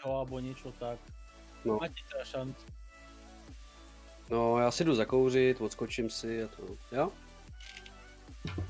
Jo, 0.05 0.21
alebo 0.21 0.37
niečo 0.37 0.69
tak. 0.77 1.01
No. 1.65 1.81
Máte 1.81 1.97
teda 2.05 2.23
šancu. 2.23 2.65
No, 4.29 4.59
já 4.59 4.71
si 4.71 4.83
jdu 4.83 4.95
zakouřit, 4.95 5.61
odskočím 5.61 6.09
si 6.09 6.43
a 6.43 6.47
to, 6.47 6.77
jo? 6.91 7.11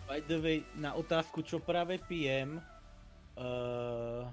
By 0.07 0.21
the 0.21 0.39
way, 0.39 0.63
na 0.75 0.93
otázku, 0.93 1.41
čo 1.41 1.59
práve 1.59 1.97
pijem, 1.97 2.63
uh, 3.35 4.31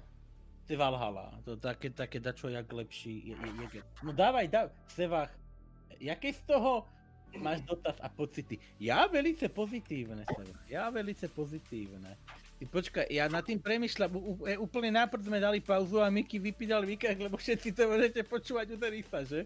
ty 0.65 0.75
Valhalla, 0.75 1.31
to 1.43 1.57
také, 1.57 1.89
také 1.89 2.19
dačo 2.19 2.47
jak 2.47 2.73
lepší, 2.73 3.27
je, 3.27 3.35
je, 3.35 3.67
je, 3.73 3.83
No 4.03 4.11
dávaj, 4.11 4.47
dávaj, 4.47 4.71
Sevach, 4.87 5.31
jaké 5.99 6.33
z 6.33 6.41
toho 6.41 6.87
máš 7.37 7.61
dotaz 7.61 7.95
a 8.01 8.09
pocity? 8.09 8.59
Já 8.79 9.07
velice 9.07 9.49
pozitívne, 9.49 10.25
Sevach, 10.35 10.69
já 10.69 10.89
velice 10.89 11.27
pozitívne. 11.27 12.17
Ty 12.61 12.65
počkaj, 12.69 13.07
ja 13.11 13.27
nad 13.27 13.43
tým 13.43 13.59
premyšľam, 13.59 14.13
úplne 14.61 14.93
náprd 14.93 15.25
sme 15.25 15.41
dali 15.41 15.59
pauzu 15.59 15.99
a 15.99 16.07
Miky 16.07 16.39
vypídal 16.39 16.85
výkah, 16.87 17.17
lebo 17.17 17.35
všetci 17.35 17.75
to 17.75 17.89
môžete 17.89 18.21
počúvať 18.23 18.73
u 18.73 18.77
Derisa, 18.79 19.25
že? 19.25 19.43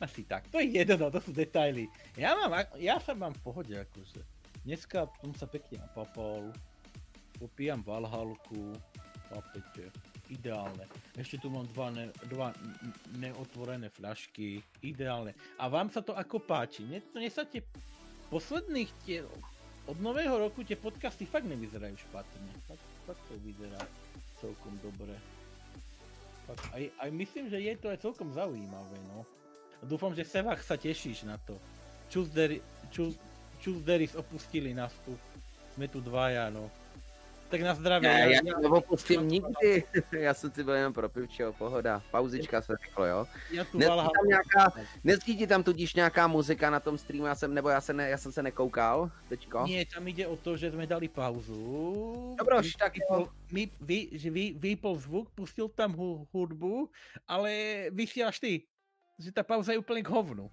Asi 0.00 0.26
tak, 0.26 0.50
to 0.50 0.58
je 0.58 0.82
jedno, 0.82 1.10
to 1.12 1.20
sú 1.22 1.30
detaily. 1.30 1.86
Ja 2.18 2.34
mám, 2.34 2.54
ja 2.80 2.98
sa 2.98 3.14
mám 3.14 3.36
v 3.38 3.42
pohode, 3.44 3.74
akože. 3.74 4.22
Dneska 4.66 5.10
som 5.20 5.34
sa 5.34 5.46
pekne 5.50 5.82
napapal, 5.82 6.54
popíjam 7.38 7.82
Valhalku, 7.82 8.78
papete, 9.30 9.90
ideálne. 10.30 10.86
Ešte 11.18 11.42
tu 11.42 11.50
mám 11.50 11.66
dva, 11.74 11.90
ne, 11.90 12.08
dva 12.30 12.54
neotvorené 13.18 13.90
fľašky, 13.90 14.62
ideálne. 14.86 15.34
A 15.58 15.66
vám 15.66 15.90
sa 15.90 15.98
to 15.98 16.14
ako 16.14 16.38
páči? 16.40 16.86
Mne, 16.86 17.02
posledných 18.32 18.90
tie, 19.04 19.26
od 19.86 19.98
nového 19.98 20.38
roku 20.38 20.62
tie 20.62 20.78
podcasty 20.78 21.26
fakt 21.26 21.46
nevyzerajú 21.46 21.98
špatne. 22.10 22.50
Fakt, 22.70 22.86
fakt 23.06 23.22
to 23.26 23.34
vyzerá 23.42 23.82
celkom 24.38 24.74
dobre. 24.82 25.14
Fakt, 26.46 26.64
aj, 26.74 26.84
aj 27.02 27.10
myslím, 27.14 27.46
že 27.50 27.58
je 27.58 27.74
to 27.78 27.86
aj 27.90 27.98
celkom 28.02 28.30
zaujímavé, 28.34 28.98
no. 29.14 29.26
A 29.78 29.82
dúfam, 29.86 30.14
že 30.14 30.26
Sevach 30.26 30.62
sa 30.62 30.78
tešíš 30.78 31.26
na 31.26 31.38
to. 31.42 31.58
Čuzderi, 32.10 32.62
ču, 32.94 33.10
Čuzderis 33.62 34.18
opustili 34.18 34.74
nás 34.74 34.90
tu. 35.06 35.14
Sme 35.74 35.86
tu 35.86 36.02
dvaja, 36.02 36.50
no. 36.50 36.68
Tak 37.52 37.60
na 37.60 37.74
zdravie. 37.76 38.08
Ne, 38.08 38.32
já 38.32 38.40
to 38.40 38.60
neopustím 38.60 39.28
nikdy. 39.28 39.84
já 40.12 40.34
jsem 40.34 40.50
si 40.52 40.64
byl 40.64 40.74
jenom 40.74 40.92
pro 40.92 41.08
pivčo, 41.08 41.52
pohoda. 41.52 42.02
Pauzička 42.10 42.62
se 42.62 42.76
řeklo, 42.86 43.04
jo. 43.06 43.26
Valhalla... 43.74 44.02
tam 44.02 44.26
nějaká, 44.26 44.72
tam 45.48 45.62
tudíž 45.62 45.94
nějaká 45.94 46.26
muzika 46.26 46.70
na 46.70 46.80
tom 46.80 46.98
streamu, 46.98 47.26
já 47.26 47.34
jsem, 47.34 47.54
nebo 47.54 47.68
já, 47.68 47.80
se 47.80 47.92
ne, 47.92 48.08
já 48.08 48.18
jsem 48.18 48.32
se 48.32 48.42
nekoukal, 48.42 49.10
teďko. 49.28 49.66
Nie, 49.68 49.84
tam 49.84 50.08
ide 50.08 50.24
o 50.26 50.36
to, 50.36 50.56
že 50.56 50.72
sme 50.72 50.88
dali 50.88 51.12
pauzu. 51.12 52.32
Dobroš, 52.40 52.72
tak 52.80 52.96
vypol, 52.96 53.28
my, 53.52 53.68
vy, 53.80 53.98
že 54.16 54.32
vy, 54.32 54.56
vypol 54.56 54.96
zvuk, 54.96 55.28
pustil 55.36 55.68
tam 55.68 55.92
hu, 55.92 56.24
hudbu, 56.32 56.88
ale 57.28 57.52
vysielaš 57.92 58.40
ty. 58.40 58.64
Že 59.20 59.28
tá 59.36 59.44
pauza 59.44 59.76
je 59.76 59.82
úplne 59.84 60.00
k 60.00 60.08
hovnu. 60.08 60.48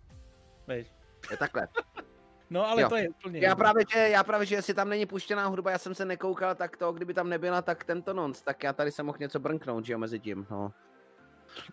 Vieš. 0.68 0.92
Je 1.32 1.38
takhle. 1.40 1.64
No 2.50 2.66
ale 2.66 2.82
Jo. 2.82 2.90
to 2.90 2.96
je 2.98 3.10
úplne... 3.10 3.40
Já 3.40 3.56
právě, 3.56 3.86
že, 3.94 4.00
já 4.10 4.24
právě, 4.24 4.46
že 4.46 4.56
jestli 4.56 4.74
tam 4.74 4.90
není 4.90 5.06
puštěná 5.06 5.46
hudba, 5.48 5.72
já 5.72 5.78
jsem 5.78 5.96
se 5.96 6.06
nekoukal, 6.06 6.56
tak 6.56 6.78
to, 6.78 6.92
kdyby 6.92 7.14
tam 7.14 7.30
nebyla, 7.30 7.62
tak 7.62 7.84
tento 7.84 8.14
nonc, 8.14 8.42
tak 8.42 8.64
já 8.64 8.74
tady 8.74 8.92
jsem 8.92 9.06
mohl 9.06 9.18
něco 9.22 9.40
brnknout, 9.40 9.86
že 9.86 9.94
jo, 9.94 10.00
mezi 10.00 10.20
tím, 10.20 10.48
no. 10.52 10.74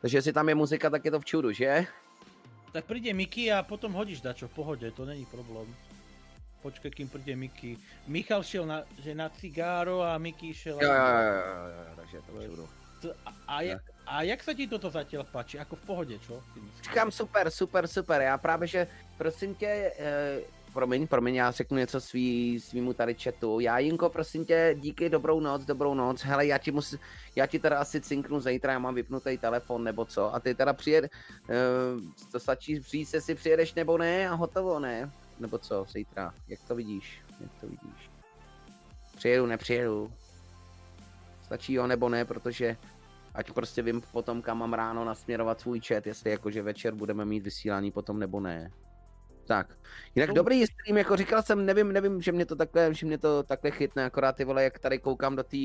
Takže 0.01 0.19
jestli 0.19 0.33
tam 0.33 0.49
je 0.49 0.55
muzika, 0.55 0.91
tak 0.91 1.05
je 1.05 1.11
to 1.11 1.21
v 1.21 1.25
čudu, 1.25 1.53
že? 1.53 1.87
Tak 2.73 2.85
príde 2.85 3.13
Miky 3.17 3.53
a 3.53 3.63
potom 3.65 3.93
hodíš 3.93 4.21
dačo 4.21 4.49
v 4.49 4.55
pohode, 4.55 4.91
to 4.93 5.05
není 5.05 5.25
problém. 5.27 5.65
Počkaj, 6.63 6.91
kým 6.93 7.09
príde 7.09 7.37
Miky. 7.37 7.79
Michal 8.09 8.43
šiel 8.45 8.67
na, 8.67 8.85
že 9.01 9.15
na 9.15 9.29
cigáro 9.33 10.03
a 10.05 10.19
Miky 10.19 10.53
šiel... 10.53 10.77
Jo, 10.83 10.93
jo, 10.93 10.93
jo, 10.93 11.25
jo, 11.25 11.57
jo, 11.57 11.81
jo, 11.89 11.93
takže 11.97 12.17
je 12.17 12.23
to 12.23 12.33
v 12.33 12.45
čudu. 12.45 12.65
To- 13.01 13.15
A, 13.25 13.31
a, 13.49 13.61
jak, 13.63 13.83
a 14.07 14.15
jak 14.23 14.41
sa 14.45 14.53
ti 14.57 14.65
toto 14.69 14.89
zatiaľ 14.91 15.25
páči? 15.29 15.57
Ako 15.61 15.77
v 15.77 15.85
pohode, 15.85 16.17
čo? 16.21 16.41
Říkám 16.85 17.13
super, 17.13 17.51
super, 17.51 17.85
super, 17.87 18.21
já 18.23 18.39
právě, 18.39 18.69
že 18.69 18.81
prosím 19.17 19.55
tě, 19.55 19.93
eh, 19.99 20.41
promiň, 20.77 21.07
promiň, 21.07 21.35
já 21.35 21.51
řeknu 21.51 21.77
něco 21.77 22.01
svý, 22.01 22.61
svýmu 22.61 22.93
tady 22.93 23.15
chatu. 23.15 23.61
Já 23.61 23.79
Jinko, 23.79 24.09
prosím 24.11 24.45
tě, 24.45 24.77
díky, 24.79 25.09
dobrou 25.09 25.41
noc, 25.41 25.65
dobrou 25.65 25.95
noc. 25.95 26.21
Hele, 26.21 26.47
já 26.47 26.59
ti, 26.59 26.71
musím, 26.71 26.99
já 27.37 27.47
ti 27.47 27.59
teda 27.59 27.79
asi 27.79 28.01
cinknu 28.01 28.41
zítra, 28.41 28.73
já 28.73 28.79
mám 28.79 28.95
vypnutý 28.95 29.39
telefon 29.39 29.85
nebo 29.85 30.05
co. 30.05 30.35
A 30.35 30.41
ty 30.41 30.55
teda 30.55 30.73
přijed, 30.73 31.05
eh, 31.05 32.29
to 32.33 32.41
stačí 32.41 32.81
říct, 32.81 33.15
jestli 33.15 33.35
přijedeš 33.35 33.75
nebo 33.75 33.99
ne 33.99 34.29
a 34.29 34.35
hotovo, 34.35 34.81
ne? 34.81 35.11
Nebo 35.41 35.59
co, 35.59 35.87
zítra, 35.89 36.35
jak 36.49 36.61
to 36.69 36.75
vidíš, 36.75 37.23
jak 37.41 37.51
to 37.61 37.67
vidíš? 37.67 38.11
Přijedu, 39.17 39.47
nepřijedu. 39.47 40.13
Stačí 41.43 41.73
jo 41.73 41.87
nebo 41.87 42.09
ne, 42.09 42.25
protože 42.25 42.77
ať 43.35 43.53
prostě 43.53 43.83
vím 43.83 44.03
potom, 44.13 44.43
kam 44.43 44.59
mám 44.59 44.73
ráno 44.73 45.05
nasměrovat 45.05 45.61
svůj 45.61 45.81
chat, 45.81 46.07
jestli 46.07 46.31
jakože 46.31 46.63
večer 46.63 46.95
budeme 46.95 47.25
mít 47.25 47.45
vysílání 47.45 47.91
potom 47.91 48.19
nebo 48.19 48.41
ne. 48.41 48.71
Tak, 49.47 49.67
jinak 50.15 50.29
To- 50.31 50.35
dobrý 50.35 50.67
stream, 50.67 50.99
jako 50.99 51.17
říkal 51.17 51.43
jsem, 51.43 51.67
nevím, 51.67 51.93
nevím, 51.93 52.23
že 52.23 52.33
mě 52.33 52.47
to 52.47 52.57
takhle, 52.57 52.95
že 52.95 53.07
mě 53.07 53.19
to 53.19 53.43
takhle 53.43 53.71
chytne, 53.71 54.05
akorát 54.05 54.37
ty 54.37 54.45
vole, 54.45 54.65
jak 54.65 54.79
tady 54.79 54.99
koukám 54.99 55.37
do 55.37 55.43
té 55.43 55.57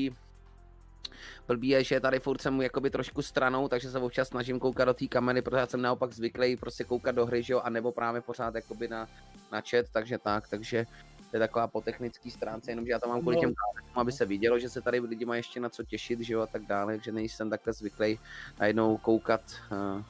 blbý 1.48 1.68
je, 1.68 1.84
že 1.84 2.00
tady 2.00 2.20
furt 2.20 2.40
jsem 2.42 2.60
jakoby 2.62 2.90
trošku 2.90 3.22
stranou, 3.22 3.68
takže 3.68 3.90
se 3.90 3.98
občas 3.98 4.28
snažím 4.28 4.58
koukat 4.60 4.86
do 4.88 4.94
té 4.94 5.06
kamery, 5.06 5.42
protože 5.42 5.56
já 5.56 5.66
jsem 5.66 5.82
naopak 5.82 6.12
zvyklý 6.12 6.56
prostě 6.56 6.84
koukat 6.84 7.14
do 7.14 7.26
hry, 7.26 7.42
že 7.42 7.52
jo, 7.52 7.60
a 7.64 7.70
nebo 7.70 7.92
právě 7.92 8.20
pořád 8.20 8.54
jakoby 8.54 8.88
na, 8.88 9.08
na 9.52 9.60
chat, 9.70 9.86
takže 9.92 10.18
tak, 10.18 10.48
takže 10.48 10.86
to 11.30 11.36
je 11.36 11.40
taková 11.40 11.66
po 11.66 11.80
technické 11.80 12.30
stránce, 12.30 12.70
jenomže 12.70 12.92
já 12.92 12.98
to 12.98 13.08
mám 13.08 13.20
kvůli 13.20 13.36
No. 13.36 13.40
těm 13.40 13.52
kamerám, 13.54 13.98
aby 13.98 14.12
se 14.12 14.26
vidělo, 14.26 14.58
že 14.58 14.68
se 14.70 14.80
tady 14.80 15.00
lidi 15.00 15.24
mají 15.24 15.38
ještě 15.38 15.60
na 15.60 15.68
co 15.68 15.82
těšit, 15.84 16.20
že 16.20 16.34
jo, 16.34 16.40
a 16.40 16.46
tak 16.46 16.62
dále, 16.62 16.92
takže 16.94 17.12
nejsem 17.12 17.50
takhle 17.50 17.72
zvyklý 17.72 18.18
najednou 18.60 18.96
koukat, 18.96 19.42
uh, 19.72 20.02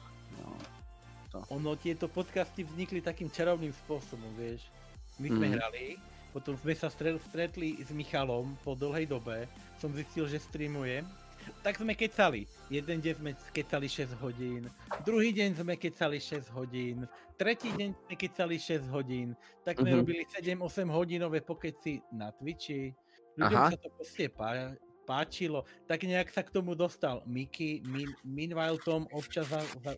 no. 1.33 1.41
Ono, 1.51 1.73
tieto 1.73 2.05
podcasty 2.05 2.61
vznikli 2.61 3.01
takým 3.01 3.27
čarovným 3.27 3.73
spôsobom, 3.75 4.29
vieš. 4.33 4.69
My 5.17 5.29
sme 5.29 5.47
Mhm. 5.47 5.53
hrali, 5.53 5.85
potom 6.29 6.53
sme 6.55 6.73
sa 6.73 6.87
stre- 6.87 7.21
stretli 7.23 7.77
s 7.77 7.89
Michalom 7.89 8.57
po 8.61 8.73
dlhej 8.73 9.05
dobe, 9.05 9.45
som 9.77 9.89
zistil, 9.91 10.25
že 10.25 10.39
streamuje. 10.39 11.01
Tak 11.59 11.75
sme 11.75 11.91
kecali. 11.91 12.47
Jeden 12.71 13.03
deň 13.03 13.13
sme 13.19 13.31
kecali 13.51 13.91
6 13.91 14.15
hodín, 14.15 14.63
druhý 15.03 15.35
deň 15.35 15.59
sme 15.59 15.75
kecali 15.75 16.15
6 16.15 16.47
hodín, 16.49 17.03
tretí 17.35 17.67
deň 17.69 17.89
sme 17.91 18.13
kecali 18.15 18.55
6 18.55 18.87
hodín, 18.87 19.35
tak 19.61 19.75
sme 19.75 19.91
Mhm. 19.91 19.97
robili 19.99 20.23
7-8 20.23 20.87
hodinové 20.87 21.43
pokeci 21.43 21.99
na 22.15 22.31
Twitchi. 22.31 22.95
Ľuďom 23.35 23.59
Aha. 23.59 23.69
sa 23.69 23.77
to 23.77 23.89
proste 23.91 24.29
pá- 24.31 24.71
páčilo, 25.03 25.67
tak 25.85 26.03
nejak 26.07 26.31
sa 26.31 26.41
k 26.41 26.53
tomu 26.55 26.73
dostal 26.73 27.21
Miky, 27.27 27.83
min, 27.85 28.09
meanwhile 28.23 28.79
Tom 28.81 29.05
občas 29.11 29.51
za, 29.51 29.61
za, 29.83 29.93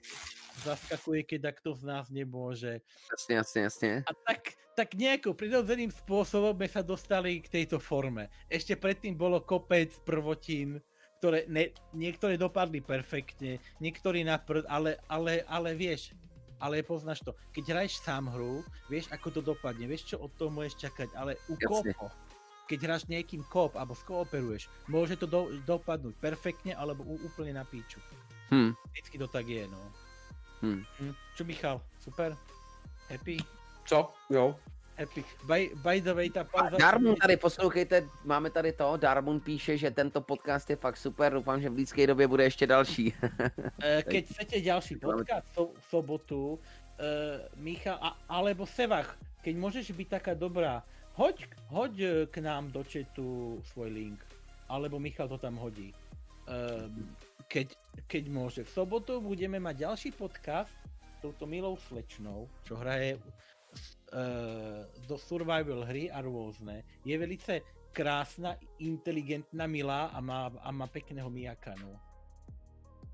zaskakuje, 0.65 1.23
keď 1.23 1.53
kto 1.61 1.77
z 1.77 1.83
nás 1.85 2.09
nemôže. 2.09 2.81
Jasně, 3.11 3.35
jasně, 3.35 3.61
jasně. 3.61 4.03
A 4.07 4.11
tak, 4.27 4.41
tak 4.75 4.93
nejako 4.93 5.33
prirodzeným 5.33 5.91
spôsobom 5.91 6.57
sme 6.57 6.67
sa 6.67 6.81
dostali 6.83 7.39
k 7.39 7.47
tejto 7.47 7.79
forme. 7.79 8.27
Ešte 8.51 8.75
predtým 8.75 9.15
bolo 9.15 9.39
kopec 9.39 9.95
prvotín, 10.03 10.83
ktoré 11.23 11.47
ne, 11.47 11.71
niektoré 11.95 12.35
dopadli 12.35 12.83
perfektne, 12.83 13.57
niektorí 13.79 14.21
na 14.27 14.37
prd, 14.37 14.67
ale, 14.67 14.99
ale, 15.07 15.41
ale 15.47 15.73
vieš, 15.73 16.11
ale 16.59 16.83
poznáš 16.83 17.23
to, 17.23 17.31
keď 17.55 17.63
hraješ 17.71 18.03
sám 18.03 18.31
hru, 18.31 18.63
vieš 18.91 19.11
ako 19.11 19.27
to 19.31 19.41
dopadne, 19.41 19.87
vieš 19.87 20.15
čo 20.15 20.21
od 20.21 20.31
toho 20.35 20.51
môžeš 20.51 20.87
čakať, 20.87 21.09
ale 21.15 21.39
u 21.51 21.55
Jasne. 21.55 21.95
kopo, 21.95 22.07
keď 22.65 22.79
hráš 22.85 23.03
niekým 23.05 23.45
kop 23.47 23.77
alebo 23.77 23.93
skooperuješ, 23.93 24.69
môže 24.89 25.15
to 25.15 25.29
do, 25.29 25.53
dopadnúť 25.65 26.17
perfektne 26.17 26.73
alebo 26.73 27.05
úplne 27.21 27.53
na 27.53 27.63
píču. 27.65 28.01
Hm. 28.49 28.73
Vždycky 28.93 29.15
to 29.17 29.27
tak 29.29 29.45
je, 29.47 29.65
no. 29.69 29.81
Hm. 30.61 30.81
Hm. 30.81 31.13
Čo 31.37 31.41
Michal, 31.45 31.77
super? 32.01 32.33
Happy? 33.09 33.37
Co? 33.85 34.13
Jo. 34.29 34.57
Epic. 34.97 35.25
By, 35.43 35.69
by 35.83 36.01
the 36.01 36.13
way, 36.13 36.29
ta 36.29 36.43
pauza... 36.43 36.77
Darmun 36.77 37.15
tady, 37.15 37.37
poslouchejte, 37.37 38.07
máme 38.23 38.49
tady 38.49 38.71
to, 38.71 38.97
Darmun 38.97 39.39
píše, 39.39 39.77
že 39.77 39.91
tento 39.91 40.21
podcast 40.21 40.69
je 40.69 40.75
fakt 40.75 40.97
super, 40.97 41.33
doufám, 41.33 41.61
že 41.61 41.69
v 41.69 41.73
blízké 41.73 42.07
době 42.07 42.27
bude 42.27 42.43
ještě 42.43 42.67
další. 42.67 43.13
Eh, 43.83 44.03
Keď 44.03 44.25
chcete 44.25 44.61
ďalší 44.61 44.95
podcast 44.95 45.47
v 45.57 45.83
sobotu, 45.89 46.53
uh, 46.53 46.59
Michal, 47.55 47.99
a, 48.01 48.15
alebo 48.29 48.65
Sevach, 48.65 49.19
keď 49.43 49.53
môžeš 49.59 49.91
byť 49.91 50.07
taká 50.09 50.33
dobrá, 50.33 50.81
hoď, 51.15 51.47
hoď 51.71 51.93
eh, 51.99 52.13
k 52.27 52.35
nám 52.43 52.71
do 52.71 52.83
chatu 52.83 53.59
svoj 53.73 53.89
link, 53.91 54.19
alebo 54.69 54.99
Michal 54.99 55.31
to 55.31 55.37
tam 55.39 55.57
hodí. 55.57 55.95
Um, 56.45 57.09
keď, 57.49 57.73
keď 58.05 58.23
môže. 58.29 58.61
V 58.61 58.69
sobotu 58.69 59.17
budeme 59.17 59.57
mať 59.57 59.81
ďalší 59.81 60.09
podcast 60.13 60.69
s 60.69 61.17
touto 61.21 61.49
milou 61.49 61.73
slečnou, 61.89 62.45
čo 62.61 62.77
hraje 62.77 63.17
uh, 63.17 64.85
do 65.09 65.17
survival 65.17 65.89
hry 65.89 66.09
a 66.13 66.21
rôzne. 66.21 66.85
Je 67.01 67.17
velice 67.17 67.65
krásna, 67.95 68.59
inteligentná, 68.77 69.65
milá 69.65 70.11
a 70.11 70.19
má, 70.19 70.51
a 70.59 70.69
má 70.69 70.85
pekného 70.85 71.31
miakanu. 71.31 71.95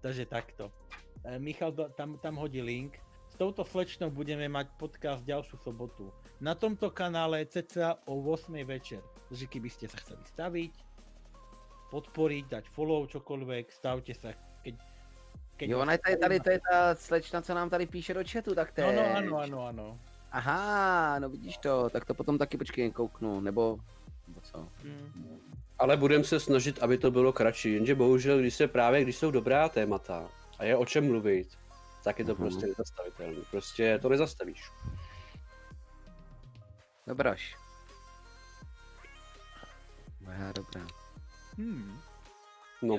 Takže 0.01 0.25
takto. 0.25 0.73
E, 1.21 1.37
Michal 1.37 1.69
tam, 1.93 2.17
tam 2.17 2.35
hodí 2.41 2.65
link. 2.65 2.97
Touto 3.41 3.65
slečnou 3.65 4.13
budeme 4.13 4.45
mať 4.45 4.69
podcast 4.77 5.25
ďalšiu 5.25 5.57
sobotu. 5.65 6.13
Na 6.37 6.53
tomto 6.53 6.93
kanále 6.93 7.41
cca 7.49 7.97
o 8.05 8.21
8 8.21 8.53
večer. 8.61 9.01
Takže 9.33 9.49
keby 9.49 9.65
ste 9.65 9.89
sa 9.89 9.97
chceli 9.97 10.21
staviť, 10.29 10.73
podporiť, 11.89 12.45
dať 12.45 12.65
follow, 12.69 13.01
čokoľvek, 13.09 13.73
stavte 13.73 14.13
sa. 14.13 14.37
Keď, 14.61 14.77
keď 15.57 15.67
Jo, 15.73 15.81
ona 15.81 15.97
je 15.97 16.01
tady, 16.05 16.17
tady, 16.21 16.37
to 16.39 16.49
je 16.53 16.59
ta 16.69 16.95
slečna, 16.95 17.41
co 17.41 17.53
nám 17.53 17.69
tady 17.69 17.85
píše 17.89 18.13
do 18.13 18.21
chatu, 18.21 18.53
tak 18.53 18.77
to 18.77 18.81
No, 18.81 18.93
no, 18.93 19.01
je- 19.01 19.13
ano, 19.25 19.37
ano, 19.37 19.59
ano. 19.65 19.87
Aha, 20.31 21.19
no 21.19 21.29
vidíš 21.29 21.57
to, 21.57 21.89
tak 21.89 22.05
to 22.05 22.13
potom 22.13 22.37
taky 22.37 22.57
počkej, 22.61 22.91
kouknu, 22.93 23.41
nebo, 23.41 23.81
nebo 24.27 24.39
co? 24.41 24.69
Mm. 24.85 25.41
Ale 25.79 25.97
budeme 25.97 26.23
se 26.23 26.39
snažit, 26.39 26.77
aby 26.83 26.97
to 26.97 27.11
bylo 27.11 27.33
kratší, 27.33 27.73
jenže 27.73 27.95
bohužel, 27.95 28.39
když 28.39 28.53
se 28.53 28.67
právě, 28.67 29.01
když 29.01 29.17
jsou 29.17 29.31
dobrá 29.31 29.69
témata 29.69 30.29
a 30.59 30.63
je 30.63 30.77
o 30.77 30.85
čem 30.85 31.07
mluvit, 31.07 31.57
tak 32.03 32.19
je 32.19 32.25
to 32.25 32.31
Mhm. 32.33 32.41
prostě 32.41 32.67
nezastavitelné. 32.67 33.35
Prostě 33.51 33.99
to 34.01 34.09
nezastavíš. 34.09 34.71
Dobroš. 37.07 37.55
Dobrá, 40.19 40.51
dobrá. 40.51 40.87
Hmm. 41.57 41.99
No, 42.81 42.97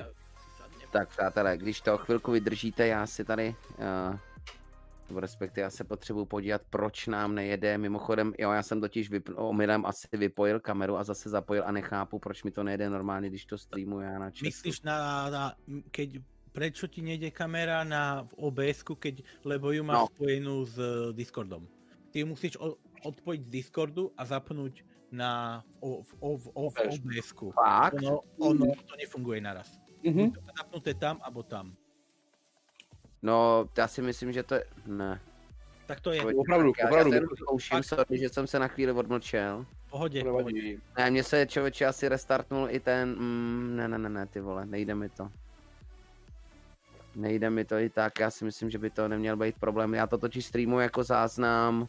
Tak 0.91 1.09
přátelé, 1.09 1.57
když 1.57 1.81
to 1.81 1.97
chvilku 1.97 2.31
vydržíte, 2.31 2.87
já 2.87 3.07
si 3.07 3.25
tady, 3.25 3.55
uh, 3.77 4.17
nebo 5.07 5.19
respektive 5.19 5.61
já 5.63 5.69
se 5.69 5.83
potřebuji 5.83 6.25
podívat, 6.25 6.61
proč 6.69 7.07
nám 7.07 7.35
nejede. 7.35 7.77
Mimochodem, 7.77 8.33
jo, 8.39 8.51
já 8.51 8.63
jsem 8.63 8.81
totiž 8.81 9.11
vyp- 9.11 9.33
omylem 9.37 9.85
asi 9.85 10.07
vypojil 10.13 10.59
kameru 10.59 10.97
a 10.97 11.03
zase 11.03 11.29
zapojil 11.29 11.63
a 11.67 11.71
nechápu, 11.71 12.19
proč 12.19 12.43
mi 12.43 12.51
to 12.51 12.63
nejede 12.63 12.89
normálně, 12.89 13.29
když 13.29 13.45
to 13.45 13.57
streamuji 13.57 13.99
já 14.05 14.19
na 14.19 14.25
chatu. 14.25 14.37
Myslíš 14.43 14.81
na, 14.81 15.29
na 15.29 15.55
keď, 15.91 16.09
prečo 16.53 16.87
ti 16.87 17.01
nejde 17.01 17.31
kamera 17.33 17.83
na 17.83 18.23
v 18.23 18.33
obs 18.37 18.79
keď, 18.85 19.25
lebo 19.43 19.73
ju 19.73 19.83
máš 19.83 20.05
No. 20.05 20.07
spojenú 20.13 20.55
s 20.65 20.77
eh, 20.77 21.11
Discordom. 21.13 21.65
Ty 22.13 22.19
ju 22.21 22.27
musíš 22.29 22.53
o, 22.61 22.77
odpojiť 23.03 23.41
z 23.41 23.49
Discordu 23.49 24.13
a 24.13 24.21
zapnúť 24.25 24.85
na 25.11 25.61
v, 25.81 26.01
v, 26.01 26.09
v, 26.13 26.37
v 26.37 26.45
OBS. 26.53 26.93
OBS-ku. 27.01 27.47
Fakt? 27.51 27.97
Ono, 28.05 28.21
ono 28.37 28.65
to 28.85 28.93
nefunguje 28.95 29.41
naraz. 29.41 29.81
mhm. 30.05 30.31
To 30.31 30.39
je 30.39 30.53
zapnuté 30.57 30.91
tam, 30.93 31.17
abo 31.25 31.43
tam. 31.43 31.73
No, 33.21 33.69
já 33.77 33.87
si 33.87 34.01
myslím, 34.01 34.31
že 34.33 34.43
to 34.43 34.55
je... 34.55 34.63
Ne. 34.85 35.19
Tak 35.85 35.99
to 36.01 36.11
je 36.11 36.21
Pojď. 36.21 36.35
opravdu, 36.37 36.73
Já, 36.77 36.83
já 36.85 36.89
opravdu. 36.89 37.13
jenom 37.13 37.29
zkouším, 37.37 37.83
sorry, 37.83 38.17
že 38.17 38.29
jsem 38.29 38.47
se 38.47 38.59
na 38.59 38.67
chvíli 38.67 38.91
odmlčel. 38.91 39.65
pohode. 39.89 40.23
nevadí. 40.23 40.79
Ne, 40.97 41.11
mně 41.11 41.23
se 41.23 41.45
člověče 41.45 41.85
asi 41.85 42.09
restartnul 42.09 42.67
i 42.69 42.79
ten, 42.79 43.09
mm, 43.19 43.75
ne, 43.75 43.87
ne, 43.87 43.97
ne, 43.97 44.09
ne, 44.09 44.25
ty 44.27 44.39
vole, 44.39 44.65
nejde 44.65 44.95
mi 44.95 45.09
to. 45.09 45.29
Nejde 47.15 47.49
mi 47.49 47.65
to 47.65 47.77
i 47.77 47.89
tak, 47.89 48.19
já 48.19 48.31
si 48.31 48.45
myslím, 48.45 48.69
že 48.69 48.77
by 48.77 48.89
to 48.89 49.07
neměl 49.07 49.37
být 49.37 49.55
problém. 49.59 49.93
Já 49.93 50.07
to 50.07 50.17
totiž 50.17 50.45
streamuji 50.45 50.79
jako 50.79 51.03
záznam, 51.03 51.87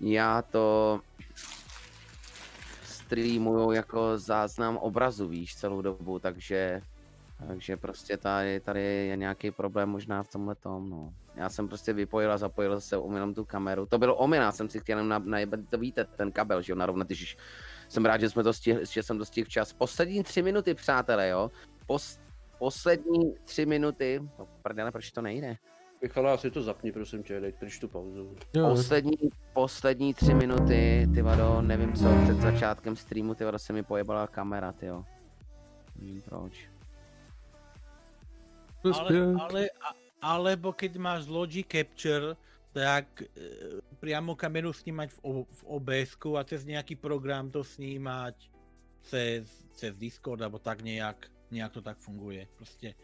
já 0.00 0.42
to 0.42 1.00
streamuju 2.84 3.72
jako 3.72 4.18
záznam 4.18 4.76
obrazu, 4.76 5.28
víš, 5.28 5.56
celou 5.56 5.82
dobu, 5.82 6.18
takže, 6.18 6.82
takže 7.48 7.76
prostě 7.76 8.16
tady, 8.16 8.60
tady 8.60 8.80
je 8.82 9.16
nějaký 9.16 9.50
problém 9.50 9.88
možná 9.88 10.22
v 10.22 10.28
tomhle 10.28 10.54
tom, 10.54 10.90
no. 10.90 11.12
Já 11.36 11.48
jsem 11.48 11.68
prostě 11.68 11.92
vypojil 11.92 12.32
a 12.32 12.38
zapojil 12.38 12.80
se 12.80 12.96
omylem 12.96 13.34
tu 13.34 13.44
kameru. 13.44 13.86
To 13.86 13.98
bylo 13.98 14.16
omyl, 14.16 14.52
jsem 14.52 14.68
si 14.68 14.80
chtěl 14.80 15.04
na, 15.04 15.18
najebat, 15.18 15.60
to 15.70 15.78
víte, 15.78 16.04
ten 16.04 16.32
kabel, 16.32 16.62
že 16.62 16.72
jo, 16.72 16.76
narovnat, 16.76 17.06
když 17.06 17.36
jsem 17.88 18.04
rád, 18.04 18.20
že 18.20 18.30
jsme 18.30 18.42
to 18.42 18.52
stihli, 18.52 18.86
že 18.86 19.02
jsem 19.02 19.18
to 19.18 19.24
stihl 19.24 19.44
včas. 19.44 19.72
Poslední 19.72 20.22
tři 20.22 20.42
minuty, 20.42 20.74
přátelé, 20.74 21.28
jo. 21.28 21.50
Pos, 21.86 22.18
poslední 22.64 23.34
tři 23.44 23.66
minuty, 23.66 24.20
no 24.38 24.48
prdele, 24.62 24.92
proč 24.92 25.12
to 25.12 25.22
nejde? 25.22 25.56
Michal, 26.02 26.28
asi 26.28 26.50
to 26.50 26.62
zapni, 26.62 26.92
prosím 26.92 27.22
tě, 27.22 27.40
dej 27.40 27.52
pryč 27.52 27.78
tu 27.78 27.88
pauzu. 27.88 28.36
Jo, 28.56 28.68
Poslední, 28.68 29.16
poslední 29.52 30.14
tři 30.14 30.34
minuty, 30.34 31.08
ty 31.14 31.22
vado, 31.22 31.62
nevím 31.62 31.92
co, 31.92 32.04
před 32.24 32.40
začátkem 32.40 32.96
streamu, 32.96 33.34
ty 33.34 33.44
vado, 33.44 33.58
se 33.58 33.72
mi 33.72 33.82
pojebala 33.82 34.26
kamera, 34.26 34.72
ty 34.72 34.86
jo. 34.86 35.04
Nevím 35.96 36.22
proč. 36.22 36.70
Ale, 38.84 39.34
ale, 39.40 39.68
alebo 40.22 40.72
keď 40.72 40.96
máš 40.96 41.28
Logic 41.28 41.66
Capture, 41.68 42.36
tak 42.72 43.22
e, 43.22 43.28
priamo 44.00 44.36
kameru 44.36 44.72
snímať 44.72 45.08
v, 45.12 45.18
O- 45.22 45.48
v 45.52 45.60
OBS-ku 45.64 46.36
a 46.36 46.44
cez 46.44 46.64
nejaký 46.64 46.96
program 46.96 47.48
to 47.52 47.60
snímať 47.64 48.34
cez, 49.04 49.48
cez 49.76 49.92
Discord, 49.96 50.40
alebo 50.40 50.56
tak 50.58 50.80
nejak, 50.80 51.28
nejak 51.54 51.72
to 51.72 51.82
tak 51.82 51.96
funguje. 51.96 52.46
Proste 52.56 52.94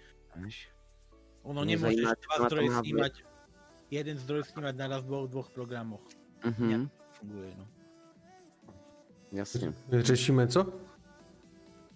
Až. 0.47 0.69
ono 1.43 1.65
Mě 1.65 1.79
zajímá, 1.79 2.11
dva 2.39 2.47
zdroje 2.47 2.71
snímať, 2.79 3.13
jeden 3.91 4.19
zdroj 4.19 4.43
snímať 4.45 4.75
naraz 4.77 5.03
v 5.03 5.07
dvoch, 5.07 5.29
dvoch 5.31 5.49
programoch. 5.51 6.01
Mhm, 6.45 6.89
Funguje, 7.11 7.53
no. 7.59 7.67
jasně. 9.33 9.73
Řešíme 9.93 10.49
co? 10.49 10.67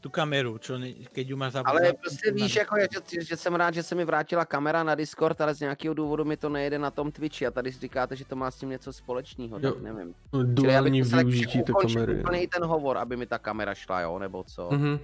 Tu 0.01 0.11
kameru, 0.11 0.59
čo 0.59 0.77
ne, 0.79 0.93
keď 0.93 1.29
ju 1.29 1.37
máš 1.37 1.53
zap- 1.53 1.63
Ale 1.65 1.93
prostě 1.93 2.31
na 2.31 2.35
víš, 2.45 2.57
jako, 2.57 2.77
že, 2.81 3.25
že, 3.25 3.37
jsem 3.37 3.55
rád, 3.55 3.75
že 3.75 3.83
se 3.83 3.95
mi 3.95 4.05
vrátila 4.05 4.45
kamera 4.45 4.83
na 4.85 4.95
Discord, 4.95 5.41
ale 5.41 5.55
z 5.55 5.61
nějakého 5.61 5.95
důvodu 5.95 6.25
mi 6.25 6.37
to 6.37 6.49
nejede 6.49 6.79
na 6.79 6.91
tom 6.91 7.13
Twitchi 7.13 7.47
a 7.47 7.51
tady 7.51 7.73
si 7.73 7.81
říkáte, 7.81 8.17
že 8.17 8.25
to 8.25 8.37
má 8.37 8.51
s 8.51 8.59
tím 8.61 8.69
něco 8.69 8.93
společného, 8.93 9.61
tak 9.61 9.81
nevím. 9.81 10.15
Duální 10.45 10.99
musel 11.03 11.19
jako 11.19 11.31
využití 11.31 11.63
té 11.63 11.73
kamery. 11.73 12.21
úplně 12.21 12.43
i 12.43 12.49
ten 12.49 12.65
hovor, 12.65 12.99
aby 12.99 13.17
mi 13.17 13.27
ta 13.27 13.39
kamera 13.39 13.75
šla, 13.75 14.01
jo, 14.01 14.19
nebo 14.19 14.45
co. 14.45 14.69
Mhm. 14.73 14.99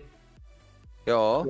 Jo, 1.11 1.44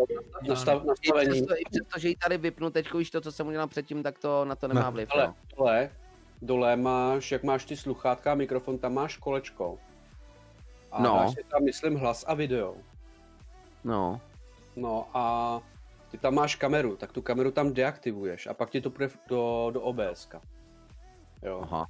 Nastav, 0.48 0.82
i 0.82 0.86
nastavení. 0.86 1.30
přesto, 1.30 1.54
i 1.54 1.62
přesto, 1.70 1.98
že 1.98 2.08
ji 2.08 2.16
tady 2.16 2.38
vypnu 2.38 2.70
teď, 2.70 2.94
víš 2.94 3.10
to, 3.10 3.20
co 3.20 3.32
jsem 3.32 3.46
udělal 3.46 3.66
předtím, 3.68 4.02
tak 4.02 4.18
to 4.18 4.44
na 4.44 4.54
to 4.56 4.68
nemá 4.68 4.80
Ne, 4.82 4.90
vliv, 4.90 5.08
Ale 5.12 5.24
jo. 5.24 5.34
dole, 5.56 5.90
dole 6.42 6.76
máš, 6.76 7.32
jak 7.32 7.42
máš 7.42 7.64
ty 7.64 7.76
sluchátka 7.76 8.32
a 8.32 8.34
mikrofon, 8.34 8.78
tam 8.78 8.94
máš 8.94 9.16
kolečko. 9.16 9.78
A 10.92 11.02
No. 11.02 11.14
dáš 11.14 11.30
si 11.34 11.44
tam, 11.50 11.64
myslím, 11.64 11.96
hlas 11.96 12.24
a 12.28 12.34
video. 12.34 12.74
No, 13.84 14.20
No 14.76 15.08
a 15.14 15.60
ty 16.10 16.18
tam 16.18 16.34
máš 16.34 16.54
kameru, 16.56 16.96
tak 16.96 17.12
tu 17.12 17.22
kameru 17.22 17.50
tam 17.50 17.72
deaktivuješ 17.72 18.46
a 18.46 18.54
pak 18.54 18.70
ti 18.70 18.80
to 18.80 18.90
půjde 18.90 19.10
do, 19.28 19.70
do 19.72 19.80
OBS. 19.82 20.28
Jo. 21.42 21.60
aha. 21.62 21.86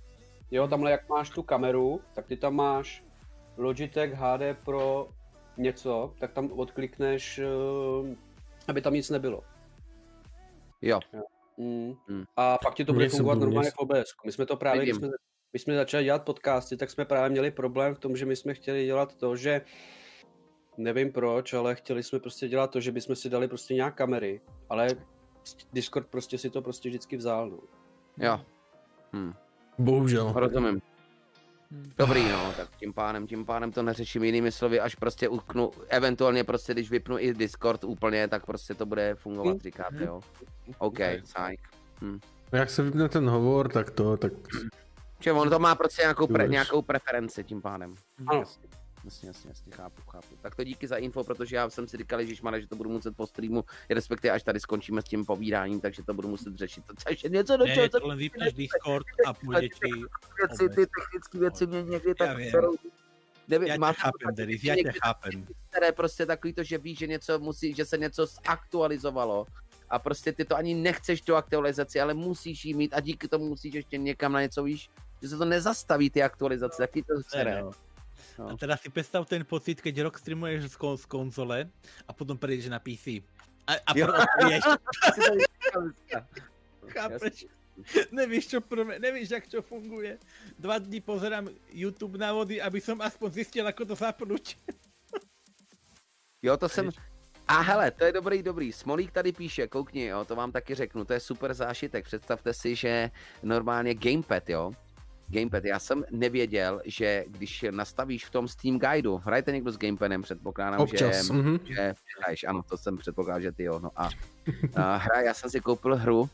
Jo, 0.51 0.69
tamhle 0.69 0.91
jak 0.91 1.09
máš 1.09 1.31
tu 1.31 1.43
kameru, 1.43 2.01
tak 2.15 2.27
ty 2.27 2.37
tam 2.37 2.55
máš 2.55 3.05
Logitech 3.57 4.13
HD 4.15 4.55
Pro 4.65 5.09
něco, 5.61 6.15
tak 6.19 6.33
tam 6.33 6.53
odklikneš, 6.53 7.39
eh, 7.39 8.17
aby 8.69 8.81
tam 8.83 8.95
nic 8.95 9.11
nebylo. 9.11 9.45
Jo. 10.83 11.01
Mm. 11.57 11.95
Mm. 12.09 12.25
A 12.37 12.59
pak 12.59 12.75
ti 12.75 12.85
to 12.85 12.93
bude 12.93 13.09
fungovat 13.09 13.39
normálně 13.39 13.71
v 13.71 13.79
OBS. 13.79 14.15
My 14.25 14.33
jsme 14.33 14.47
to 14.47 14.57
právě, 14.57 14.83
když 14.83 14.97
jsme, 14.97 15.09
když 15.51 15.63
jsme 15.63 15.77
začali 15.77 16.05
dělat 16.05 16.25
podcasty, 16.25 16.77
tak 16.77 16.91
jsme 16.91 17.05
právě 17.05 17.31
měli 17.31 17.51
problém 17.51 17.95
v 17.95 17.99
tom, 17.99 18.17
že 18.17 18.27
my 18.27 18.37
jsme 18.37 18.55
chtěli 18.55 18.87
dělat 18.87 19.15
to, 19.15 19.37
že 19.37 19.61
nevím 20.77 21.13
proč, 21.13 21.53
ale 21.53 21.75
chtěli 21.75 22.03
jsme 22.03 22.19
prostě 22.19 22.49
dělat 22.49 22.71
to, 22.71 22.81
že 22.81 22.93
bychom 22.93 23.17
si 23.17 23.31
dali 23.31 23.49
prostě 23.49 23.75
nějak 23.75 23.95
kamery, 23.95 24.41
ale 24.69 24.89
Discord 25.73 26.07
prostě 26.07 26.39
si 26.39 26.51
to 26.51 26.63
prostě 26.63 26.89
vždycky 26.89 27.17
vzal. 27.17 27.51
No. 27.51 27.59
Jo. 28.19 28.41
Hm. 29.13 29.33
Bohužel. 29.79 30.33
Rozumím. 30.37 30.83
Hm. 31.73 31.91
Dobrý, 31.99 32.29
no, 32.29 32.53
tak 32.57 32.69
tím 32.77 32.93
pádem, 32.93 33.27
tím 33.27 33.45
pádem 33.45 33.73
to 33.73 33.83
neřeším 33.83 34.25
jinými 34.25 34.53
slovy, 34.53 34.81
až 34.81 34.95
prostě 34.95 35.29
utknu, 35.29 35.71
eventuálně 35.89 36.45
prostě, 36.45 36.73
když 36.73 36.91
vypnu 36.91 37.19
i 37.19 37.35
Discord 37.35 37.85
úplně, 37.85 38.29
tak 38.29 38.47
prostě 38.47 38.75
to 38.75 38.87
bude 38.87 39.15
fungovat, 39.15 39.57
Hm. 39.57 39.61
říkáte, 39.61 40.05
jo. 40.05 40.21
OK, 40.79 40.99
sajk. 41.25 41.61
Jak 42.53 42.71
se 42.71 42.83
vypne 42.83 43.09
ten 43.09 43.29
hovor, 43.29 43.69
tak 43.69 43.91
to, 43.91 44.17
tak 44.17 44.33
Že 45.21 45.33
on 45.33 45.51
to 45.51 45.59
má 45.59 45.75
prostě 45.75 46.03
nějakou, 46.03 46.27
pre, 46.27 46.49
nějakou 46.49 46.83
preferenci 46.83 47.45
tím 47.45 47.63
pádem. 47.63 47.95
Ano. 48.27 48.39
Jasně, 48.41 48.69
jasně, 49.05 49.29
jasně, 49.29 49.49
jasně, 49.51 49.73
chápu, 49.73 50.03
chápu. 50.11 50.37
Tak 50.43 50.55
to 50.55 50.65
díky 50.65 50.87
za 50.89 50.97
info, 50.97 51.25
protože 51.25 51.57
já 51.57 51.71
jsem 51.71 51.89
si 51.89 51.97
říkal, 51.97 52.25
že 52.25 52.35
že 52.35 52.67
to 52.69 52.77
budu 52.77 52.91
muset 52.91 53.17
po 53.17 53.27
streamu, 53.27 53.65
respektive 53.91 54.35
až 54.35 54.43
tady 54.43 54.61
skončíme 54.61 55.03
s 55.03 55.05
tím 55.05 55.27
povídáním, 55.27 55.81
takže 55.81 56.03
to 56.03 56.15
budu 56.15 56.29
muset 56.29 56.55
řešit. 56.57 56.85
To 56.87 56.95
ještě 57.11 57.29
něco 57.29 57.57
do 57.57 57.67
Ne, 57.67 57.75
čeho, 57.75 57.89
to 57.89 58.07
len 58.07 58.19
vypneš 58.19 58.53
Discord 58.55 59.07
a 59.27 59.33
půjde 59.35 59.69
ti... 59.69 59.91
věci, 60.39 60.69
ty 60.69 60.87
technické 60.87 61.39
věci 61.39 61.67
mě 61.67 61.83
někdy 61.83 62.15
tak. 62.15 62.39
Nevím, 63.49 63.69
Já 63.69 63.75
tě 63.75 63.81
máš 63.81 63.97
chápem, 63.97 64.35
Denis, 64.35 64.65
já 64.65 64.75
tě 64.75 64.93
chápem. 65.05 65.47
které 65.71 65.93
prostě 65.93 66.27
takový 66.27 66.53
to, 66.53 66.63
že 66.63 66.79
víš, 66.79 66.99
že 66.99 67.07
něco 67.07 67.39
musí, 67.39 67.75
že 67.75 67.85
se 67.85 67.99
něco 67.99 68.27
zaktualizovalo 68.27 69.47
a 69.91 69.99
prostě 69.99 70.33
ty 70.33 70.45
to 70.45 70.57
ani 70.57 70.75
nechceš 70.75 71.21
tu 71.21 71.37
aktualizaci, 71.37 72.01
ale 72.01 72.15
musíš 72.15 72.65
jí 72.65 72.75
mít 72.75 72.95
a 72.95 73.01
díky 73.01 73.29
tomu 73.29 73.49
musíš 73.49 73.75
ještě 73.75 73.99
někam 73.99 74.33
na 74.33 74.41
něco 74.43 74.63
víš, 74.63 74.91
že 75.23 75.29
se 75.29 75.39
to 75.39 75.45
nezastaví 75.45 76.11
ty 76.11 76.23
aktualizace, 76.23 76.77
taky 76.83 77.03
to 77.03 77.15
Ne, 77.17 77.23
sere. 77.29 77.63
no. 77.63 77.71
No. 78.41 78.49
A 78.49 78.57
teda 78.57 78.73
si 78.81 78.89
predstav 78.89 79.29
ten 79.29 79.45
pocit, 79.45 79.85
keď 79.85 80.09
rok 80.09 80.17
streamuješ 80.17 80.73
z, 80.73 80.77
kon- 80.81 80.97
z 80.97 81.05
konzole 81.05 81.69
a 82.09 82.11
potom 82.17 82.41
prejdeš 82.41 82.73
na 82.73 82.81
PC. 82.81 83.21
A, 83.69 83.77
a 83.77 83.91
Jo. 83.93 84.09
chápeš? 86.97 87.45
Nevíš, 88.13 88.49
čo 88.49 88.59
prvé, 88.65 88.97
nevíš, 88.97 89.31
jak 89.31 89.45
čo 89.45 89.61
funguje. 89.61 90.17
Dva 90.57 90.81
dní 90.81 91.01
pozerám 91.01 91.53
YouTube 91.69 92.17
na 92.17 92.33
vody, 92.33 92.61
aby 92.61 92.81
som 92.81 92.97
aspoň 93.01 93.29
zistil, 93.45 93.65
ako 93.69 93.85
to 93.85 93.95
zapnúť. 93.95 94.57
Jo, 96.43 96.57
to 96.57 96.69
jsem... 96.69 96.89
A 97.49 97.61
hele, 97.61 97.91
to 97.91 98.05
je 98.05 98.13
dobrý, 98.13 98.43
dobrý. 98.43 98.73
Smolík 98.73 99.13
tady 99.13 99.33
píše, 99.33 99.69
koukni, 99.69 100.05
jo, 100.05 100.25
to 100.25 100.37
vám 100.37 100.53
taky 100.53 100.75
řeknu, 100.75 101.05
to 101.05 101.13
je 101.13 101.21
super 101.21 101.55
zážitek. 101.55 102.05
Představte 102.05 102.55
si, 102.55 102.77
že 102.77 103.11
normálně 103.43 103.95
gamepad, 103.95 104.49
jo, 104.49 104.73
gamepad. 105.31 105.65
Já 105.65 105.79
jsem 105.79 106.05
nevěděl, 106.11 106.81
že 106.85 107.25
když 107.29 107.65
nastavíš 107.71 108.25
v 108.25 108.31
tom 108.31 108.49
Steam 108.49 108.79
Guideu, 108.79 109.17
hrajete 109.17 109.53
někdo 109.53 109.73
s 109.73 109.79
gamepadem, 109.79 110.23
předpokládám, 110.23 110.81
občas. 110.81 111.27
že, 111.27 111.33
mhm. 111.33 111.59
že 111.65 111.95
hraješ, 112.21 112.45
ano, 112.45 112.63
to 112.63 112.77
jsem 112.77 112.99
předpokládal, 112.99 113.41
že 113.41 113.53
ty 113.53 113.63
jo, 113.63 113.79
no 113.79 113.91
a, 113.97 114.09
a 114.77 114.97
hra, 114.97 115.21
já 115.21 115.35
jsem 115.35 115.51
si 115.51 115.61
koupil 115.61 115.97
hru 115.97 116.31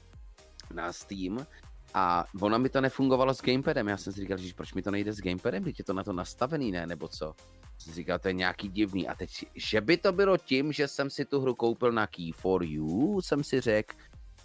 na 0.74 0.92
Steam 0.92 1.46
a 1.94 2.24
ona 2.40 2.58
mi 2.58 2.68
to 2.68 2.80
nefungovalo 2.80 3.34
s 3.34 3.42
gamepadem. 3.42 3.88
Já 3.88 3.96
jsem 3.96 4.12
si 4.12 4.20
říkal, 4.20 4.38
že 4.38 4.54
proč 4.54 4.74
mi 4.74 4.82
to 4.82 4.90
nejde 4.90 5.12
s 5.12 5.20
gamepadem, 5.20 5.64
teď 5.64 5.78
je 5.78 5.84
to 5.84 5.92
na 5.92 6.04
to 6.04 6.12
nastavený, 6.12 6.72
ne, 6.72 6.86
nebo 6.86 7.08
co? 7.08 7.34
Jsem 7.78 7.92
si 7.92 7.96
říkal, 7.96 8.18
to 8.18 8.28
je 8.28 8.34
nějaký 8.34 8.68
divný. 8.68 9.08
A 9.08 9.14
teď, 9.14 9.46
že 9.54 9.80
by 9.80 9.96
to 9.96 10.12
bylo 10.12 10.36
tím, 10.36 10.72
že 10.72 10.88
jsem 10.88 11.10
si 11.10 11.24
tu 11.24 11.40
hru 11.40 11.54
koupil 11.54 11.92
na 11.92 12.06
Key 12.06 12.32
for 12.32 12.64
You, 12.64 13.20
jsem 13.20 13.44
si 13.44 13.60
řekl, 13.60 13.96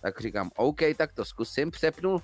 tak 0.01 0.21
říkám, 0.21 0.51
OK, 0.55 0.79
tak 0.97 1.13
to 1.13 1.25
zkusím. 1.25 1.71
Přepnul, 1.71 2.21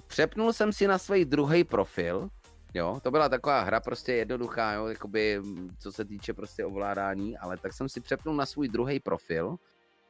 přepnul 0.00 0.52
jsem 0.52 0.72
si 0.72 0.86
na 0.86 0.98
svůj 0.98 1.24
druhý 1.24 1.64
profil, 1.64 2.28
jo, 2.74 3.00
to 3.02 3.10
byla 3.10 3.28
taková 3.28 3.60
hra 3.60 3.80
prostě 3.80 4.12
jednoduchá, 4.12 4.72
jo, 4.72 4.86
jakoby, 4.86 5.40
co 5.78 5.92
se 5.92 6.04
týče 6.04 6.34
prostě 6.34 6.64
ovládání, 6.64 7.38
ale 7.38 7.56
tak 7.56 7.72
jsem 7.72 7.88
si 7.88 8.00
přepnul 8.00 8.34
na 8.34 8.46
svůj 8.46 8.68
druhý 8.68 9.00
profil, 9.00 9.56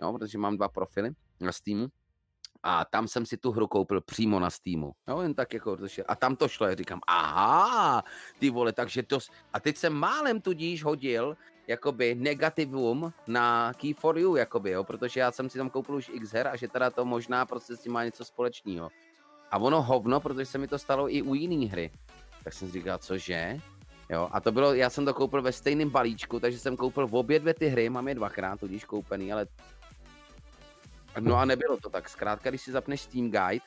jo, 0.01 0.13
protože 0.13 0.39
mám 0.39 0.57
dva 0.57 0.69
profily 0.69 1.11
na 1.41 1.53
Steamu, 1.53 1.89
a 2.63 2.85
tam 2.85 3.09
jsem 3.09 3.27
si 3.27 3.37
tu 3.37 3.53
hru 3.53 3.67
koupil 3.67 4.01
přímo 4.01 4.41
na 4.41 4.51
Steamu. 4.51 4.93
Jo, 5.09 5.21
jen 5.21 5.35
tak 5.35 5.55
jako, 5.55 5.77
protože- 5.77 6.05
a 6.05 6.17
tam 6.17 6.37
to 6.37 6.49
šlo, 6.49 6.67
já 6.67 6.75
říkám, 6.75 7.01
aha, 7.07 8.03
ty 8.39 8.51
vole, 8.51 8.73
takže 8.73 9.03
to, 9.03 9.19
a 9.53 9.61
teď 9.61 9.77
jsem 9.77 9.93
málem 9.93 10.41
tudíž 10.41 10.85
hodil, 10.85 11.37
jakoby 11.67 12.15
negativum 12.15 13.13
na 13.27 13.73
Key 13.75 13.95
for 13.95 14.19
You, 14.19 14.37
jakoby, 14.37 14.71
jo, 14.71 14.85
protože 14.85 15.21
já 15.21 15.31
jsem 15.33 15.51
si 15.51 15.59
tam 15.59 15.71
koupil 15.71 15.95
už 15.95 16.11
x 16.15 16.33
her 16.33 16.49
a 16.49 16.57
že 16.57 16.69
teda 16.69 16.91
to 16.91 17.05
možná 17.05 17.47
prostě 17.47 17.77
s 17.77 17.81
tím 17.81 17.93
má 17.93 18.05
něco 18.05 18.25
společného. 18.25 18.89
A 19.53 19.59
ono 19.59 19.83
hovno, 19.83 20.21
protože 20.21 20.47
se 20.47 20.59
mi 20.59 20.69
to 20.69 20.79
stalo 20.79 21.15
i 21.15 21.23
u 21.23 21.35
jiný 21.35 21.67
hry. 21.67 21.91
Tak 22.45 22.53
jsem 22.53 22.69
si 22.69 22.73
říkal, 22.73 22.99
cože? 22.99 23.59
Jo, 24.11 24.29
a 24.33 24.41
to 24.41 24.53
bylo, 24.53 24.75
já 24.75 24.91
jsem 24.91 25.05
to 25.05 25.15
koupil 25.15 25.43
ve 25.43 25.53
stejném 25.53 25.91
balíčku, 25.91 26.41
takže 26.41 26.59
jsem 26.59 26.77
koupil 26.77 27.07
v 27.07 27.15
obě 27.15 27.39
dvě 27.41 27.55
ty 27.55 27.69
hry, 27.69 27.91
mám 27.91 28.09
je 28.09 28.15
dvakrát 28.15 28.61
tudíž 28.61 28.85
koupený, 28.85 29.33
ale 29.33 29.47
No 31.21 31.37
a 31.37 31.45
nebylo 31.45 31.77
to 31.77 31.91
tak. 31.91 32.09
Zkrátka, 32.09 32.51
když 32.51 32.63
si 32.63 32.73
zapneš 32.73 33.01
Steam 33.01 33.31
Guide, 33.31 33.65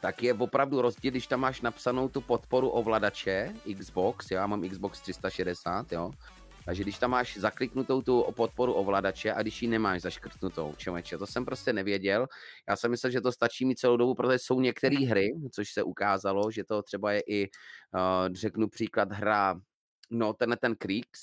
tak 0.00 0.22
je 0.22 0.34
opravdu 0.34 0.82
rozdíl, 0.82 1.10
když 1.10 1.26
tam 1.26 1.40
máš 1.40 1.60
napsanou 1.60 2.08
tu 2.08 2.20
podporu 2.20 2.68
ovladače 2.68 3.54
Xbox, 3.78 4.30
já 4.30 4.46
mám 4.46 4.68
Xbox 4.68 5.00
360, 5.00 5.92
jo. 5.92 6.10
Takže 6.66 6.82
když 6.82 6.98
tam 6.98 7.10
máš 7.10 7.36
zakliknutou 7.36 8.02
tu 8.02 8.24
podporu 8.36 8.72
ovladače 8.72 9.32
a 9.32 9.42
když 9.42 9.62
ji 9.62 9.68
nemáš 9.68 10.02
zaškrtnutou, 10.02 10.74
čověče, 10.76 11.18
to 11.18 11.26
jsem 11.26 11.44
prostě 11.44 11.72
nevěděl. 11.72 12.26
Já 12.68 12.76
jsem 12.76 12.90
myslel, 12.90 13.10
že 13.10 13.20
to 13.20 13.32
stačí 13.32 13.64
mít 13.64 13.78
celou 13.78 13.96
dobu, 13.96 14.14
protože 14.14 14.38
jsou 14.38 14.60
některé 14.60 14.96
hry, 15.06 15.28
což 15.52 15.72
se 15.72 15.82
ukázalo, 15.82 16.50
že 16.50 16.64
to 16.64 16.82
třeba 16.82 17.12
je 17.12 17.20
i, 17.20 17.48
uh, 17.94 18.34
řeknu 18.34 18.68
příklad, 18.68 19.12
hra, 19.12 19.60
no 20.10 20.32
tenhle 20.32 20.56
ten 20.56 20.74
Creeks, 20.74 21.20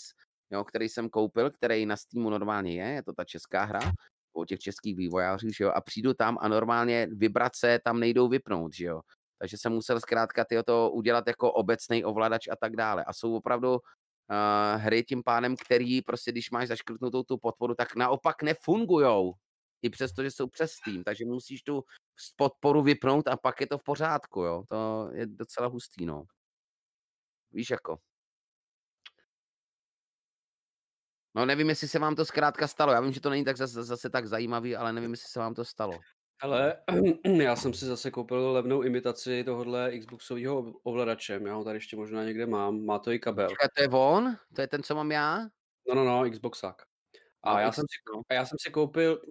jo, 0.52 0.64
který 0.64 0.90
jsem 0.90 1.10
koupil, 1.10 1.52
který 1.52 1.86
na 1.86 1.98
Steamu 1.98 2.30
normálně 2.30 2.82
je, 2.82 2.90
je 2.90 3.04
to 3.04 3.14
ta 3.14 3.24
česká 3.24 3.64
hra, 3.64 3.92
o 4.34 4.46
těch 4.46 4.60
českých 4.60 4.96
vývojářů, 4.96 5.50
že 5.58 5.64
jo, 5.64 5.72
a 5.76 5.82
přijdu 5.82 6.14
tam 6.14 6.38
a 6.42 6.48
normálně 6.48 7.08
vibrace 7.12 7.80
tam 7.84 8.00
nejdou 8.00 8.28
vypnout, 8.28 8.74
že 8.74 8.86
jo. 8.86 9.02
Takže 9.40 9.58
jsem 9.58 9.74
musel 9.74 10.00
zkrátka 10.00 10.46
tyjo, 10.46 10.64
to 10.64 10.92
udělat 10.92 11.28
jako 11.28 11.52
obecný 11.52 12.06
ovladač 12.06 12.48
a 12.48 12.56
tak 12.56 12.76
dále. 12.76 13.04
A 13.04 13.14
jsou 13.14 13.36
opravdu 13.36 13.80
hry 14.76 15.04
tím 15.04 15.24
pádem, 15.24 15.56
který 15.56 16.02
prostě, 16.02 16.32
když 16.32 16.52
máš 16.52 16.68
zaškrtnutou 16.68 17.24
tu 17.24 17.38
podporu, 17.38 17.76
tak 17.76 17.96
naopak 17.96 18.44
nefungujou. 18.44 19.34
I 19.82 19.90
přesto, 19.90 20.24
že 20.24 20.32
jsou 20.32 20.48
přes 20.48 20.72
Steam, 20.72 21.04
takže 21.04 21.26
musíš 21.26 21.62
tu 21.62 21.84
podporu 22.36 22.82
vypnout 22.84 23.28
a 23.28 23.38
pak 23.38 23.62
je 23.62 23.68
to 23.68 23.78
v 23.78 23.84
pořádku, 23.84 24.42
jo. 24.42 24.64
To 24.70 25.10
je 25.14 25.26
docela 25.26 25.68
hustý, 25.68 26.06
no. 26.06 26.24
Víš 27.52 27.70
jako. 27.70 27.98
No 31.36 31.46
nevím, 31.46 31.70
jestli 31.70 31.88
se 31.88 32.00
vám 32.00 32.16
to 32.16 32.26
zkrátka 32.26 32.68
stalo. 32.68 32.92
Já 32.92 33.02
vím, 33.02 33.14
že 33.14 33.22
to 33.22 33.30
není 33.30 33.46
tak 33.46 33.58
zase, 33.58 33.84
zase 33.84 34.10
tak 34.10 34.28
zajímavý, 34.28 34.76
ale 34.76 34.94
nevím, 34.94 35.12
jestli 35.12 35.28
se 35.28 35.40
vám 35.40 35.54
to 35.54 35.66
stalo. 35.66 36.00
Ale 36.44 36.78
já 37.44 37.56
jsem 37.56 37.74
si 37.74 37.86
zase 37.86 38.12
koupil 38.12 38.52
levnou 38.52 38.82
imitaci 38.82 39.44
tohohle 39.44 39.98
Xboxového 40.00 40.74
ovladače. 40.84 41.40
Já 41.46 41.54
ho 41.54 41.64
tady 41.64 41.78
ještě 41.78 41.96
možná 41.96 42.24
někde 42.24 42.46
mám. 42.46 42.86
Má 42.86 43.00
to 43.00 43.12
i 43.12 43.20
kabel. 43.20 43.48
Počkej, 43.48 43.68
to 43.76 43.82
je 43.82 43.90
on? 43.90 44.38
To 44.56 44.62
je 44.62 44.68
ten, 44.68 44.84
co 44.84 44.96
mám 44.96 45.12
já? 45.12 45.40
No, 45.88 45.96
no, 45.96 46.04
no, 46.06 46.30
Xboxák. 46.30 46.82
A 47.44 47.54
No, 47.54 47.60
já, 47.60 47.72
jsem 47.72 47.82
si, 47.82 48.14
no. 48.16 48.22
a 48.30 48.34
já 48.34 48.46
jsem 48.46 48.58
si 48.62 48.72
koupil, 48.72 49.22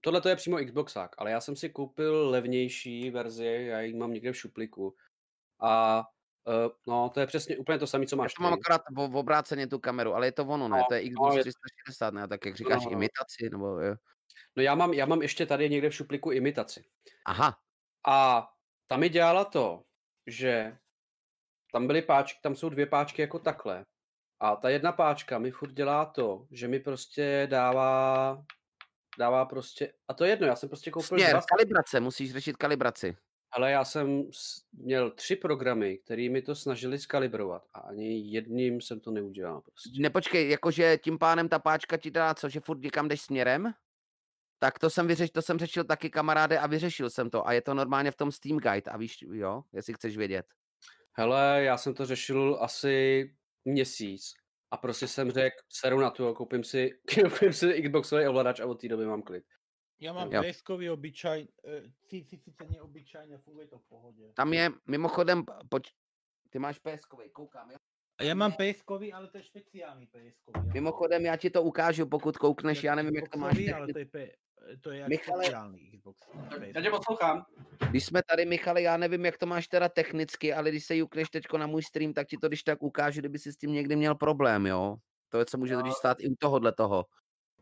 tohle 0.00 0.20
to 0.20 0.28
je 0.28 0.36
přímo 0.36 0.56
Xboxák, 0.64 1.14
ale 1.18 1.30
já 1.30 1.40
jsem 1.40 1.56
si 1.56 1.68
koupil 1.68 2.30
levnější 2.30 3.10
verzi, 3.10 3.66
já 3.70 3.80
ji 3.80 3.94
mám 3.94 4.12
někde 4.12 4.32
v 4.32 4.36
šupliku. 4.36 4.94
A 5.60 6.02
uh, 6.46 6.72
no, 6.86 7.10
to 7.14 7.20
je 7.20 7.26
přesně 7.26 7.56
úplně 7.58 7.78
to 7.78 7.86
samé, 7.86 8.06
co 8.06 8.16
Já 8.16 8.22
máš 8.22 8.34
to 8.34 8.42
mám 8.42 8.52
akorát 8.52 8.82
v, 8.90 9.16
obráceně 9.16 9.66
tu 9.66 9.78
kameru, 9.78 10.14
ale 10.14 10.26
je 10.26 10.32
to 10.32 10.44
ono, 10.46 10.68
ne? 10.68 10.78
No, 10.78 10.84
To 10.88 10.94
je 10.94 11.02
no, 11.02 11.10
Xbox 11.10 11.36
je- 11.36 11.42
360, 11.42 12.14
ne? 12.14 12.28
Tak 12.28 12.46
jak 12.46 12.56
říkáš, 12.56 12.84
no, 12.84 12.90
no. 12.90 12.96
imitaci, 12.96 13.50
nebo 13.50 13.66
jo. 13.66 13.94
No 14.56 14.62
já 14.62 14.74
mám, 14.74 14.94
já 14.94 15.06
mám 15.06 15.22
ještě 15.22 15.46
tady 15.46 15.70
někde 15.70 15.90
v 15.90 15.94
šupliku 15.94 16.30
imitaci. 16.30 16.84
Aha, 17.26 17.58
A 18.08 18.48
tam 18.86 19.00
mi 19.00 19.08
dělala 19.08 19.44
to, 19.44 19.84
že 20.26 20.76
tam 21.72 21.86
byly 21.86 22.02
páčky, 22.02 22.40
tam 22.42 22.54
jsou 22.56 22.68
dvě 22.68 22.86
páčky 22.86 23.22
jako 23.22 23.38
takhle. 23.38 23.84
A 24.40 24.56
ta 24.56 24.68
jedna 24.68 24.92
páčka 24.92 25.38
mi 25.38 25.50
furt 25.50 25.72
dělá 25.72 26.04
to, 26.06 26.46
že 26.50 26.68
mi 26.68 26.80
prostě 26.80 27.46
dává, 27.50 28.44
dává 29.18 29.44
prostě, 29.44 29.92
a 30.08 30.14
to 30.14 30.24
je 30.24 30.30
jedno, 30.30 30.46
já 30.46 30.56
jsem 30.56 30.68
prostě 30.68 30.90
koupil 30.90 31.18
směr, 31.18 31.30
dva, 31.30 31.40
kalibrace, 31.42 32.00
musíš 32.00 32.32
řešit 32.32 32.56
kalibraci. 32.56 33.16
ale 33.52 33.70
já 33.70 33.84
jsem 33.84 34.30
měl 34.72 35.10
tři 35.10 35.36
programy, 35.36 35.98
které 35.98 36.28
mi 36.28 36.42
to 36.42 36.54
snažili 36.54 36.98
skalibrovat 36.98 37.62
a 37.74 37.80
ani 37.80 38.18
jedním 38.32 38.80
jsem 38.80 39.00
to 39.00 39.10
neudělal 39.10 39.60
prostě. 39.60 40.02
Nepočkej, 40.02 40.50
jakože 40.50 40.98
tím 40.98 41.18
pánem 41.18 41.48
ta 41.48 41.58
páčka 41.58 41.96
ti 41.96 42.10
dá 42.10 42.34
co, 42.34 42.48
že 42.48 42.60
furt 42.60 42.78
někam 42.80 43.08
jdeš 43.08 43.20
směrem? 43.22 43.74
Tak 44.62 44.78
to 44.78 44.90
jsem 44.90 45.06
vyřešil, 45.06 45.32
to 45.32 45.42
jsem 45.42 45.58
řešil 45.58 45.84
taky 45.84 46.10
kamaráde 46.10 46.58
a 46.58 46.66
vyřešil 46.66 47.10
jsem 47.10 47.30
to. 47.30 47.48
A 47.48 47.52
je 47.52 47.62
to 47.62 47.74
normálně 47.74 48.10
v 48.10 48.16
tom 48.16 48.32
Steam 48.32 48.58
Guide 48.58 48.90
a 48.90 48.96
víš, 48.96 49.24
jo, 49.32 49.62
jestli 49.72 49.94
chceš 49.94 50.16
vědět. 50.16 50.46
Hele, 51.12 51.62
já 51.62 51.76
jsem 51.76 51.94
to 51.94 52.06
řešil 52.06 52.58
asi 52.60 53.24
měsíc 53.64 54.34
a 54.70 54.76
prostě 54.76 55.08
jsem 55.08 55.30
řekl, 55.30 55.56
seru 55.68 56.00
na 56.00 56.10
to, 56.10 56.34
koupím 56.34 56.64
si, 56.64 56.90
koupím 57.22 57.52
si 57.52 57.82
Xboxový 57.82 58.26
ovladač 58.26 58.60
a 58.60 58.66
od 58.66 58.80
té 58.80 58.88
doby 58.88 59.06
mám 59.06 59.22
klid. 59.22 59.44
Já 60.00 60.12
mám 60.12 60.32
Jo. 60.32 60.42
PS-kový 60.42 60.92
obyčaj, 60.92 61.46
eh, 61.64 61.82
si, 62.04 62.24
si, 62.24 62.38
sice 62.38 62.64
neobyčajně, 62.70 63.38
funguje 63.38 63.66
to 63.66 63.78
v 63.78 63.84
pohodě. 63.84 64.32
Tam 64.34 64.52
je, 64.52 64.70
mimochodem, 64.86 65.44
poč... 65.68 65.92
ty 66.50 66.58
máš 66.58 66.78
PSkový, 66.78 67.30
koukám, 67.30 67.70
jo? 67.70 67.76
A 68.18 68.22
já 68.22 68.34
mám 68.34 68.52
PS-kový, 68.52 69.14
ale 69.14 69.28
to 69.28 69.36
je 69.36 69.44
speciální 69.44 70.06
PS-kový. 70.06 70.72
Mimochodem, 70.72 71.26
já 71.26 71.36
ti 71.36 71.50
to 71.50 71.62
ukážu, 71.62 72.06
pokud 72.06 72.36
koukneš, 72.36 72.84
já 72.84 72.94
nevím, 72.94 73.16
jak 73.16 73.28
to 73.28 73.38
máš. 73.38 73.58
Ale 73.74 73.92
to 73.92 73.98
je, 73.98 74.04
P... 74.04 74.32
to 74.80 74.90
je 74.90 75.06
Michale- 75.08 75.44
Xbox. 75.92 76.20
Já 76.74 76.82
tě 76.82 76.90
poslouchám. 76.90 77.44
Když 77.90 78.04
jsme 78.04 78.22
tady, 78.22 78.44
Michale, 78.46 78.82
já 78.82 78.96
nevím, 78.96 79.24
jak 79.24 79.38
to 79.38 79.46
máš 79.46 79.68
teda 79.68 79.88
technicky, 79.88 80.54
ale 80.54 80.70
když 80.70 80.84
se 80.84 80.96
jukneš 80.96 81.28
teďko 81.30 81.58
na 81.58 81.66
můj 81.66 81.82
stream, 81.82 82.12
tak 82.12 82.26
ti 82.26 82.36
to 82.36 82.48
když 82.48 82.62
tak 82.62 82.82
ukážu, 82.82 83.20
kdyby 83.20 83.38
si 83.38 83.52
s 83.52 83.56
tím 83.56 83.72
někdy 83.72 83.96
měl 83.96 84.14
problém, 84.14 84.66
jo? 84.66 84.96
To 85.28 85.38
je, 85.38 85.44
co 85.44 85.58
může 85.58 85.74
totiž 85.76 85.92
stát 85.94 86.16
i 86.20 86.28
u 86.28 86.34
tohohle 86.38 86.72
toho. 86.72 87.04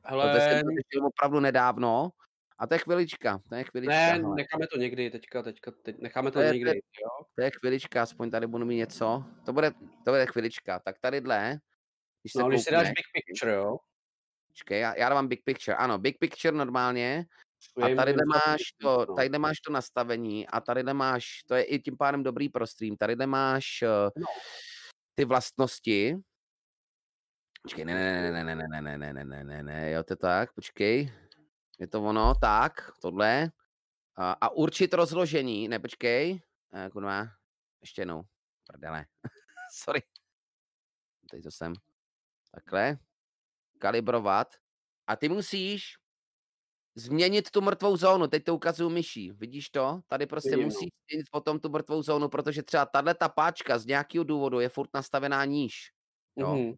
Hele, 0.04 0.40
jsem 0.40 0.60
to 0.62 0.68
řešil 0.70 1.06
opravdu 1.06 1.40
nedávno. 1.40 2.10
A 2.58 2.66
to 2.66 2.74
je 2.74 2.78
chvilička, 2.78 3.40
to 3.48 3.54
je 3.54 3.64
chvilička. 3.64 3.94
ne, 3.94 4.06
hele. 4.12 4.34
necháme 4.36 4.66
to 4.66 4.78
někdy, 4.78 5.10
teďka, 5.10 5.42
teďka, 5.42 5.70
teď, 5.82 5.96
necháme 5.98 6.30
to 6.30 6.38
To 6.38 6.40
je- 6.40 6.52
někdy, 6.52 6.70
jo? 6.70 7.24
To 7.34 7.42
je 7.42 7.50
chvilička, 7.60 8.02
aspoň 8.02 8.30
tady 8.30 8.46
budu 8.46 8.64
mít 8.64 8.76
něco. 8.76 9.24
To 9.46 9.52
bude, 9.52 9.70
to 10.04 10.10
bude 10.10 10.26
chvilička. 10.26 10.78
Tak 10.78 10.96
tadyhle, 11.00 11.58
když 12.22 12.32
se 12.32 12.38
No, 12.38 12.48
když 12.48 12.62
si 12.64 12.70
dáš 12.70 12.88
big 12.88 13.04
picture, 13.26 13.52
jo? 13.54 13.76
Počkej, 14.58 14.80
já, 14.80 14.96
já 14.96 15.08
dávám 15.08 15.28
big 15.28 15.44
picture. 15.44 15.76
Ano, 15.76 15.98
big 15.98 16.18
picture 16.18 16.56
normálně. 16.56 17.26
A 17.82 17.88
jim 17.88 18.18
máš 18.26 18.60
to, 18.80 19.06
no. 19.08 19.14
tadyhle 19.14 19.38
máš 19.38 19.60
to 19.60 19.72
nastavení 19.72 20.46
a 20.46 20.60
tadyhle 20.60 20.94
máš, 20.94 21.42
to 21.48 21.54
je 21.54 21.62
i 21.62 21.78
tím 21.78 21.96
pádem 21.96 22.22
dobrý 22.22 22.48
pro 22.48 22.66
stream, 22.66 22.96
tadyhle 22.96 23.26
máš 23.26 23.82
eh, 23.82 24.10
No. 24.16 24.26
ty 25.14 25.24
vlastnosti. 25.24 26.16
Počkej, 27.62 27.84
ne, 27.84 27.94
ne, 27.94 28.32
ne, 28.32 28.44
ne, 28.44 28.54
ne, 28.54 28.66
ne, 28.66 28.82
ne, 28.82 28.98
ne, 28.98 29.12
ne, 29.12 29.24
ne, 29.24 29.44
ne, 29.44 29.62
ne, 29.62 29.90
jo, 29.90 30.02
to 30.02 30.12
je 30.12 30.16
tak, 30.16 30.54
počkej. 30.54 31.12
Je 31.78 31.86
to 31.86 32.02
ono, 32.02 32.34
tak, 32.34 32.92
tohle. 33.02 33.50
A, 34.16 34.32
a 34.32 34.48
určit 34.48 34.94
rozložení, 34.94 35.68
ne, 35.68 35.78
počkej. 35.78 36.40
Eh, 36.74 36.90
Kurva, 36.90 37.26
ještě 37.80 38.02
jednou, 38.02 38.22
prdele. 38.66 39.06
Sorry. 39.72 40.02
Teď 41.30 41.42
to 41.42 41.50
jsem. 41.50 41.72
Takhle. 42.54 42.98
Kalibrovat. 43.78 44.54
A 45.06 45.16
ty 45.16 45.28
musíš 45.28 45.94
změnit 46.94 47.50
tu 47.50 47.60
mrtvou 47.60 47.96
zónu. 47.96 48.26
Teď 48.26 48.44
to 48.44 48.54
ukazuju 48.54 48.90
myší. 48.90 49.32
Vidíš 49.32 49.70
to? 49.70 50.00
Tady 50.06 50.26
prostě 50.26 50.50
Vidím, 50.50 50.62
no. 50.62 50.66
musíš 50.74 50.88
změnit 51.10 51.26
potom 51.32 51.60
tu 51.60 51.68
mrtvou 51.68 52.02
zónu, 52.02 52.28
protože 52.28 52.62
třeba 52.62 52.86
tahle 52.86 53.14
ta 53.14 53.28
páčka 53.28 53.78
z 53.78 53.86
nějakého 53.86 54.24
důvodu 54.24 54.60
je 54.60 54.68
furt 54.68 54.90
nastavená 54.94 55.44
níž. 55.44 55.90
Jo. 56.36 56.54
Mhm. 56.54 56.72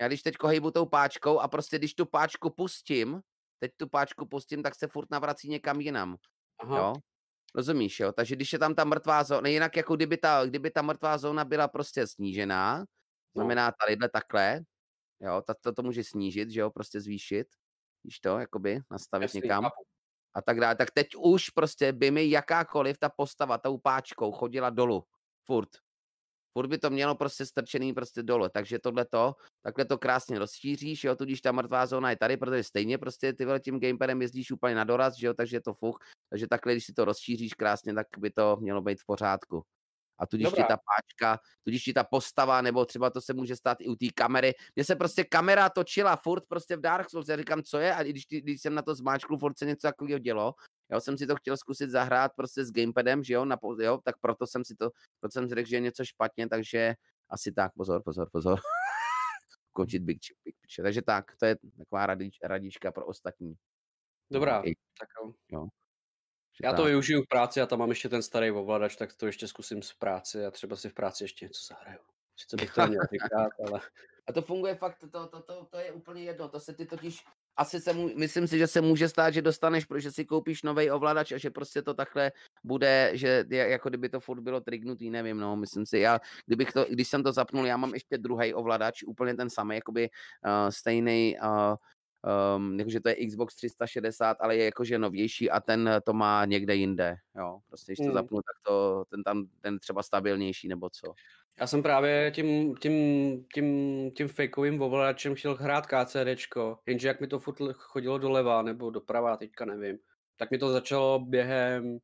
Já 0.00 0.08
když 0.08 0.22
teď 0.22 0.34
hejbu 0.46 0.70
tou 0.70 0.86
páčkou 0.86 1.38
a 1.38 1.48
prostě 1.48 1.78
když 1.78 1.94
tu 1.94 2.06
páčku 2.06 2.50
pustím, 2.50 3.20
teď 3.58 3.72
tu 3.76 3.88
páčku 3.88 4.26
pustím, 4.26 4.62
tak 4.62 4.74
se 4.74 4.86
furt 4.88 5.10
navrací 5.10 5.48
někam 5.48 5.80
jinam. 5.80 6.16
Aha. 6.58 6.78
Jo? 6.78 6.94
Rozumíš, 7.54 8.00
jo? 8.00 8.12
Takže 8.12 8.36
když 8.36 8.52
je 8.52 8.58
tam 8.58 8.74
ta 8.74 8.84
mrtvá 8.84 9.24
zóna, 9.24 9.48
jinak 9.48 9.76
jako 9.76 9.96
kdyby 9.96 10.16
ta, 10.16 10.46
kdyby 10.46 10.70
ta 10.70 10.82
mrtvá 10.82 11.18
zóna 11.18 11.44
byla 11.44 11.68
prostě 11.68 12.06
snížená, 12.06 12.78
No. 12.78 12.84
znamená 13.34 13.72
tadyhle 13.80 14.08
takhle, 14.08 14.60
jo, 15.20 15.42
tak 15.46 15.56
to, 15.60 15.72
to 15.72 15.82
může 15.82 16.04
snížit, 16.04 16.50
že 16.50 16.60
jo, 16.60 16.70
prostě 16.70 17.00
zvýšit, 17.00 17.46
víš 18.04 18.20
to, 18.20 18.38
jakoby 18.38 18.80
nastavit 18.90 19.24
Jasný, 19.24 19.40
někam 19.40 19.64
chápu. 19.64 19.84
a 20.34 20.42
tak 20.42 20.60
dále. 20.60 20.76
Tak 20.76 20.90
teď 20.90 21.06
už 21.16 21.50
prostě 21.50 21.92
by 21.92 22.10
mi 22.10 22.30
jakákoliv 22.30 22.98
ta 22.98 23.08
postava 23.08 23.58
tou 23.58 23.78
páčkou 23.78 24.32
chodila 24.32 24.70
dolů. 24.70 25.04
Furt. 25.44 25.68
Furt 26.52 26.68
by 26.68 26.78
to 26.78 26.90
mělo 26.90 27.14
prostě 27.14 27.46
strčený 27.46 27.92
prostě 27.92 28.22
dole. 28.22 28.50
Takže 28.50 28.78
tohle 28.78 29.04
to, 29.04 29.34
takhle 29.62 29.84
to 29.84 29.98
krásně 29.98 30.38
rozšíříš, 30.38 31.04
jo, 31.04 31.16
tudíž 31.16 31.40
ta 31.40 31.52
mrtvá 31.52 31.86
zóna 31.86 32.10
je 32.10 32.16
tady, 32.16 32.36
protože 32.36 32.64
stejně 32.64 32.98
prostě 32.98 33.32
ty 33.32 33.46
tím 33.64 33.80
gamepadem 33.80 34.22
jezdíš 34.22 34.50
úplně 34.50 34.74
na 34.74 34.84
doraz, 34.84 35.14
že 35.16 35.26
jo, 35.26 35.34
takže 35.34 35.56
je 35.56 35.60
to 35.60 35.74
fuch. 35.74 35.98
Takže 36.30 36.46
takhle, 36.46 36.72
když 36.72 36.84
si 36.84 36.92
to 36.92 37.04
rozšíříš 37.04 37.54
krásně, 37.54 37.94
tak 37.94 38.06
by 38.18 38.30
to 38.30 38.56
mělo 38.60 38.82
být 38.82 39.00
v 39.00 39.06
pořádku. 39.06 39.62
A 40.18 40.26
tudíž 40.26 40.44
Dobrá. 40.44 40.62
ti 40.62 40.68
ta 40.68 40.76
páčka, 40.76 41.40
tudíž 41.64 41.82
ti 41.82 41.92
ta 41.92 42.04
postava, 42.04 42.62
nebo 42.62 42.84
třeba 42.84 43.10
to 43.10 43.20
se 43.20 43.34
může 43.34 43.56
stát 43.56 43.80
i 43.80 43.88
u 43.88 43.96
té 43.96 44.06
kamery. 44.14 44.54
Mně 44.76 44.84
se 44.84 44.96
prostě 44.96 45.24
kamera 45.24 45.68
točila 45.70 46.16
furt 46.16 46.44
prostě 46.48 46.76
v 46.76 46.80
Dark 46.80 47.10
Souls. 47.10 47.28
Já 47.28 47.36
říkám, 47.36 47.62
co 47.62 47.78
je? 47.78 47.94
A 47.94 48.02
když, 48.02 48.26
když 48.28 48.62
jsem 48.62 48.74
na 48.74 48.82
to 48.82 48.94
zmáčkl, 48.94 49.38
furt 49.38 49.58
se 49.58 49.66
něco 49.66 49.88
takového 49.88 50.18
dělo. 50.18 50.54
Já 50.90 51.00
jsem 51.00 51.18
si 51.18 51.26
to 51.26 51.36
chtěl 51.36 51.56
zkusit 51.56 51.90
zahrát 51.90 52.32
prostě 52.36 52.64
s 52.64 52.72
gamepadem, 52.72 53.24
že 53.24 53.34
jo, 53.34 53.44
na, 53.44 53.58
jo 53.80 53.98
tak 54.04 54.18
proto 54.18 54.46
jsem 54.46 54.64
si 54.64 54.74
to, 54.74 54.90
proto 55.20 55.32
jsem 55.32 55.48
si 55.48 55.54
řekl, 55.54 55.68
že 55.68 55.76
je 55.76 55.80
něco 55.80 56.04
špatně, 56.04 56.48
takže 56.48 56.94
asi 57.30 57.52
tak, 57.52 57.72
pozor, 57.74 58.02
pozor, 58.02 58.28
pozor. 58.32 58.58
Končit 59.72 60.02
big, 60.02 60.18
Chi- 60.18 60.34
big 60.44 60.56
picture. 60.60 60.86
Takže 60.86 61.02
tak, 61.02 61.36
to 61.36 61.46
je 61.46 61.56
taková 61.78 62.06
radič, 62.06 62.38
radička 62.42 62.92
pro 62.92 63.06
ostatní. 63.06 63.54
Dobrá, 64.30 64.62
I- 64.64 64.74
tak 64.98 65.08
jo. 65.22 65.32
že 65.50 65.77
Já 66.62 66.72
to 66.72 66.84
využiju 66.84 67.22
v 67.22 67.28
práci 67.28 67.60
a 67.60 67.66
tam 67.66 67.78
mám 67.78 67.90
ještě 67.90 68.08
ten 68.08 68.22
starý 68.22 68.50
ovladač, 68.50 68.96
tak 68.96 69.12
to 69.12 69.26
ještě 69.26 69.48
zkusím 69.48 69.82
v 69.82 69.94
práci 69.94 70.46
a 70.46 70.50
třeba 70.50 70.76
si 70.76 70.88
v 70.88 70.94
práci 70.94 71.24
ještě 71.24 71.44
něco 71.44 71.60
zahraju. 71.68 71.98
Sice 72.36 72.56
bych 72.56 72.74
to 72.74 72.80
neměl 72.80 73.02
říkat, 73.12 73.50
ale 73.66 73.80
A 74.28 74.32
to 74.32 74.42
funguje 74.42 74.74
fakt, 74.74 74.98
to, 75.10 75.26
to, 75.26 75.40
to, 75.42 75.66
to 75.70 75.78
je 75.78 75.92
úplně 75.92 76.22
jedno, 76.22 76.48
to 76.48 76.60
se 76.60 76.72
ty 76.72 76.86
totiž, 76.86 77.24
asi 77.56 77.80
se 77.80 77.92
mu, 77.92 78.10
myslím 78.16 78.46
si, 78.46 78.58
že 78.58 78.66
se 78.66 78.80
může 78.80 79.08
stát, 79.08 79.30
že 79.30 79.42
dostaneš, 79.42 79.84
protože 79.84 80.12
si 80.12 80.24
koupíš 80.24 80.62
nový 80.62 80.90
ovladač 80.90 81.32
a 81.32 81.38
že 81.38 81.50
prostě 81.50 81.82
to 81.82 81.94
takhle 81.94 82.32
bude, 82.64 83.10
že 83.14 83.44
je, 83.50 83.68
jako 83.68 83.88
kdyby 83.88 84.08
to 84.08 84.20
furt 84.20 84.40
bylo 84.40 84.60
trignutý, 84.60 85.10
nevím, 85.10 85.38
no, 85.38 85.56
myslím 85.56 85.86
si, 85.86 85.98
já, 85.98 86.20
kdybych 86.46 86.72
to, 86.72 86.86
když 86.90 87.08
jsem 87.08 87.22
to 87.22 87.32
zapnul, 87.32 87.66
já 87.66 87.76
mám 87.76 87.94
ještě 87.94 88.18
druhý 88.18 88.54
ovladač, 88.54 89.02
úplně 89.02 89.34
ten 89.34 89.50
samý, 89.50 89.74
jakoby 89.74 90.08
uh, 90.44 90.70
stejný, 90.70 91.36
uh, 91.42 91.76
um, 92.56 92.78
jakože 92.78 93.00
to 93.00 93.08
je 93.08 93.26
Xbox 93.26 93.54
360, 93.54 94.36
ale 94.40 94.56
je 94.56 94.64
jakože 94.64 94.98
novější 94.98 95.50
a 95.50 95.60
ten 95.60 95.90
to 96.04 96.12
má 96.12 96.44
někde 96.44 96.74
jinde, 96.74 97.16
jo, 97.38 97.58
prostě 97.68 97.92
když 97.92 97.98
to 97.98 98.04
Mm. 98.04 98.12
zapnu, 98.12 98.36
tak 98.36 98.56
to, 98.66 99.04
ten 99.10 99.22
tam, 99.24 99.46
ten 99.60 99.78
třeba 99.78 100.02
stabilnější 100.02 100.68
nebo 100.68 100.90
co. 100.90 101.14
já 101.60 101.66
jsem 101.66 101.82
právě 101.82 102.30
tím, 102.34 102.76
tím, 102.76 102.94
tím, 103.54 104.10
tím 104.10 104.28
fakeovým 104.28 104.82
ovladačem 104.82 105.34
chtěl 105.34 105.54
hrát 105.54 105.86
KCDčko, 105.86 106.78
jenže 106.86 107.08
jak 107.08 107.20
mi 107.20 107.26
to 107.26 107.38
furt 107.38 107.56
chodilo 107.72 108.18
doleva 108.18 108.62
nebo 108.62 108.90
doprava, 108.90 109.36
teďka 109.36 109.64
nevím, 109.64 109.98
tak 110.36 110.50
mi 110.50 110.58
to 110.58 110.72
začalo 110.72 111.18
během 111.18 111.98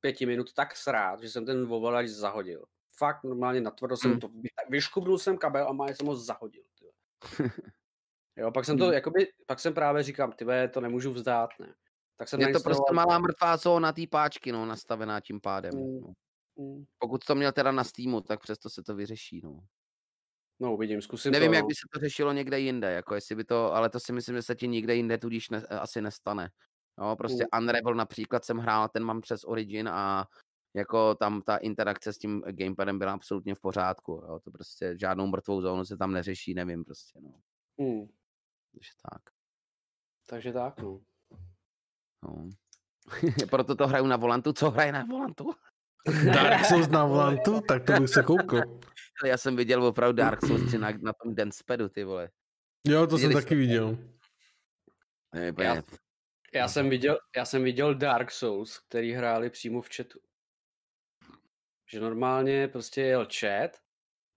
pěti 0.00 0.26
minut 0.26 0.52
tak 0.52 0.76
srát, 0.76 1.20
že 1.22 1.28
jsem 1.30 1.46
ten 1.46 1.66
ovladač 1.72 2.06
zahodil. 2.08 2.64
Fakt 2.96 3.24
normálně 3.24 3.60
natvrdo 3.60 3.96
jsem 3.96 4.10
Mm. 4.10 4.20
to, 4.20 4.28
vy- 4.28 4.48
vyškubnul 4.68 5.18
jsem 5.18 5.38
kabel 5.38 5.68
a 5.68 5.72
má 5.72 5.88
jsem 5.88 6.06
ho 6.06 6.16
zahodil. 6.16 6.62
Jo, 8.40 8.50
pak 8.52 8.64
jsem 8.64 8.78
to, 8.78 8.86
Mm. 8.86 8.92
jakoby, 8.92 9.26
pak 9.46 9.60
jsem 9.60 9.74
právě 9.74 10.02
říkám, 10.02 10.32
ty 10.32 10.46
to 10.72 10.80
nemůžu 10.80 11.12
vzdát, 11.12 11.50
ne. 11.60 11.74
Tak 12.16 12.28
jsem 12.28 12.40
Je 12.40 12.52
to 12.52 12.60
prostě 12.60 12.92
malá 12.92 13.18
mrtvá 13.18 13.56
zóna 13.56 13.92
té 13.92 14.02
páčky, 14.10 14.52
no, 14.52 14.66
nastavená 14.66 15.20
tím 15.20 15.40
pádem. 15.40 15.74
Mm. 15.74 16.00
No. 16.00 16.12
Mm, 16.56 16.84
Pokud 16.98 17.24
to 17.24 17.34
měl 17.34 17.52
teda 17.52 17.72
na 17.72 17.84
Steamu, 17.84 18.20
tak 18.20 18.40
přesto 18.40 18.70
se 18.70 18.82
to 18.82 18.94
vyřeší, 18.94 19.40
no. 19.44 19.60
No, 20.60 20.74
uvidím, 20.74 21.02
zkusím 21.02 21.32
Nevím, 21.32 21.50
to, 21.50 21.54
jak 21.54 21.62
no. 21.62 21.68
by 21.68 21.74
se 21.74 21.86
to 21.92 22.00
řešilo 22.00 22.32
někde 22.32 22.60
jinde, 22.60 22.92
jako 22.92 23.14
jestli 23.14 23.34
by 23.34 23.44
to, 23.44 23.74
ale 23.74 23.90
to 23.90 24.00
si 24.00 24.12
myslím, 24.12 24.36
že 24.36 24.42
se 24.42 24.54
ti 24.54 24.68
nikde 24.68 24.94
jinde 24.94 25.18
tudíž 25.18 25.50
ne, 25.50 25.66
asi 25.66 26.02
nestane. 26.02 26.50
No, 26.98 27.16
prostě 27.16 27.46
Unravel 27.58 27.94
například 27.94 28.44
jsem 28.44 28.58
hrál, 28.58 28.88
ten 28.88 29.04
mám 29.04 29.20
přes 29.20 29.44
Origin 29.44 29.88
a 29.88 30.26
jako 30.74 31.14
tam 31.14 31.42
ta 31.42 31.56
interakce 31.56 32.12
s 32.12 32.18
tím 32.18 32.42
gamepadem 32.50 32.98
byla 32.98 33.12
absolutně 33.12 33.54
v 33.54 33.60
pořádku, 33.60 34.12
jo, 34.12 34.40
to 34.44 34.50
prostě 34.50 34.94
žádnou 35.00 35.26
mrtvou 35.26 35.60
zónu 35.60 35.84
se 35.84 35.96
tam 35.96 36.12
neřeší, 36.12 36.54
nevím 36.54 36.84
prostě, 36.84 37.20
no. 37.20 37.30
Mm, 37.78 38.08
Takže 38.72 38.90
tak, 39.10 39.22
takže 40.26 40.52
tak, 40.52 40.78
no. 40.78 41.00
no. 42.22 42.50
Proto 43.50 43.74
to 43.74 43.86
hraju 43.86 44.06
na 44.06 44.16
volantu, 44.16 44.52
co 44.52 44.70
hraje 44.70 44.92
na 44.92 45.04
volantu? 45.04 45.54
Dark 46.34 46.64
Souls 46.64 46.88
na 46.88 47.04
volantu, 47.04 47.60
tak 47.60 47.84
to 47.84 47.92
bych 47.92 48.08
se 48.08 48.22
koukl. 48.22 48.60
Já 49.24 49.36
jsem 49.36 49.56
viděl 49.56 49.84
opravdu 49.84 50.16
Dark 50.16 50.40
Souls 50.46 50.66
3 50.66 50.78
na, 50.78 50.90
na 50.90 51.12
tom 51.12 51.34
Dancepadu, 51.34 51.88
ty 51.88 52.04
vole. 52.04 52.30
Jo, 52.88 53.06
to 53.06 53.18
jsem 53.18 53.28
Viděli 53.28 53.44
taky 53.44 53.54
viděl. 53.54 53.98
Ne, 55.34 55.52
Já, 55.58 55.82
já, 56.54 56.68
jsem 56.68 56.90
viděl, 56.90 57.18
já 57.36 57.44
jsem 57.44 57.64
viděl 57.64 57.94
Dark 57.94 58.30
Souls, 58.30 58.78
který 58.78 59.12
hráli 59.12 59.50
přímo 59.50 59.82
v 59.82 59.88
chatu. 59.96 60.20
Že 61.92 62.00
normálně 62.00 62.68
prostě 62.68 63.00
jel 63.00 63.28
chat 63.40 63.80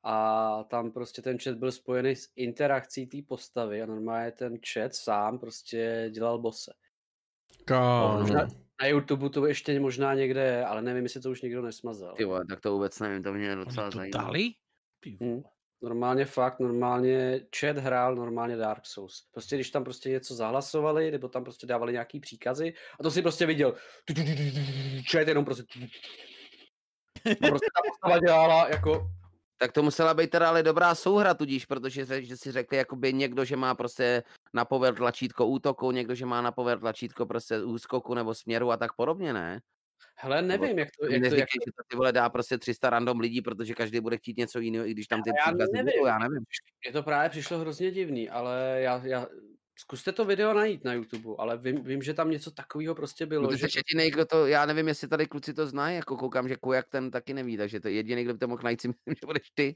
a 0.04 0.64
tam 0.64 0.92
prostě 0.92 1.22
ten 1.22 1.40
chat 1.40 1.56
byl 1.58 1.72
spojený 1.72 2.16
s 2.16 2.30
interakcí 2.36 3.08
té 3.08 3.18
postavy 3.28 3.82
a 3.82 3.86
normálně 3.86 4.32
ten 4.32 4.58
chat 4.74 4.96
sám 4.96 5.40
prostě 5.40 6.10
dělal 6.14 6.40
bose. 6.40 6.72
Kámo. 7.66 8.20
Možná- 8.20 8.48
Na 8.82 8.88
YouTube 8.88 9.30
to 9.30 9.46
ještě 9.46 9.80
možná 9.80 10.14
někde 10.14 10.42
je, 10.44 10.66
ale 10.66 10.82
nevím, 10.82 11.04
jestli 11.04 11.22
to 11.22 11.32
už 11.32 11.42
nikdo 11.42 11.62
nesmazal. 11.62 12.16
Ty 12.16 12.24
vole, 12.26 12.46
tak 12.50 12.60
to 12.62 12.72
vůbec 12.74 13.00
nevím, 13.00 13.24
to 13.24 13.34
mě 13.34 13.52
Oni 13.56 13.66
docela 13.66 13.90
to 13.92 13.98
zajímá. 13.98 14.24
dali? 14.24 14.50
Hm. 15.08 15.18
vole. 15.20 15.44
Normálně 15.82 16.26
fakt, 16.26 16.60
normálně 16.60 17.42
chat 17.60 17.78
hrál 17.78 18.16
normálně 18.16 18.56
Dark 18.56 18.86
Souls. 18.86 19.28
Prostě 19.32 19.56
když 19.56 19.70
tam 19.72 19.84
prostě 19.84 20.10
něco 20.10 20.36
zahlasovali, 20.36 21.12
nebo 21.12 21.28
tam 21.28 21.44
prostě 21.44 21.68
dávali 21.68 21.94
nějaký 21.94 22.20
příkazy, 22.20 22.74
a 23.00 23.04
to 23.04 23.12
si 23.12 23.22
prostě 23.22 23.46
viděl. 23.46 23.76
Chat 25.12 25.28
jenom 25.28 25.46
prostě. 25.46 25.64
A 27.26 27.48
prostě 27.48 27.68
ta 27.76 27.82
postava 27.90 28.20
dělala 28.20 28.70
jako, 28.70 29.08
Tak 29.64 29.72
to 29.72 29.84
musela 29.84 30.14
být 30.14 30.30
teda 30.30 30.50
ale 30.50 30.64
dobrá 30.64 30.96
souhra 30.96 31.34
tudíž, 31.34 31.66
protože 31.66 32.24
že 32.24 32.38
si 32.38 32.52
řekli 32.52 32.78
jakoby 32.78 33.14
někdo, 33.14 33.46
že 33.46 33.56
má 33.56 33.76
prostě 33.76 34.24
na 34.54 34.66
pover 34.66 34.96
tlačítko 34.96 35.48
útoku, 35.48 35.92
někdo, 35.92 36.16
že 36.16 36.26
má 36.26 36.42
na 36.42 36.52
pover 36.52 36.80
tlačítko 36.80 37.26
prostě 37.26 37.64
úskoku 37.64 38.14
nebo 38.14 38.34
směru 38.34 38.72
a 38.72 38.78
tak 38.78 38.94
podobně, 38.94 39.34
ne? 39.34 39.62
hele, 40.16 40.42
nevím, 40.42 40.80
jak 40.80 40.90
to, 41.00 41.06
jak 41.06 41.10
to, 41.10 41.14
jak 41.14 41.22
Neříkej, 41.22 41.62
že 41.66 41.72
to 41.78 41.84
ty 41.88 41.96
vole 41.96 42.12
dá 42.12 42.30
prostě 42.30 42.58
300 42.58 42.90
random 42.90 43.20
lidí, 43.20 43.42
protože 43.42 43.74
každý 43.74 44.00
bude 44.00 44.18
chtít 44.18 44.38
něco 44.38 44.60
jiného, 44.60 44.88
i 44.88 44.92
když 44.92 45.08
tam 45.08 45.24
ty 45.24 45.30
já 45.46 45.52
nevím. 45.52 45.86
budou, 45.86 46.06
já 46.06 46.20
nevím. 46.20 46.44
Mně 46.86 46.94
to 46.94 47.04
právě 47.04 47.30
přišlo 47.30 47.60
hrozně 47.60 47.92
divný, 47.92 48.30
ale 48.30 48.78
já, 48.80 49.02
já, 49.06 49.28
zkuste 49.76 50.12
to 50.12 50.26
video 50.26 50.54
najít 50.54 50.84
na 50.84 50.94
YouTube, 50.94 51.36
ale 51.38 51.58
vím, 51.58 51.84
vím 51.84 52.02
že 52.02 52.14
tam 52.14 52.32
něco 52.32 52.52
takového 52.52 52.96
prostě 52.96 53.26
bylo. 53.26 53.52
No, 53.52 53.58
že 53.58 53.68
jediný, 53.76 54.12
kdo 54.12 54.26
to, 54.26 54.48
já 54.48 54.66
nevím, 54.66 54.88
jestli 54.88 55.08
tady 55.08 55.28
kluci 55.28 55.54
to 55.54 55.68
znají, 55.68 55.96
jako 55.96 56.18
koukám, 56.18 56.48
že 56.48 56.56
Kujak 56.56 56.90
ten 56.90 57.12
taky 57.12 57.34
neví, 57.34 57.58
takže 57.58 57.80
to 57.80 57.88
je 57.88 57.94
jediný, 57.94 58.24
kdo 58.24 58.34
by 58.34 58.40
to 58.40 58.48
mohl 58.48 58.64
najít, 58.64 58.82
si 58.82 58.88
myslím, 59.08 59.16
že 59.22 59.26
budeš 59.26 59.50
ty. 59.54 59.76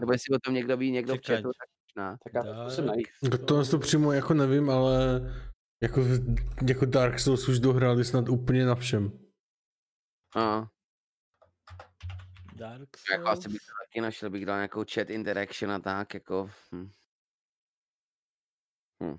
Nebo 0.00 0.12
jestli 0.12 0.36
o 0.36 0.38
tom 0.38 0.54
někdo 0.54 0.76
ví, 0.76 0.90
někdo 0.90 1.14
v 1.14 1.20
Čekať. 1.20 1.36
chatu, 1.36 1.50
tak 1.58 1.68
možná. 1.96 2.16
tak 2.24 2.34
já 2.34 2.42
to 2.42 2.70
zkusím 2.70 2.86
najít. 2.86 3.08
To, 3.46 3.64
to 3.64 3.78
přímo 3.78 4.12
jako 4.12 4.34
nevím, 4.34 4.70
ale 4.70 5.20
jako, 5.82 6.00
jako 6.68 6.86
Dark 6.86 7.20
Souls 7.20 7.48
už 7.48 7.58
dohráli 7.58 8.04
snad 8.04 8.28
úplně 8.28 8.66
na 8.66 8.74
všem. 8.74 9.18
A, 10.36 10.66
Dark 12.54 12.88
jako 13.12 13.28
asi 13.28 13.42
Souls. 13.42 13.52
bych 13.52 13.62
to 13.62 13.72
taky 13.86 14.00
našel, 14.00 14.30
bych 14.30 14.46
dal 14.46 14.56
nějakou 14.56 14.84
chat 14.94 15.10
interaction 15.10 15.72
a 15.72 15.78
tak, 15.78 16.14
jako. 16.14 16.50
Hm. 16.74 16.90
Hm. 19.02 19.16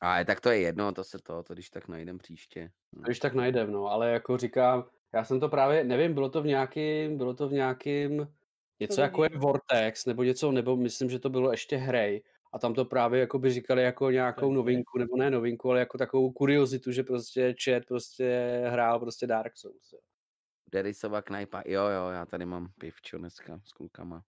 Ale 0.00 0.24
tak 0.24 0.40
to 0.40 0.50
je 0.50 0.60
jedno, 0.60 0.92
to 0.92 1.04
se 1.04 1.18
to, 1.18 1.42
to 1.42 1.54
když 1.54 1.70
tak 1.70 1.88
najdem 1.88 2.18
příště. 2.18 2.72
Hm. 2.96 3.02
Když 3.02 3.18
tak 3.18 3.34
najdem, 3.34 3.72
no, 3.72 3.86
ale 3.86 4.10
jako 4.10 4.36
říkám, 4.36 4.84
já 5.14 5.24
jsem 5.24 5.40
to 5.40 5.48
právě, 5.48 5.84
nevím, 5.84 6.14
bylo 6.14 6.28
to 6.28 6.42
v 6.42 6.46
nějakým, 6.46 7.16
bylo 7.16 7.34
to 7.34 7.48
v 7.48 7.52
nějakým, 7.52 8.34
něco 8.80 9.00
jako 9.00 9.24
je. 9.24 9.30
Vortex, 9.38 10.06
nebo 10.06 10.22
něco, 10.22 10.52
nebo 10.52 10.76
myslím, 10.76 11.10
že 11.10 11.18
to 11.18 11.30
bylo 11.30 11.50
ještě 11.50 11.76
hrej. 11.76 12.22
A 12.52 12.58
tam 12.58 12.74
to 12.74 12.84
právě 12.84 13.20
jako 13.20 13.38
by 13.38 13.50
říkali 13.50 13.82
jako 13.82 14.10
nějakou 14.10 14.52
novinku, 14.52 14.98
nebo 14.98 15.16
ne 15.16 15.30
novinku, 15.30 15.70
ale 15.70 15.80
jako 15.80 15.98
takovou 15.98 16.32
kuriozitu, 16.32 16.92
že 16.92 17.02
prostě 17.02 17.54
chat 17.64 17.84
prostě 17.84 18.62
hrál 18.68 19.00
prostě 19.00 19.26
Dark 19.26 19.56
Souls. 19.56 19.92
jo. 19.92 19.98
Derisova 20.72 21.22
knajpa, 21.22 21.62
jo, 21.66 21.82
jo, 21.82 22.08
já 22.08 22.26
tady 22.26 22.46
mám 22.46 22.68
pivčo 22.80 23.18
dneska 23.18 23.60
s 23.64 23.72
klukama. 23.72 24.24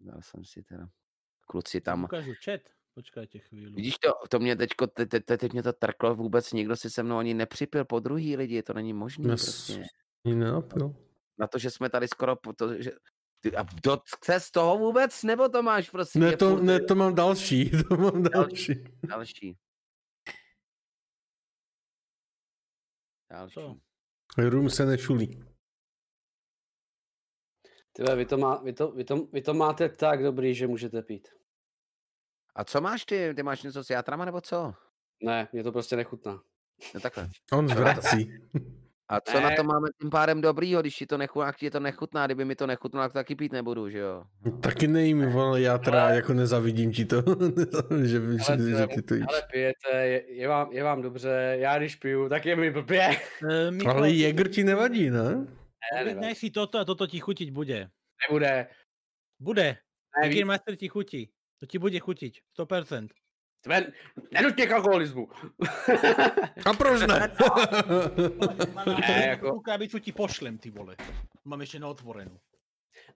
Dal 0.00 0.22
jsem 0.22 0.44
si 0.44 0.62
teda. 0.62 0.88
Kluci 1.48 1.80
tam. 1.80 2.04
Ukážu 2.04 2.32
chat. 2.44 2.60
Počkajte 2.94 3.38
chvíli. 3.38 3.72
Vidíš 3.72 3.98
to, 3.98 4.12
to 4.30 4.38
mě 4.38 4.56
teďko, 4.56 4.86
te, 4.86 5.06
te, 5.06 5.20
te, 5.20 5.38
teď 5.38 5.52
mě 5.52 5.62
to 5.62 5.72
trklo 5.72 6.14
vůbec, 6.14 6.52
nikdo 6.52 6.76
si 6.76 6.90
se 6.90 7.02
mnou 7.02 7.18
ani 7.18 7.34
nepřipil 7.34 7.84
po 7.84 8.00
druhý 8.00 8.36
lidi, 8.36 8.62
to 8.62 8.72
není 8.72 8.92
možné 8.92 9.28
prostě. 9.28 9.84
Nenapil. 10.24 10.94
Na 11.38 11.46
to, 11.46 11.58
že 11.58 11.70
jsme 11.70 11.90
tady 11.90 12.08
skoro, 12.08 12.36
po 12.36 12.52
to, 12.52 12.82
že, 12.82 12.90
ty, 13.40 13.56
a 13.56 13.64
to 13.82 14.02
chce 14.16 14.40
z 14.40 14.50
toho 14.50 14.78
vůbec, 14.78 15.22
nebo 15.22 15.48
to 15.48 15.62
máš 15.62 15.90
prostě 15.90 16.18
Ne 16.18 16.36
to, 16.36 16.56
ne, 16.60 16.80
to 16.80 16.94
mám 16.94 17.14
další, 17.14 17.70
to 17.88 17.96
mám 17.96 18.22
další. 18.22 18.74
další. 19.08 19.56
Další. 23.30 23.54
Co? 23.54 23.76
Rum 24.38 24.70
se 24.70 24.86
nečulí. 24.86 25.44
Tyhle, 27.92 28.16
vy 28.16 28.26
to, 28.26 28.38
má, 28.38 28.62
vy, 28.62 28.72
to, 28.72 28.90
vy, 28.90 29.04
to, 29.04 29.16
vy 29.16 29.42
to 29.42 29.54
máte 29.54 29.88
tak 29.88 30.22
dobrý, 30.22 30.54
že 30.54 30.66
můžete 30.66 31.02
pít. 31.02 31.37
A 32.58 32.64
co 32.64 32.80
máš 32.80 33.04
ty? 33.04 33.34
Ty 33.34 33.42
máš 33.42 33.62
něco 33.62 33.84
s 33.84 33.90
játrama, 33.90 34.24
nebo 34.24 34.40
co? 34.40 34.74
Ne, 35.22 35.48
mě 35.52 35.62
to 35.62 35.72
prostě 35.72 35.96
nechutná. 35.96 36.42
No 36.94 37.00
takhle. 37.00 37.28
On 37.52 37.68
zvrací. 37.68 38.32
A 39.08 39.20
co 39.20 39.40
na 39.40 39.48
Ne. 39.50 39.56
to 39.56 39.64
máme 39.64 39.88
tím 40.00 40.10
pádem 40.10 40.40
dobrýho, 40.40 40.80
když 40.80 40.96
ti 40.96 41.06
to 41.06 41.18
nechutná, 41.18 41.52
ti 41.52 41.70
to 41.70 41.80
nechutná, 41.80 42.26
kdyby 42.26 42.44
mi 42.44 42.54
to 42.56 42.66
nechutnalo, 42.66 43.04
tak 43.08 43.12
taky 43.12 43.34
pít 43.34 43.52
nebudu, 43.52 43.88
že 43.90 43.98
jo? 43.98 44.24
Taky 44.62 44.88
nejím, 44.88 45.30
vole, 45.30 45.60
já 45.60 45.78
teda 45.78 46.08
jako 46.10 46.32
nezavidím 46.32 46.92
ti 46.92 47.04
to, 47.04 47.16
že, 48.04 48.18
Ale, 48.48 48.58
že, 48.58 48.76
že 48.76 48.86
ty 48.86 49.02
to 49.02 49.14
jíš. 49.14 49.24
ale 49.28 49.42
pijete, 49.52 49.90
je, 49.92 50.34
je, 50.34 50.48
vám, 50.48 50.72
je 50.72 50.82
vám 50.82 51.02
dobře, 51.02 51.56
já 51.60 51.78
když 51.78 51.96
piju, 51.96 52.28
tak 52.28 52.46
je 52.46 52.56
mi 52.56 52.70
blbě. 52.70 53.08
Uh, 53.82 53.90
Ale 53.90 54.10
Jäger 54.10 54.48
ti 54.50 54.64
nevadí, 54.64 55.10
ne? 55.10 55.34
Ne, 55.94 56.04
nevadí. 56.04 56.34
si 56.34 56.50
toto 56.50 56.78
a 56.78 56.84
toto 56.84 57.06
ti 57.06 57.20
chutiť 57.20 57.50
bude. 57.50 57.90
Nebude. 58.28 58.66
Bude. 59.40 59.76
Ne, 60.20 60.26
Jäger 60.26 60.38
ví, 60.38 60.44
Master 60.44 60.76
ti 60.76 60.88
chutí. 60.88 61.30
To 61.60 61.66
ti 61.66 61.78
bude 61.78 61.98
chutiť. 62.00 62.40
100%. 62.58 63.08
Sven, 63.64 63.92
nenuť 64.32 64.54
mě 64.56 64.66
k 64.66 64.72
alkoholismu. 64.72 65.28
A 66.66 66.72
proč 66.72 67.00
ne? 67.00 67.34
Ne, 69.00 69.26
jako- 69.28 69.60
ti 70.00 70.12
pošlem, 70.12 70.58
ty 70.58 70.70
vole. 70.70 70.96
Mám 71.44 71.60
ještě 71.60 71.78
neotvorenou. 71.78 72.38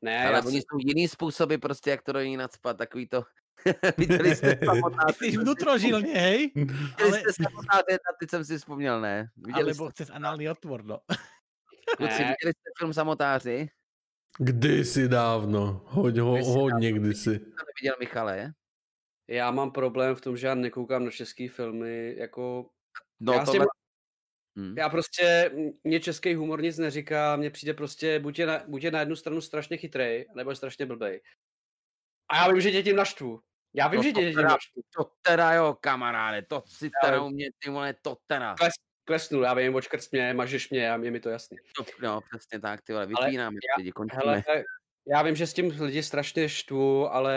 ne, 0.03 0.27
Ale 0.27 0.37
já 0.37 0.43
oni 0.45 0.61
si, 0.61 0.67
jsou 0.71 0.79
jiný 0.79 1.09
způsoby 1.09 1.55
prostě, 1.57 1.91
jak 1.91 2.03
to 2.03 2.13
do 2.13 2.21
ní 2.23 2.37
nadspat, 2.37 2.77
takový 2.79 3.09
to... 3.09 3.23
Viděli 3.99 4.37
jste 4.37 4.59
samotáře, 4.65 5.19
Ty 5.19 5.31
jsi 5.31 5.37
vnútrožilne, 5.37 6.09
hej? 6.09 6.53
viděli 6.55 7.11
ale- 7.11 7.21
jste 7.21 7.33
samotáře, 7.43 7.93
na 7.93 8.17
ty 8.21 8.27
jsem 8.29 8.45
si 8.45 8.59
vzpomněl, 8.59 9.01
ne? 9.01 9.29
Viděli 9.37 9.63
Alebo 9.65 9.91
jste, 9.91 9.93
cez 10.05 10.11
análny 10.11 10.51
otvor, 10.51 10.85
no. 10.85 10.99
kluci, 11.97 12.13
viděli 12.19 12.53
jste 12.53 12.71
film 12.79 12.93
Samotáři? 12.93 13.69
Kdysi 14.39 15.09
dávno, 15.09 15.83
Hoď, 15.85 16.17
ho, 16.19 16.35
Kdysi 16.35 16.51
hodně 16.51 16.93
kdysi. 16.93 17.39
To 17.39 17.45
neviděl 17.45 17.97
Michale? 18.01 18.53
já 19.29 19.51
mám 19.51 19.71
problém 19.71 20.15
v 20.15 20.21
tom, 20.21 20.37
že 20.37 20.47
já 20.47 20.55
nekoukám 20.55 21.05
na 21.05 21.11
české 21.11 21.49
filmy, 21.49 22.15
jako 22.19 22.71
No 23.21 23.33
já, 23.33 23.45
tohle... 23.45 23.67
Hm. 24.59 24.75
já 24.79 24.89
prostě, 24.89 25.51
mě 25.85 26.01
český 26.01 26.35
humor 26.35 26.63
nic 26.63 26.79
neříká, 26.79 27.37
mně 27.37 27.51
přijde 27.51 27.75
prostě, 27.75 28.19
buď 28.21 28.39
je, 28.39 28.47
na, 28.47 28.65
buď 28.69 28.83
je 28.83 28.91
na 28.91 29.01
jednu 29.01 29.17
stranu 29.17 29.41
strašně 29.41 29.77
chytrej, 29.77 30.27
nebo 30.35 30.51
je 30.51 30.57
strašně 30.57 30.87
blbej. 30.87 31.21
A 32.29 32.37
já 32.37 32.53
vím, 32.53 32.61
že 32.61 32.71
tě 32.71 32.83
tím 32.83 32.97
naštvu. 32.97 33.41
Já 33.75 33.89
vím, 33.89 33.97
No 33.97 34.03
že 34.03 34.13
tě 34.13 34.31
tím 34.31 34.43
naštvu. 34.43 34.83
To 34.97 35.11
teda 35.23 35.53
jo, 35.53 35.77
kamaráde, 35.81 36.43
to 36.43 36.63
si 36.67 36.91
teda 37.05 37.23
u 37.23 37.31
mě, 37.31 37.51
ty 37.59 37.71
vole, 37.71 37.95
to 38.03 38.17
teda. 38.27 38.55
Kles, 38.55 38.73
klesnu, 39.05 39.43
já 39.43 39.55
vím, 39.55 39.75
očkrc 39.75 40.11
mě, 40.11 40.35
mažeš 40.35 40.71
mě, 40.71 40.93
a 40.93 40.97
je 41.03 41.11
mi 41.11 41.21
to 41.21 41.29
jasný. 41.29 41.57
No, 42.03 42.21
přesně 42.31 42.61
tak, 42.61 42.81
ty 42.83 42.93
vole, 42.93 43.05
Ale 43.15 43.27
vypínáme 43.27 43.55
já- 43.69 43.79
lidi, 43.79 43.93
končíme. 43.93 44.23
Hele, 44.25 44.65
já 45.07 45.23
vím, 45.23 45.37
že 45.37 45.47
s 45.47 45.53
tím 45.55 45.77
lidi 45.81 46.03
strašně 46.03 46.49
štvu, 46.49 47.15
ale 47.15 47.37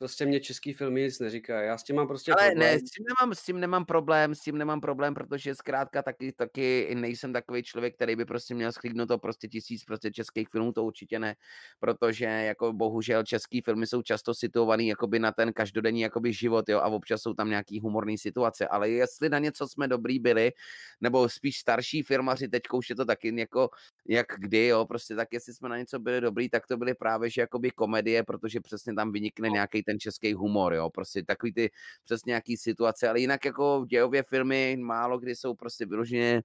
prostě 0.00 0.26
mě 0.26 0.40
český 0.40 0.72
filmy 0.72 1.02
nic 1.02 1.18
neříká. 1.18 1.60
Já 1.60 1.78
s 1.78 1.82
tím 1.82 1.96
mám 1.96 2.08
prostě 2.08 2.32
Ale 2.32 2.50
problém. 2.50 2.72
ne, 2.72 2.78
s 2.78 2.82
tím, 2.90 3.04
nemám, 3.08 3.34
s 3.34 3.42
tím 3.42 3.60
nemám 3.60 3.84
problém, 3.84 4.34
s 4.34 4.40
tím 4.40 4.58
nemám 4.58 4.80
problém, 4.80 5.14
protože 5.14 5.54
zkrátka 5.54 6.02
taky, 6.02 6.32
taky 6.32 6.94
nejsem 6.94 7.32
takový 7.32 7.62
člověk, 7.62 7.94
který 7.94 8.16
by 8.16 8.24
prostě 8.24 8.54
měl 8.54 8.72
schlídnuto 8.72 9.18
prostě 9.18 9.48
tisíc 9.48 9.84
prostě 9.84 10.10
českých 10.10 10.48
filmů, 10.48 10.72
to 10.72 10.84
určitě 10.84 11.18
ne, 11.18 11.36
protože 11.80 12.24
jako 12.24 12.72
bohužel 12.72 13.24
český 13.24 13.60
filmy 13.60 13.86
jsou 13.86 14.02
často 14.02 14.34
situovaný 14.34 14.88
jakoby 14.88 15.18
na 15.18 15.32
ten 15.32 15.52
každodenní 15.52 16.00
jakoby 16.00 16.32
život, 16.32 16.68
jo, 16.68 16.78
a 16.78 16.86
občas 16.86 17.22
jsou 17.22 17.34
tam 17.34 17.50
nějaký 17.50 17.80
humorný 17.80 18.18
situace, 18.18 18.68
ale 18.68 18.90
jestli 18.90 19.28
na 19.28 19.38
něco 19.38 19.68
jsme 19.68 19.88
dobrý 19.88 20.18
byli, 20.18 20.52
nebo 21.00 21.28
spíš 21.28 21.58
starší 21.58 22.02
filmaři, 22.02 22.48
teďka 22.48 22.76
už 22.76 22.90
je 22.90 22.96
to 22.96 23.04
taky 23.04 23.40
jako, 23.40 23.68
jak 24.08 24.26
kdy, 24.38 24.66
jo, 24.66 24.86
prostě 24.86 25.14
tak 25.14 25.28
jestli 25.32 25.54
jsme 25.54 25.68
na 25.68 25.78
něco 25.78 25.98
byli 25.98 26.20
dobrý, 26.20 26.48
tak 26.48 26.66
to 26.66 26.76
byly 26.76 26.94
právě, 26.94 27.30
že 27.30 27.40
jakoby 27.40 27.70
komedie, 27.70 28.22
protože 28.22 28.60
přesně 28.60 28.94
tam 28.94 29.12
vynikne 29.12 29.48
nějaký 29.48 29.89
ten 29.90 30.00
český 30.00 30.34
humor, 30.34 30.74
jo, 30.74 30.90
prostě 30.90 31.22
takový 31.22 31.52
ty 31.52 31.70
přesně 32.04 32.30
nějaký 32.30 32.56
situace, 32.56 33.08
ale 33.08 33.20
jinak 33.20 33.44
jako 33.44 33.84
dějově 33.88 34.22
filmy 34.22 34.76
málo 34.80 35.18
kdy 35.18 35.36
jsou 35.36 35.54
prostě 35.54 35.86
vyloženě 35.86 36.42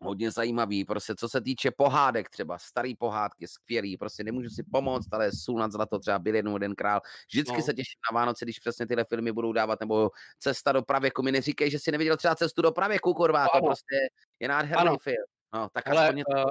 hodně 0.00 0.30
zajímavý, 0.30 0.84
prostě 0.84 1.14
co 1.14 1.28
se 1.28 1.40
týče 1.40 1.70
pohádek 1.70 2.30
třeba, 2.30 2.58
starý 2.58 2.96
pohádky, 2.96 3.48
skvělý, 3.48 3.96
prostě 3.96 4.24
nemůžu 4.24 4.48
si 4.48 4.62
pomoct, 4.62 5.12
ale 5.12 5.30
sůl 5.32 5.58
nad 5.58 5.72
zlato 5.72 5.98
třeba 5.98 6.18
byl 6.18 6.34
jednou 6.34 6.56
jeden 6.56 6.74
král, 6.74 7.00
vždycky 7.32 7.56
No. 7.56 7.62
se 7.62 7.74
těším 7.74 8.00
na 8.12 8.20
Vánoce, 8.20 8.44
když 8.44 8.58
přesně 8.58 8.86
tyhle 8.86 9.04
filmy 9.04 9.32
budou 9.32 9.52
dávat, 9.52 9.80
nebo 9.80 10.10
Cesta 10.38 10.72
do 10.72 10.82
pravěku, 10.82 11.22
mi 11.22 11.32
neříkej, 11.32 11.70
že 11.70 11.78
si 11.78 11.92
neviděl 11.92 12.16
třeba 12.16 12.34
Cestu 12.34 12.62
do 12.62 12.72
pravěku, 12.72 13.14
kurva, 13.14 13.48
to 13.48 13.66
prostě 13.66 13.94
je 14.40 14.48
nádherný 14.48 14.88
Ano. 14.88 14.98
film, 14.98 15.26
no, 15.54 15.68
tak 15.72 15.88
Ale, 15.88 16.08
aspoň 16.08 16.22
uh, 16.34 16.44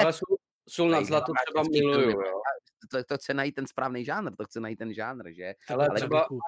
ale 0.00 0.12
sůl, 0.12 0.36
sůl 0.68 0.88
nad 0.90 1.04
zlato 1.04 1.32
třeba 1.46 1.64
miluju, 1.70 2.10
jo. 2.10 2.40
To, 2.88 3.04
to 3.04 3.16
chce 3.16 3.34
najít 3.34 3.54
ten 3.54 3.66
správný 3.66 4.04
žánr, 4.04 4.36
to 4.36 4.44
chce 4.44 4.60
najít 4.60 4.76
ten 4.78 4.94
žánr, 4.94 5.30
že? 5.32 5.54
Ale 5.68 5.86
Ale 5.88 5.96
třeba, 5.96 6.08
Pravěku. 6.20 6.38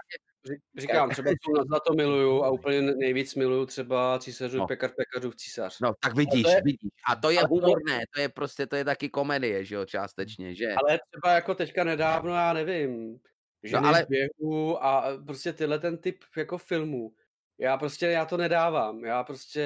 ři- 0.47 0.81
říkám, 0.81 1.11
třeba 1.11 1.31
sůl 1.45 1.55
nad 1.57 1.67
zlato 1.67 1.95
miluju 1.95 2.43
a 2.45 2.51
úplně 2.51 2.83
nejvíc 2.83 3.35
miluju 3.35 3.67
třeba 3.67 4.19
císařů 4.19 4.59
No. 4.59 4.67
pekař 4.67 4.91
pekařův 4.97 5.37
císař. 5.37 5.81
No, 5.81 5.95
tak 6.01 6.15
vidíš, 6.17 6.47
je- 6.49 6.63
vidíš. 6.65 6.91
A 7.11 7.17
to 7.17 7.31
je 7.31 7.39
ale 7.39 7.49
to- 7.49 7.55
humorné, 7.55 8.01
to 8.15 8.21
je 8.21 8.29
prostě, 8.29 8.67
to 8.67 8.77
je 8.77 8.85
taky 8.85 9.09
komedie, 9.09 9.65
že 9.65 9.75
jo, 9.75 9.85
částečně, 9.85 10.55
že? 10.55 10.67
Ale 10.75 10.99
třeba 11.11 11.35
jako 11.35 11.55
teďka 11.55 11.85
nedávno, 11.85 12.35
já 12.35 12.53
nevím, 12.53 13.21
ženy 13.63 13.89
ale- 13.89 14.05
v 14.05 14.09
běhu 14.09 14.85
a 14.85 15.05
prostě 15.27 15.53
tyhle 15.53 15.79
ten 15.79 15.99
typ 15.99 16.25
jako 16.37 16.59
filmů. 16.59 17.13
Já 17.59 17.77
prostě, 17.79 18.07
já 18.07 18.25
to 18.25 18.37
nedávám. 18.37 19.05
Já 19.05 19.25
prostě, 19.25 19.65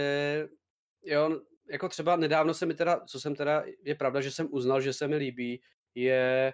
jo, 1.04 1.40
jako 1.70 1.88
třeba 1.88 2.16
nedávno 2.16 2.54
se 2.54 2.66
mi 2.66 2.74
teda, 2.74 3.00
co 3.06 3.20
jsem 3.20 3.34
teda, 3.34 3.64
je 3.82 3.94
pravda, 3.94 4.20
že 4.20 4.30
jsem 4.30 4.48
uznal, 4.50 4.80
že 4.80 4.92
se 4.92 5.08
mi 5.08 5.16
líbí, 5.16 5.60
je 5.94 6.52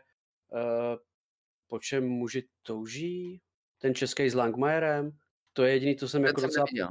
po 1.67 1.79
čem 1.79 2.09
muži 2.09 2.49
touží, 2.63 3.41
ten 3.79 3.95
český 3.95 4.31
s 4.31 4.35
Langmajerem. 4.35 5.11
To 5.53 5.63
je 5.65 5.73
jediný, 5.73 5.97
co 5.97 6.09
jsem 6.09 6.23
Ten 6.23 6.27
jako 6.27 6.41
jsem 6.41 6.49
docela, 6.49 6.65
neviděl. 6.65 6.89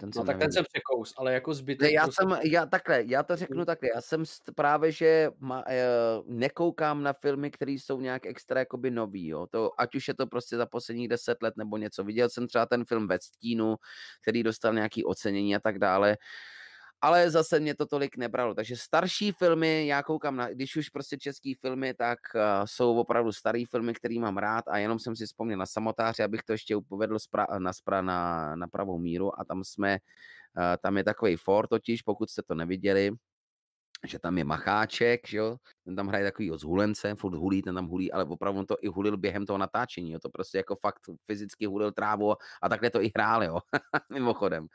Ten 0.00 0.08
No 0.08 0.12
jsem 0.12 0.26
tak 0.26 0.34
ten 0.34 0.38
neviděl. 0.40 0.52
jsem 0.52 0.64
překous, 0.72 1.14
ale 1.16 1.32
jako 1.34 1.54
zbytek... 1.54 1.82
Ne, 1.88 1.92
já 1.92 2.02
prostě- 2.02 2.22
jsem, 2.22 2.38
já 2.52 2.66
takhle, 2.66 3.02
já 3.06 3.22
to 3.22 3.36
řeknu 3.36 3.64
takhle, 3.64 3.88
já 3.94 4.00
jsem 4.00 4.22
st- 4.22 4.52
právě, 4.56 4.92
že 4.92 5.30
ma, 5.38 5.64
e, 5.68 5.86
nekoukám 6.26 7.02
na 7.02 7.12
filmy, 7.12 7.50
které 7.50 7.72
jsou 7.72 8.00
nějak 8.00 8.26
extra 8.26 8.60
jakoby 8.60 8.90
nový, 8.90 9.26
jo, 9.26 9.46
to, 9.50 9.70
ať 9.80 9.94
už 9.94 10.08
je 10.08 10.14
to 10.14 10.26
prostě 10.26 10.56
za 10.56 10.66
posledních 10.66 11.08
deset 11.08 11.42
let 11.42 11.54
nebo 11.56 11.76
něco, 11.76 12.04
viděl 12.04 12.28
jsem 12.28 12.48
třeba 12.48 12.66
ten 12.66 12.84
film 12.84 13.08
Ve 13.08 13.18
stínu, 13.22 13.76
který 14.22 14.42
dostal 14.42 14.74
nějaký 14.74 15.04
ocenění 15.04 15.56
a 15.56 15.60
tak 15.60 15.78
dále, 15.78 16.16
ale 17.02 17.30
zase 17.30 17.60
mě 17.60 17.74
to 17.74 17.86
tolik 17.86 18.16
nebralo, 18.16 18.54
takže 18.54 18.76
starší 18.76 19.32
filmy, 19.32 19.86
já 19.86 20.02
koukám 20.02 20.36
na, 20.36 20.48
když 20.48 20.76
už 20.76 20.88
prostě 20.88 21.16
český 21.18 21.54
filmy, 21.54 21.94
tak 21.94 22.18
uh, 22.34 22.40
jsou 22.64 22.98
opravdu 22.98 23.32
starý 23.32 23.64
filmy, 23.64 23.94
který 23.94 24.18
mám 24.18 24.36
rád 24.36 24.64
a 24.68 24.78
jenom 24.78 24.98
jsem 24.98 25.16
si 25.16 25.26
vzpomněl 25.26 25.58
na 25.58 25.66
samotáře, 25.66 26.24
abych 26.24 26.42
to 26.42 26.52
ještě 26.52 26.76
upovedl 26.76 27.16
spra- 27.16 27.58
na, 27.58 27.72
spra- 27.72 28.04
na, 28.04 28.56
na 28.56 28.66
pravou 28.68 28.98
míru. 28.98 29.40
A 29.40 29.44
tam 29.44 29.64
jsme 29.64 29.98
Uh, 30.58 30.76
tam 30.82 30.96
je 30.96 31.04
takový 31.04 31.36
for 31.36 31.66
totiž, 31.66 32.02
pokud 32.02 32.30
jste 32.30 32.42
to 32.42 32.54
neviděli, 32.54 33.10
že 34.06 34.18
tam 34.18 34.38
je 34.38 34.44
Macháček, 34.44 35.28
že 35.28 35.36
jo, 35.36 35.56
ten 35.84 35.96
tam 35.96 36.08
hraje 36.08 36.24
takový 36.24 36.50
zhulence, 36.54 37.14
furt 37.14 37.34
hulí, 37.34 37.62
ten 37.62 37.74
tam 37.74 37.86
hulí, 37.86 38.12
ale 38.12 38.24
opravdu 38.24 38.60
on 38.60 38.66
to 38.66 38.76
i 38.80 38.88
hulil 38.88 39.16
během 39.16 39.46
toho 39.46 39.58
natáčení, 39.58 40.12
jo, 40.12 40.18
to 40.18 40.28
prostě 40.28 40.58
jako 40.58 40.76
fakt 40.76 41.00
fyzicky 41.26 41.66
hulil 41.66 41.92
trávu 41.92 42.34
a 42.62 42.68
takhle 42.68 42.90
to 42.90 43.02
i 43.02 43.10
hrál, 43.16 43.44
jo, 43.44 43.58
mimochodem. 44.12 44.66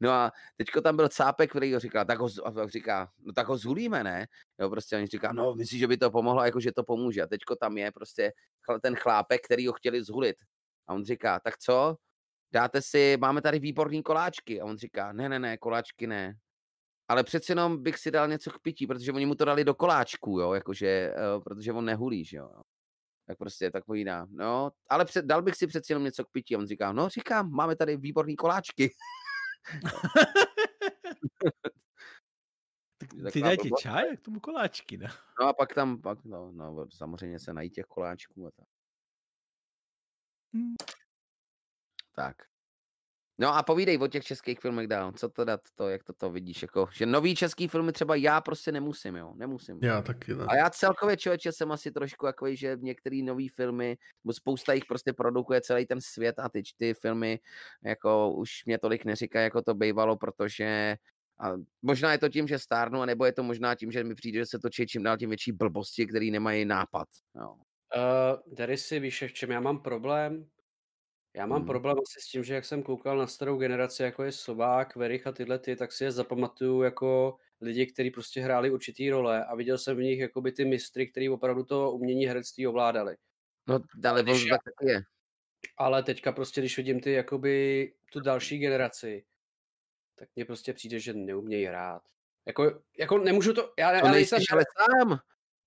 No 0.00 0.10
a 0.10 0.32
teďko 0.56 0.80
tam 0.80 0.96
byl 0.96 1.08
cápek, 1.08 1.50
který 1.50 1.74
ho 1.74 1.80
říkal, 1.80 2.04
tak 2.04 2.18
ho, 2.18 2.28
z- 2.28 2.40
říká, 2.66 3.10
no 3.18 3.32
tak 3.32 3.48
ho 3.48 3.56
zhulíme, 3.56 4.04
ne? 4.04 4.26
Jo, 4.60 4.70
prostě 4.70 4.96
oni 4.96 5.06
říká, 5.06 5.32
no 5.32 5.54
myslíš, 5.54 5.80
že 5.80 5.86
by 5.86 5.96
to 5.96 6.10
pomohlo, 6.10 6.44
jako 6.44 6.60
že 6.60 6.72
to 6.72 6.84
pomůže. 6.84 7.22
A 7.22 7.26
teďko 7.26 7.56
tam 7.56 7.78
je 7.78 7.92
prostě 7.92 8.32
ten 8.82 8.96
chlápek, 8.96 9.44
který 9.44 9.66
ho 9.66 9.72
chtěli 9.72 10.04
zhulit. 10.04 10.36
A 10.88 10.94
on 10.94 11.04
říká, 11.04 11.40
tak 11.40 11.58
co? 11.58 11.96
Dáte 12.52 12.82
si, 12.82 13.16
máme 13.20 13.42
tady 13.42 13.58
výborný 13.58 14.02
koláčky. 14.02 14.60
A 14.60 14.64
on 14.64 14.78
říká, 14.78 15.12
ne, 15.12 15.28
ne, 15.28 15.38
ne, 15.38 15.58
koláčky 15.58 16.06
ne. 16.06 16.34
Ale 17.10 17.24
přeci 17.24 17.52
jenom 17.52 17.82
bych 17.82 17.98
si 17.98 18.10
dal 18.10 18.28
něco 18.28 18.50
k 18.50 18.58
pití, 18.58 18.86
protože 18.86 19.12
oni 19.12 19.26
mu 19.26 19.34
to 19.34 19.44
dali 19.44 19.64
do 19.64 19.74
koláčků, 19.74 20.40
jo, 20.40 20.52
jakože, 20.52 21.14
uh, 21.36 21.42
protože 21.42 21.72
on 21.72 21.84
nehulí, 21.84 22.24
že 22.24 22.36
jo. 22.36 22.50
Tak 23.26 23.38
prostě 23.38 23.70
tak 23.70 23.84
povídá, 23.84 24.26
no, 24.30 24.70
ale 24.88 25.04
před, 25.04 25.24
dal 25.24 25.42
bych 25.42 25.54
si 25.54 25.66
přeci 25.66 25.92
jenom 25.92 26.04
něco 26.04 26.24
k 26.24 26.30
pití. 26.30 26.54
A 26.54 26.58
on 26.58 26.66
říká, 26.66 26.92
no, 26.92 27.08
říkám, 27.08 27.50
máme 27.50 27.76
tady 27.76 27.96
výborný 27.96 28.36
koláčky. 28.36 28.90
Si 33.30 33.40
dajte 33.42 33.62
blbost, 33.62 33.80
čaj 33.80 34.10
a 34.12 34.16
k 34.16 34.20
tomu 34.20 34.40
koláčky, 34.40 34.96
no. 34.98 35.08
No 35.40 35.46
a 35.46 35.52
pak 35.52 35.74
tam, 35.74 36.00
pak, 36.00 36.24
no, 36.24 36.52
no 36.52 36.86
samozřejmě 36.90 37.38
se 37.38 37.52
nají 37.54 37.70
těch 37.70 37.86
koláčků 37.86 38.46
a 38.46 38.50
tak. 38.50 38.66
Hm. 40.56 40.74
Tak. 42.14 42.36
No 43.40 43.56
a 43.56 43.62
povídej 43.62 43.98
o 43.98 44.06
těch 44.06 44.24
českých 44.24 44.60
filmech 44.60 44.86
dál. 44.86 45.12
Co 45.12 45.28
to 45.28 45.44
dát 45.44 45.60
to, 45.74 45.88
jak 45.88 46.04
to, 46.04 46.12
to 46.12 46.30
vidíš? 46.30 46.62
Jako, 46.62 46.88
že 46.92 47.06
nový 47.06 47.34
český 47.34 47.68
filmy 47.68 47.92
třeba 47.92 48.14
já 48.14 48.40
prostě 48.40 48.72
nemusím, 48.72 49.16
jo. 49.16 49.32
Nemusím. 49.36 49.78
Já 49.82 50.02
taky 50.02 50.34
ne. 50.34 50.44
A 50.48 50.56
já 50.56 50.70
celkově 50.70 51.16
člověče 51.16 51.52
jsem 51.52 51.72
asi 51.72 51.92
trošku 51.92 52.26
takový, 52.26 52.56
že 52.56 52.76
v 52.76 52.82
některé 52.82 53.22
nový 53.24 53.48
filmy, 53.48 53.96
nebo 54.24 54.32
spousta 54.32 54.72
jich 54.72 54.84
prostě 54.84 55.12
produkuje 55.12 55.60
celý 55.60 55.86
ten 55.86 56.00
svět 56.00 56.38
a 56.38 56.48
ty, 56.48 56.62
ty 56.78 56.94
filmy 56.94 57.38
jako 57.84 58.32
už 58.32 58.50
mě 58.66 58.78
tolik 58.78 59.04
neříkají, 59.04 59.44
jako 59.44 59.62
to 59.62 59.74
bývalo, 59.74 60.16
protože 60.16 60.96
a 61.40 61.52
možná 61.82 62.12
je 62.12 62.18
to 62.18 62.28
tím, 62.28 62.48
že 62.48 62.58
stárnu, 62.58 63.04
nebo 63.04 63.24
je 63.24 63.32
to 63.32 63.42
možná 63.42 63.74
tím, 63.74 63.92
že 63.92 64.04
mi 64.04 64.14
přijde, 64.14 64.38
že 64.38 64.46
se 64.46 64.58
točí 64.58 64.86
čím 64.86 65.02
dál 65.02 65.16
tím 65.16 65.28
větší 65.28 65.52
blbosti, 65.52 66.06
který 66.06 66.30
nemají 66.30 66.64
nápad. 66.64 67.08
Jo. 67.36 67.54
Uh, 67.54 68.54
tady 68.56 68.76
si 68.76 69.00
víš, 69.00 69.24
v 69.28 69.32
čem 69.32 69.50
já 69.50 69.60
mám 69.60 69.82
problém? 69.82 70.46
Já 71.34 71.46
mám 71.46 71.58
Hmm. 71.58 71.66
problém 71.66 71.96
asi 71.98 72.20
s 72.20 72.30
tím, 72.30 72.44
že 72.44 72.54
jak 72.54 72.64
jsem 72.64 72.82
koukal 72.82 73.18
na 73.18 73.26
starou 73.26 73.56
generaci, 73.58 74.02
jako 74.02 74.22
je 74.24 74.32
Sobák, 74.32 74.96
Verich 74.96 75.26
a 75.26 75.32
tyhle 75.32 75.58
ty, 75.58 75.76
tak 75.76 75.92
si 75.92 76.04
je 76.04 76.12
zapamatuju 76.12 76.82
jako 76.82 77.36
lidi, 77.60 77.86
kteří 77.86 78.10
prostě 78.10 78.40
hráli 78.40 78.70
určitý 78.70 79.10
role 79.10 79.44
a 79.44 79.54
viděl 79.54 79.78
jsem 79.78 79.96
v 79.96 80.00
nich 80.02 80.18
jakoby 80.18 80.52
ty 80.52 80.64
mistry, 80.64 81.06
kteří 81.10 81.28
opravdu 81.28 81.64
to 81.64 81.90
umění 81.92 82.26
herectví 82.26 82.66
ovládali. 82.66 83.16
No, 83.66 83.78
ale 84.08 84.20
on 84.22 84.28
já- 84.28 84.58
tak 84.64 84.74
je. 84.82 85.02
Ale 85.76 86.02
teďka 86.02 86.32
prostě, 86.32 86.60
když 86.60 86.76
vidím 86.76 87.00
ty 87.00 87.12
jakoby 87.12 87.92
tu 88.12 88.20
další 88.20 88.58
generaci, 88.58 89.24
tak 90.16 90.28
mně 90.36 90.44
prostě 90.44 90.72
přijde, 90.72 90.98
že 91.00 91.12
neumějí 91.12 91.64
hrát. 91.64 92.02
Jako, 92.46 92.80
jako 92.98 93.18
nemůžu 93.18 93.52
to, 93.54 93.72
já, 93.78 94.00
To 94.00 94.06
já 94.06 94.12
nejsem, 94.12 94.38
ale 94.52 94.64
sám. 94.78 95.18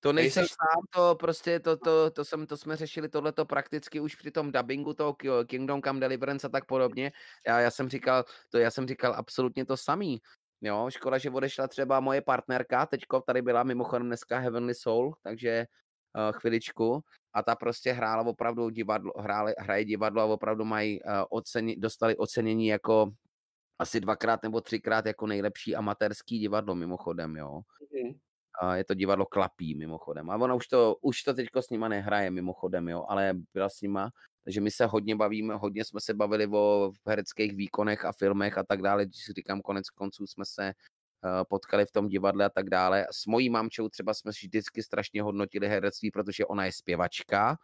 To 0.03 0.13
Nejsem- 0.13 0.41
nejseš 0.41 0.55
sám, 0.55 0.83
to 0.93 1.15
prostě, 1.15 1.59
to, 1.59 1.77
to, 1.77 2.11
to, 2.11 2.25
jsem, 2.25 2.47
to 2.47 2.57
jsme 2.57 2.75
řešili 2.75 3.09
tohleto 3.09 3.45
prakticky 3.45 3.99
už 3.99 4.15
při 4.15 4.31
tom 4.31 4.51
dubbingu 4.51 4.93
toho 4.93 5.13
Ki- 5.13 5.29
Kingdom 5.45 5.81
Come 5.81 5.99
Deliverance 5.99 6.47
a 6.47 6.49
tak 6.49 6.65
podobně. 6.65 7.11
Já, 7.47 7.59
já 7.59 7.71
jsem 7.71 7.89
říkal, 7.89 8.23
to 8.49 8.57
já 8.57 8.71
jsem 8.71 8.87
říkal 8.87 9.13
absolutně 9.15 9.65
to 9.65 9.77
samý. 9.77 10.21
Jo, 10.61 10.89
škoda, 10.89 11.17
že 11.17 11.29
odešla 11.29 11.67
třeba 11.67 11.99
moje 11.99 12.21
partnerka, 12.21 12.85
teďko 12.85 13.21
tady 13.21 13.41
byla 13.41 13.63
mimochodem 13.63 14.07
dneska 14.07 14.39
Heavenly 14.39 14.75
Soul, 14.75 15.15
takže 15.23 15.65
uh, 16.15 16.37
chviličku 16.39 17.03
a 17.33 17.43
ta 17.43 17.55
prostě 17.55 17.91
hrála 17.91 18.27
opravdu 18.27 18.69
divadlo, 18.69 19.13
hrále, 19.19 19.55
hraje 19.59 19.85
divadlo 19.85 20.21
a 20.21 20.25
opravdu 20.25 20.65
mají 20.65 21.01
uh, 21.03 21.11
oceni, 21.29 21.75
dostali 21.75 22.17
ocenění 22.17 22.67
jako 22.67 23.11
asi 23.79 23.99
dvakrát 23.99 24.43
nebo 24.43 24.61
třikrát 24.61 25.05
jako 25.05 25.27
nejlepší 25.27 25.75
amatérský 25.75 26.39
divadlo 26.39 26.75
mimochodem, 26.75 27.35
jo. 27.35 27.61
Mhm. 28.03 28.19
Je 28.73 28.85
to 28.85 28.93
divadlo 28.93 29.25
Klapí 29.25 29.75
mimochodem. 29.75 30.29
A 30.29 30.35
ona 30.35 30.53
už 30.53 30.67
to, 30.67 30.95
už 31.01 31.23
to 31.23 31.33
teďko 31.33 31.61
s 31.61 31.69
nima 31.69 31.87
nehraje 31.87 32.31
mimochodem, 32.31 32.89
jo, 32.89 33.05
ale 33.09 33.33
byla 33.53 33.69
s 33.69 33.81
nima. 33.81 34.09
Takže 34.43 34.61
my 34.61 34.71
se 34.71 34.85
hodně 34.85 35.15
bavíme, 35.15 35.55
hodně 35.55 35.85
jsme 35.85 36.01
se 36.01 36.13
bavili 36.13 36.47
o 36.47 36.91
hereckých 37.07 37.55
výkonech 37.55 38.05
a 38.05 38.11
filmech 38.11 38.57
a 38.57 38.63
tak 38.63 38.81
dále. 38.81 39.05
Když 39.05 39.23
si 39.25 39.33
říkám, 39.33 39.61
konec 39.61 39.89
konců 39.89 40.27
jsme 40.27 40.45
se 40.45 40.73
potkali 41.49 41.85
v 41.85 41.91
tom 41.91 42.07
divadle 42.07 42.45
a 42.45 42.49
tak 42.49 42.69
dále. 42.69 43.07
S 43.11 43.25
mojí 43.25 43.49
mamčou 43.49 43.89
třeba 43.89 44.13
jsme 44.13 44.31
vždycky 44.31 44.83
strašně 44.83 45.21
hodnotili 45.21 45.67
herectví, 45.67 46.11
protože 46.11 46.45
ona 46.45 46.65
je 46.65 46.71
zpěvačka, 46.71 47.57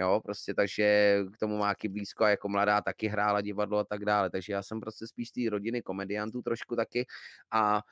jo, 0.00 0.20
prostě 0.24 0.54
takže 0.54 1.18
k 1.32 1.38
tomu 1.38 1.58
má 1.58 1.68
taky 1.68 1.88
blízko 1.88 2.24
a 2.24 2.28
jako 2.28 2.48
mladá 2.48 2.80
taky 2.80 3.06
hrála 3.06 3.40
divadlo 3.40 3.78
a 3.78 3.84
tak 3.84 4.04
dále. 4.04 4.30
Takže 4.30 4.52
já 4.52 4.62
jsem 4.62 4.80
prostě 4.80 5.06
spíš 5.06 5.30
té 5.30 5.40
rodiny 5.50 5.82
komediantů 5.82 6.42
trošku 6.42 6.76
taky 6.76 7.06
a 7.50 7.82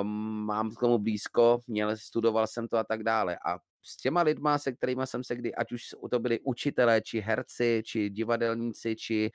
um, 0.00 0.46
mám 0.46 0.70
k 0.70 0.80
tomu 0.80 0.98
blízko, 0.98 1.60
měl, 1.66 1.96
studoval 1.96 2.46
jsem 2.46 2.68
to 2.68 2.76
a 2.76 2.84
tak 2.84 3.02
dále. 3.02 3.38
A 3.46 3.58
s 3.82 3.96
těma 3.96 4.22
lidma, 4.22 4.58
se 4.58 4.72
kterými 4.72 5.02
jsem 5.04 5.24
se 5.24 5.36
kdy, 5.36 5.54
ať 5.54 5.72
už 5.72 5.82
to 6.10 6.18
byli 6.18 6.40
učitelé, 6.40 7.00
či 7.00 7.20
herci, 7.20 7.82
či 7.84 8.10
divadelníci, 8.10 8.96
či 8.96 9.30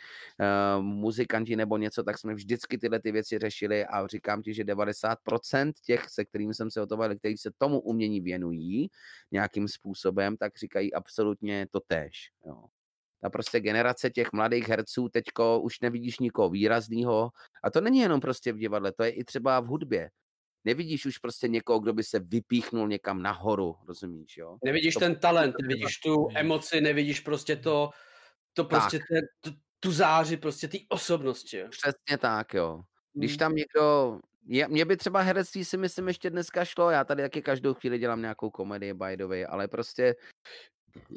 uh, 0.76 0.84
muzikanti 0.84 1.56
nebo 1.56 1.78
něco, 1.78 2.04
tak 2.04 2.20
jsme 2.20 2.34
vždycky 2.34 2.78
tyhle 2.78 3.00
ty 3.00 3.12
věci 3.12 3.39
řešili 3.39 3.86
a 3.86 4.08
říkám 4.08 4.41
ti, 4.41 4.54
že 4.54 4.64
90% 4.64 5.72
těch, 5.86 6.10
se 6.10 6.26
kterými 6.26 6.54
jsem 6.54 6.72
se 6.72 6.82
o 6.82 6.86
to 6.86 6.98
bavil, 6.98 7.18
kteří 7.18 7.38
se 7.38 7.52
tomu 7.58 7.80
umění 7.80 8.22
věnují 8.22 8.89
nějakým 9.32 9.68
způsobem, 9.68 10.38
tak 10.38 10.58
říkají 10.58 10.94
absolutně 10.94 11.68
to 11.72 11.80
též. 11.80 12.32
Jo. 12.46 12.66
Ta 13.22 13.30
prostě 13.30 13.60
generace 13.60 14.10
těch 14.10 14.34
mladých 14.34 14.70
herců, 14.70 15.10
teďko 15.10 15.62
už 15.62 15.80
nevidíš 15.80 16.20
nikoho 16.20 16.50
výrazného. 16.50 17.30
A 17.64 17.70
to 17.70 17.82
není 17.82 18.00
jenom 18.00 18.20
prostě 18.20 18.54
v 18.54 18.58
divadle, 18.58 18.91
to 18.91 19.04
je 19.04 19.10
i 19.10 19.24
třeba 19.24 19.60
v 19.60 19.66
hudbě. 19.66 20.10
Nevidíš 20.66 21.05
už 21.05 21.18
prostě 21.18 21.47
někoho, 21.47 21.80
kdo 21.80 21.93
by 21.93 22.03
se 22.03 22.20
vypíchnul 22.20 22.88
někam 22.88 23.22
nahoru, 23.22 23.76
rozumíš, 23.88 24.38
jo? 24.38 24.57
Nevidíš 24.64 24.93
To- 24.93 24.99
ten 24.99 25.16
talent, 25.16 25.51
to- 25.51 25.57
nevidíš 25.61 25.97
tu 25.97 26.28
emoci, 26.36 26.82
nevidíš 26.82 27.20
prostě 27.20 27.55
to, 27.55 27.89
to 28.53 28.64
prostě 28.66 28.99
ten, 29.09 29.22
tu, 29.41 29.51
tu 29.80 29.91
záři 29.91 30.38
prostě 30.38 30.68
té 30.68 30.78
osobnosti. 30.89 31.57
jo. 31.57 31.68
Přesně 31.70 32.18
tak, 32.20 32.53
jo. 32.53 32.82
Když 33.14 33.32
Mm. 33.32 33.38
tam 33.38 33.55
někdo, 33.55 34.20
je, 34.47 34.68
mě 34.68 34.86
by 34.86 34.97
třeba 34.97 35.22
herectví 35.22 35.66
si 35.66 35.78
myslím 35.78 36.07
ještě 36.07 36.30
dneska 36.30 36.66
šlo, 36.66 36.89
já 36.89 37.03
tady 37.03 37.22
taky 37.24 37.41
každou 37.41 37.74
chvíli 37.74 37.99
dělám 37.99 38.22
nějakou 38.22 38.49
komedii 38.49 38.93
by 38.93 39.18
the 39.18 39.26
way, 39.26 39.45
ale 39.49 39.68
prostě 39.68 40.16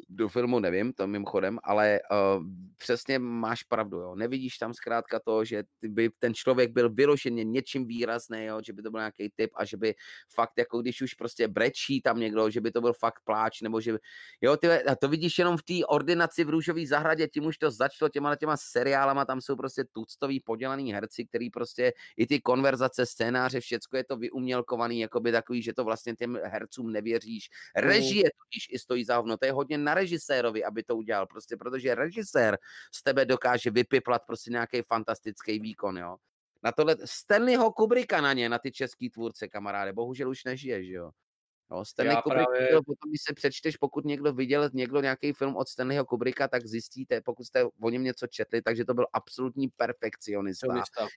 do 0.09 0.29
filmu 0.29 0.59
nevím, 0.59 0.93
to 0.93 1.07
mimochodem, 1.07 1.59
ale 1.63 1.99
uh, 2.11 2.43
přesně 2.77 3.19
máš 3.19 3.63
pravdu, 3.63 3.97
jo. 3.97 4.15
Nevidíš 4.15 4.57
tam 4.57 4.73
zkrátka 4.73 5.19
to, 5.19 5.45
že 5.45 5.63
by 5.81 6.09
ten 6.19 6.33
člověk 6.33 6.71
byl 6.71 6.89
vyloženě 6.89 7.43
něčím 7.43 7.85
výrazný, 7.85 8.45
jo, 8.45 8.59
že 8.65 8.73
by 8.73 8.81
to 8.81 8.91
byl 8.91 8.99
nějaký 8.99 9.29
typ 9.35 9.51
a 9.55 9.65
že 9.65 9.77
by 9.77 9.95
fakt, 10.33 10.53
jako 10.57 10.81
když 10.81 11.01
už 11.01 11.13
prostě 11.13 11.47
brečí 11.47 12.01
tam 12.01 12.19
někdo, 12.19 12.49
že 12.49 12.61
by 12.61 12.71
to 12.71 12.81
byl 12.81 12.93
fakt 12.93 13.19
pláč, 13.23 13.61
nebo 13.61 13.81
že 13.81 13.97
jo, 14.41 14.57
ty, 14.57 14.67
a 14.67 14.95
to 14.95 15.07
vidíš 15.07 15.39
jenom 15.39 15.57
v 15.57 15.63
té 15.63 15.85
ordinaci 15.87 16.43
v 16.43 16.49
Růžové 16.49 16.87
zahradě, 16.87 17.27
tím 17.27 17.45
už 17.45 17.57
to 17.57 17.71
začalo 17.71 18.09
těma 18.09 18.35
těma 18.35 18.57
seriálama, 18.57 19.25
tam 19.25 19.41
jsou 19.41 19.55
prostě 19.55 19.83
tuctový 19.91 20.39
podělaný 20.39 20.93
herci, 20.93 21.25
který 21.25 21.49
prostě 21.49 21.93
i 22.17 22.27
ty 22.27 22.41
konverzace, 22.41 23.05
scénáře, 23.05 23.59
všecko 23.59 23.97
je 23.97 24.03
to 24.03 24.17
vyumělkovaný, 24.17 24.99
jakoby 24.99 25.31
takový, 25.31 25.61
že 25.61 25.73
to 25.73 25.83
vlastně 25.83 26.15
těm 26.15 26.39
hercům 26.43 26.91
nevěříš. 26.91 27.49
Režie 27.75 28.23
totiž 28.23 28.67
i 28.69 28.79
stojí 28.79 29.03
za 29.03 29.17
hovno, 29.17 29.37
to 29.37 29.45
je 29.45 29.51
hodně 29.51 29.66
na 29.77 29.93
režisérovi, 29.93 30.63
aby 30.63 30.83
to 30.83 30.95
udělal, 30.95 31.27
prostě 31.27 31.57
protože 31.57 31.95
režisér 31.95 32.57
z 32.93 33.03
tebe 33.03 33.25
dokáže 33.25 33.71
vypiplat 33.71 34.21
prostě 34.27 34.51
nějaký 34.51 34.81
fantastický 34.81 35.59
výkon, 35.59 35.97
jo. 35.97 36.17
Na 36.63 36.71
tohle 36.71 36.95
Stanleyho 37.05 37.71
Kubricka 37.71 38.21
na 38.21 38.33
ně, 38.33 38.49
na 38.49 38.59
ty 38.59 38.71
český 38.71 39.09
tvůrce, 39.09 39.47
kamaráde, 39.47 39.93
bohužel 39.93 40.29
už 40.29 40.43
nežije, 40.43 40.83
že 40.83 40.93
jo. 40.93 41.11
Jo, 41.71 41.85
Stanley 41.85 42.15
Já 42.15 42.21
Kubrick 42.21 42.45
právě- 42.45 42.67
byl, 42.69 42.81
potom, 42.83 43.11
když 43.11 43.21
se 43.27 43.33
přečteš, 43.33 43.77
pokud 43.77 44.05
někdo 44.05 44.33
viděl 44.33 44.69
někdo 44.73 45.01
nějaký 45.01 45.33
film 45.33 45.55
od 45.55 45.67
Stanleyho 45.67 46.05
Kubricka, 46.05 46.47
tak 46.47 46.65
zjistíte, 46.67 47.21
pokud 47.21 47.43
jste 47.43 47.63
o 47.81 47.89
něm 47.89 48.03
něco 48.03 48.27
četli, 48.27 48.61
takže 48.61 48.85
to 48.85 48.93
byl 48.93 49.05
absolutní 49.13 49.67
perfekcionista, 49.67 50.67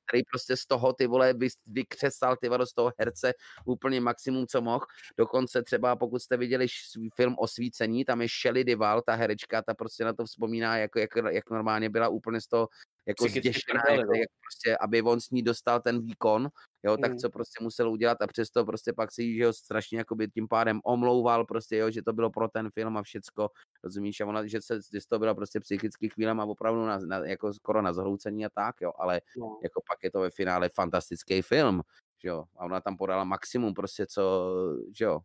který 0.08 0.22
prostě 0.24 0.56
z 0.56 0.66
toho 0.66 0.92
ty 0.92 1.06
vole 1.06 1.32
vy, 1.32 1.48
vykřesal 1.66 2.36
ty 2.36 2.48
vole 2.48 2.66
z 2.66 2.72
toho 2.72 2.92
herce 2.98 3.32
úplně 3.64 4.00
maximum, 4.00 4.46
co 4.46 4.60
mohl. 4.60 4.86
Dokonce 5.16 5.62
třeba 5.62 5.96
pokud 5.96 6.22
jste 6.22 6.36
viděli 6.36 6.66
film 7.14 7.34
Osvícení, 7.38 8.04
tam 8.04 8.22
je 8.22 8.28
Shelley 8.42 8.64
Dival, 8.64 9.02
ta 9.02 9.14
herečka, 9.14 9.62
ta 9.62 9.74
prostě 9.74 10.04
na 10.04 10.12
to 10.12 10.24
vzpomíná, 10.24 10.76
jako, 10.76 10.98
jak, 10.98 11.10
jak 11.30 11.50
normálně 11.50 11.90
byla 11.90 12.08
úplně 12.08 12.40
z 12.40 12.46
toho 12.46 12.68
jako 13.06 13.28
zděšená, 13.28 13.82
jak, 13.90 14.06
no. 14.06 14.14
jak 14.14 14.28
prostě, 14.40 14.76
aby 14.76 15.02
on 15.02 15.20
s 15.20 15.30
ní 15.30 15.42
dostal 15.42 15.80
ten 15.80 16.00
výkon, 16.00 16.48
jo, 16.82 16.96
tak 16.96 17.12
Mm. 17.12 17.18
co 17.18 17.30
prostě 17.30 17.64
musel 17.64 17.90
udělat 17.90 18.22
a 18.22 18.26
přesto 18.26 18.64
prostě 18.64 18.92
pak 18.92 19.12
si 19.12 19.34
že 19.36 19.42
jo, 19.42 19.52
strašně 19.52 19.98
jakoby 19.98 20.28
tím 20.28 20.48
pádem 20.48 20.80
omlouval 20.84 21.44
prostě, 21.46 21.76
jo, 21.76 21.90
že 21.90 22.02
to 22.02 22.12
bylo 22.12 22.30
pro 22.30 22.48
ten 22.48 22.70
film 22.70 22.96
a 22.96 23.02
všecko, 23.02 23.48
rozumíš, 23.84 24.20
a 24.20 24.26
ona, 24.26 24.46
že 24.46 24.62
se, 24.62 24.78
že 24.92 25.00
to 25.08 25.18
byla 25.18 25.34
prostě 25.34 25.60
psychický 25.60 26.08
chvílem 26.08 26.40
a 26.40 26.44
opravdu 26.44 26.86
na, 26.86 26.98
na, 26.98 27.16
jako 27.26 27.52
skoro 27.52 27.82
na 27.82 27.92
zhroucení 27.92 28.46
a 28.46 28.50
tak, 28.54 28.80
jo, 28.80 28.92
ale 28.98 29.20
No. 29.36 29.58
jako 29.62 29.82
pak 29.88 29.98
je 30.04 30.10
to 30.10 30.20
ve 30.20 30.30
finále 30.30 30.68
fantastický 30.68 31.42
film, 31.42 31.82
že 32.22 32.28
jo, 32.28 32.44
a 32.56 32.64
ona 32.64 32.80
tam 32.80 32.96
podala 32.96 33.24
maximum 33.24 33.74
prostě, 33.74 34.06
co, 34.06 34.54
že 34.96 35.04
jo, 35.04 35.20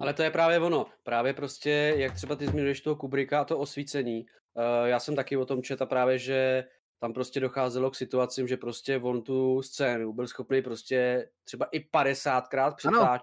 Ale 0.00 0.14
to 0.14 0.22
je 0.22 0.30
právě 0.30 0.58
ono. 0.58 0.86
Právě 1.02 1.32
prostě, 1.34 1.94
jak 1.96 2.14
třeba 2.14 2.36
ty 2.36 2.46
zmiňuješ 2.46 2.80
toho 2.80 2.96
Kubricka 2.96 3.40
a 3.40 3.44
to 3.44 3.58
osvícení. 3.58 4.26
Uh, 4.54 4.88
já 4.88 5.00
jsem 5.00 5.16
taky 5.16 5.36
o 5.36 5.46
tom 5.46 5.62
četl 5.62 5.86
právě, 5.86 6.18
že 6.18 6.64
tam 7.02 7.12
prostě 7.12 7.40
docházelo 7.40 7.90
k 7.90 7.94
situacím, 7.94 8.48
že 8.48 8.56
prostě 8.56 8.98
on 8.98 9.22
tu 9.22 9.62
scénu 9.62 10.12
byl 10.12 10.26
schopný 10.26 10.62
prostě 10.62 11.28
třeba 11.44 11.66
i 11.66 11.80
50krát 11.80 12.74
přetáčet. 12.76 13.22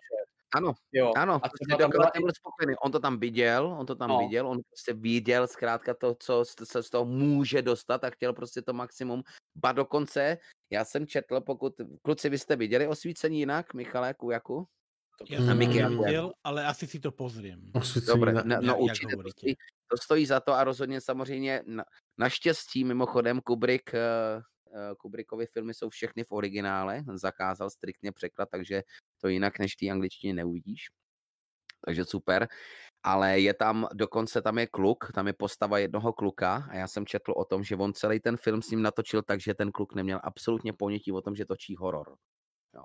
ano, 0.56 0.74
Jo. 0.92 1.12
ano, 1.18 1.34
A 1.34 1.40
a 1.44 1.50
třeba 1.50 1.78
tam 1.78 1.90
byla 1.92 2.12
byl 2.16 2.32
spokojený, 2.38 2.76
on 2.84 2.92
to 2.92 3.00
tam 3.00 3.20
viděl, 3.20 3.76
on 3.80 3.86
to 3.86 3.96
tam 3.96 4.10
No. 4.10 4.18
viděl, 4.20 4.48
on 4.48 4.60
prostě 4.70 4.94
viděl 4.94 5.48
zkrátka 5.48 5.94
to, 5.94 6.16
co 6.20 6.44
se 6.64 6.84
z 6.84 6.90
toho 6.90 7.06
může 7.06 7.62
dostat 7.62 8.04
a 8.04 8.10
chtěl 8.10 8.34
prostě 8.34 8.62
to 8.62 8.74
maximum, 8.74 9.24
ba 9.56 9.72
dokonce, 9.72 10.38
já 10.70 10.86
jsem 10.86 11.08
četl, 11.08 11.42
pokud, 11.42 11.74
kluci, 12.02 12.30
vy 12.30 12.38
jste 12.38 12.56
viděli 12.56 12.88
osvícení 12.88 13.40
jinak, 13.40 13.74
Michale, 13.74 14.14
Kujaku? 14.14 14.60
Mm. 14.60 14.66
to 15.38 15.52
a 15.52 15.54
nevidel, 15.54 16.32
ale 16.44 16.66
asi 16.66 16.88
si 16.88 17.00
to 17.00 17.12
pozriem. 17.12 17.72
Osvícení 17.74 18.20
Dobre, 18.20 18.34
no, 18.34 18.62
no 18.62 18.78
určitě 18.78 19.16
to 19.18 19.24
to 19.90 19.98
stojí 19.98 20.26
za 20.26 20.40
to 20.40 20.54
a 20.54 20.64
rozhodně 20.64 21.02
samozřejmě 21.02 21.64
na, 21.66 21.84
naštěstí 22.18 22.84
mimochodem 22.84 23.42
Kubrick, 23.42 23.94
eh, 23.94 24.00
eh, 24.74 24.96
Kubrickovy 24.98 25.46
filmy 25.46 25.74
jsou 25.74 25.90
všechny 25.90 26.24
v 26.24 26.32
originále, 26.32 27.04
zakázal 27.14 27.70
striktně 27.70 28.12
překlad, 28.12 28.50
takže 28.52 28.84
to 29.22 29.28
jinak 29.28 29.60
než 29.60 29.76
té 29.76 29.90
angličtině 29.90 30.34
neuvidíš. 30.34 30.88
Takže 31.86 32.06
super. 32.06 32.48
Ale 33.04 33.40
je 33.40 33.54
tam, 33.54 33.88
dokonce 33.94 34.42
tam 34.42 34.58
je 34.58 34.68
kluk, 34.68 35.12
tam 35.16 35.28
je 35.28 35.34
postava 35.34 35.78
jednoho 35.78 36.14
kluka 36.14 36.68
a 36.70 36.76
já 36.76 36.88
jsem 36.88 37.06
četl 37.06 37.32
o 37.32 37.46
tom, 37.46 37.64
že 37.64 37.76
on 37.76 37.94
celý 37.94 38.20
ten 38.20 38.38
film 38.38 38.62
s 38.62 38.70
ním 38.70 38.82
natočil 38.82 39.22
tak, 39.22 39.42
že 39.42 39.54
ten 39.54 39.72
kluk 39.72 39.96
neměl 39.96 40.20
absolutně 40.24 40.74
ponětí 40.74 41.12
o 41.12 41.22
tom, 41.22 41.36
že 41.36 41.46
točí 41.46 41.76
horor. 41.76 42.16
Jo. 42.76 42.84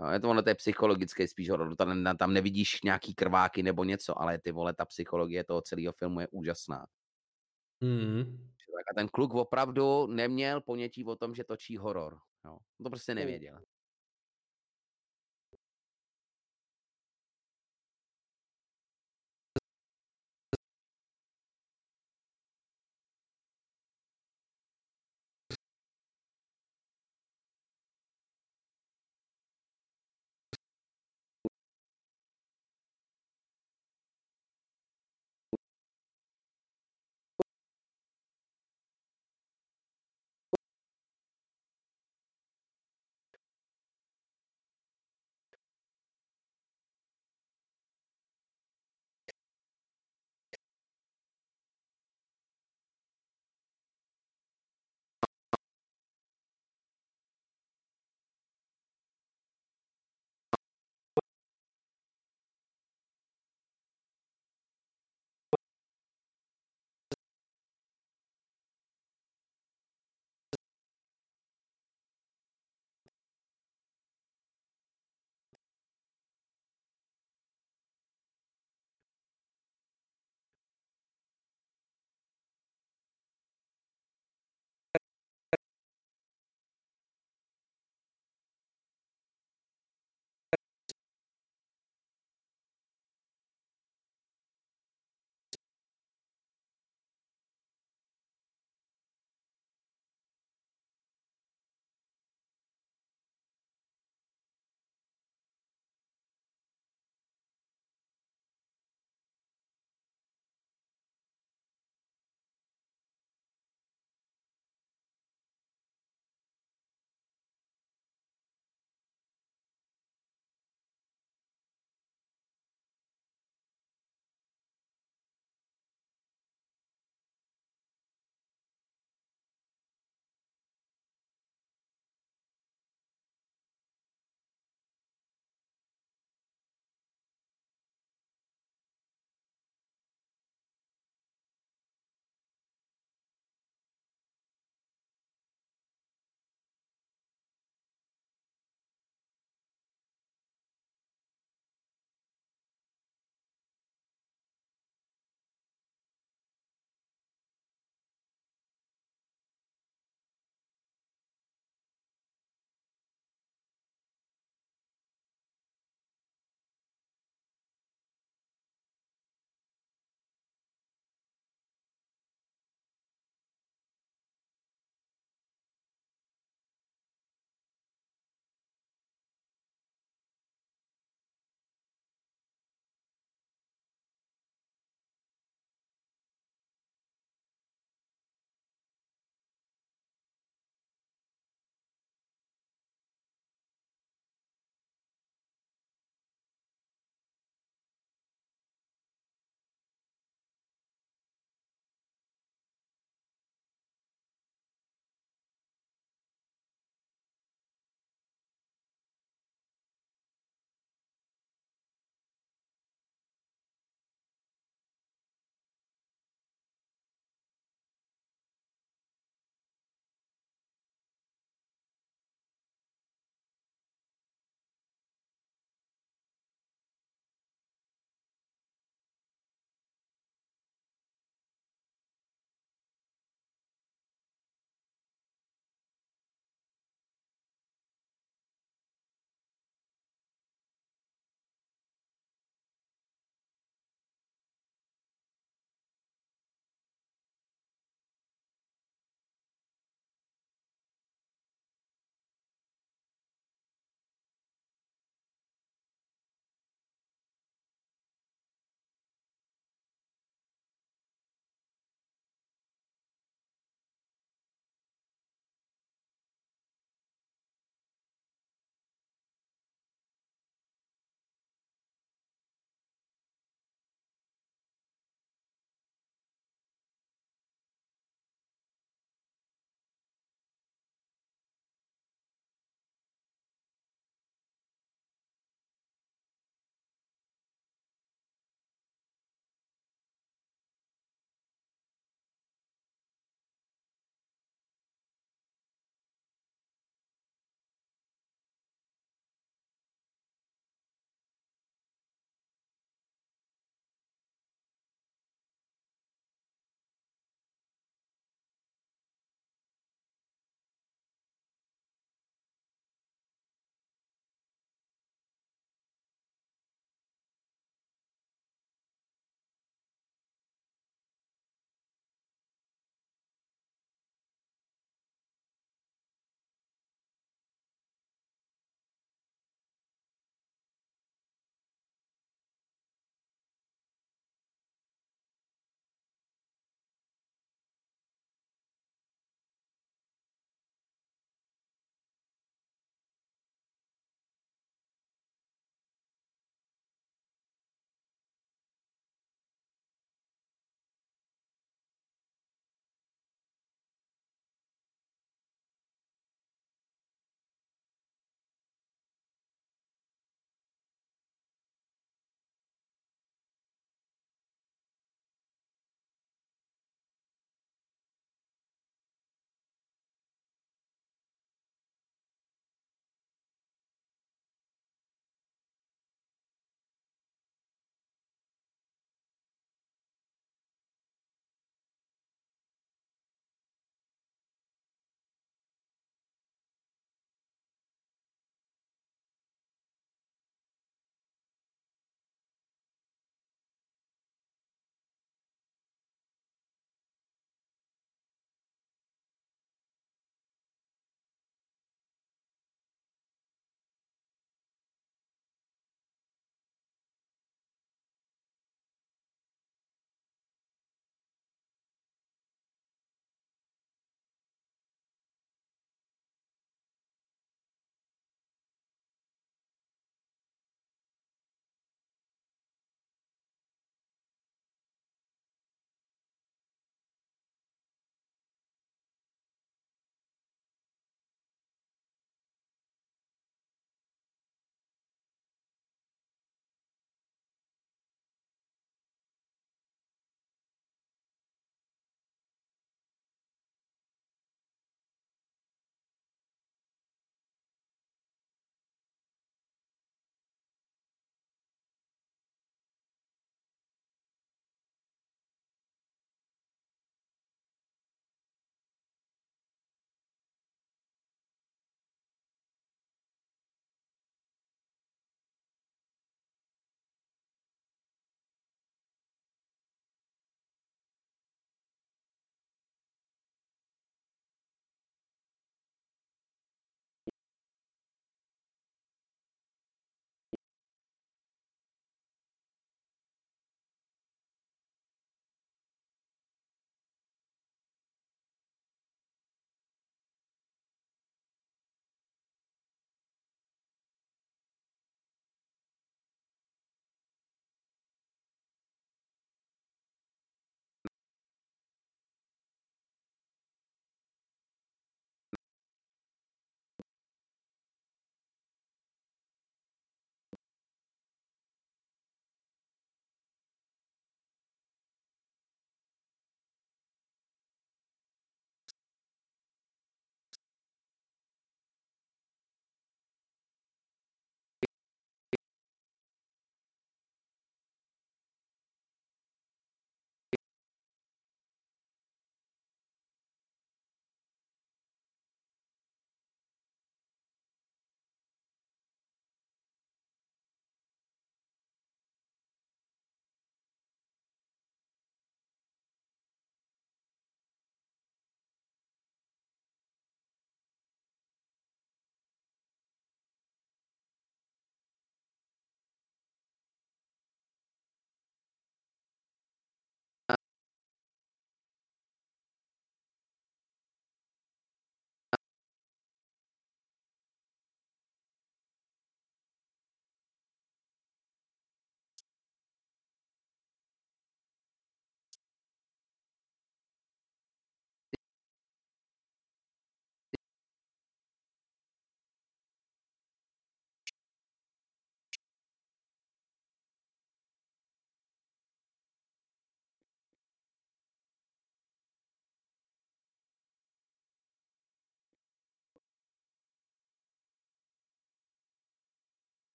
Jo, 0.00 0.10
je 0.10 0.20
to, 0.20 0.30
ono 0.30 0.42
to 0.42 0.48
je 0.48 0.54
psychologický 0.54 1.28
spíš 1.28 1.50
horor, 1.50 1.76
tam, 1.76 2.16
tam 2.16 2.32
nevidíš 2.32 2.82
nějaký 2.82 3.14
krváky 3.14 3.62
nebo 3.62 3.84
něco, 3.84 4.20
ale 4.20 4.38
ty 4.38 4.52
vole, 4.52 4.74
ta 4.74 4.84
psychologie 4.84 5.44
toho 5.44 5.62
celého 5.62 5.92
filmu 5.92 6.20
je 6.20 6.28
úžasná. 6.30 6.86
Mm. 7.80 8.24
Tak 8.74 8.84
a 8.90 8.94
ten 8.94 9.08
kluk 9.08 9.34
opravdu 9.34 10.06
neměl 10.06 10.60
ponětí 10.60 11.04
o 11.04 11.16
tom, 11.16 11.34
že 11.34 11.44
točí 11.44 11.76
horor. 11.76 12.18
Jo. 12.44 12.58
To 12.82 12.90
prostě 12.90 13.12
Mm. 13.12 13.16
nevěděl. 13.16 13.58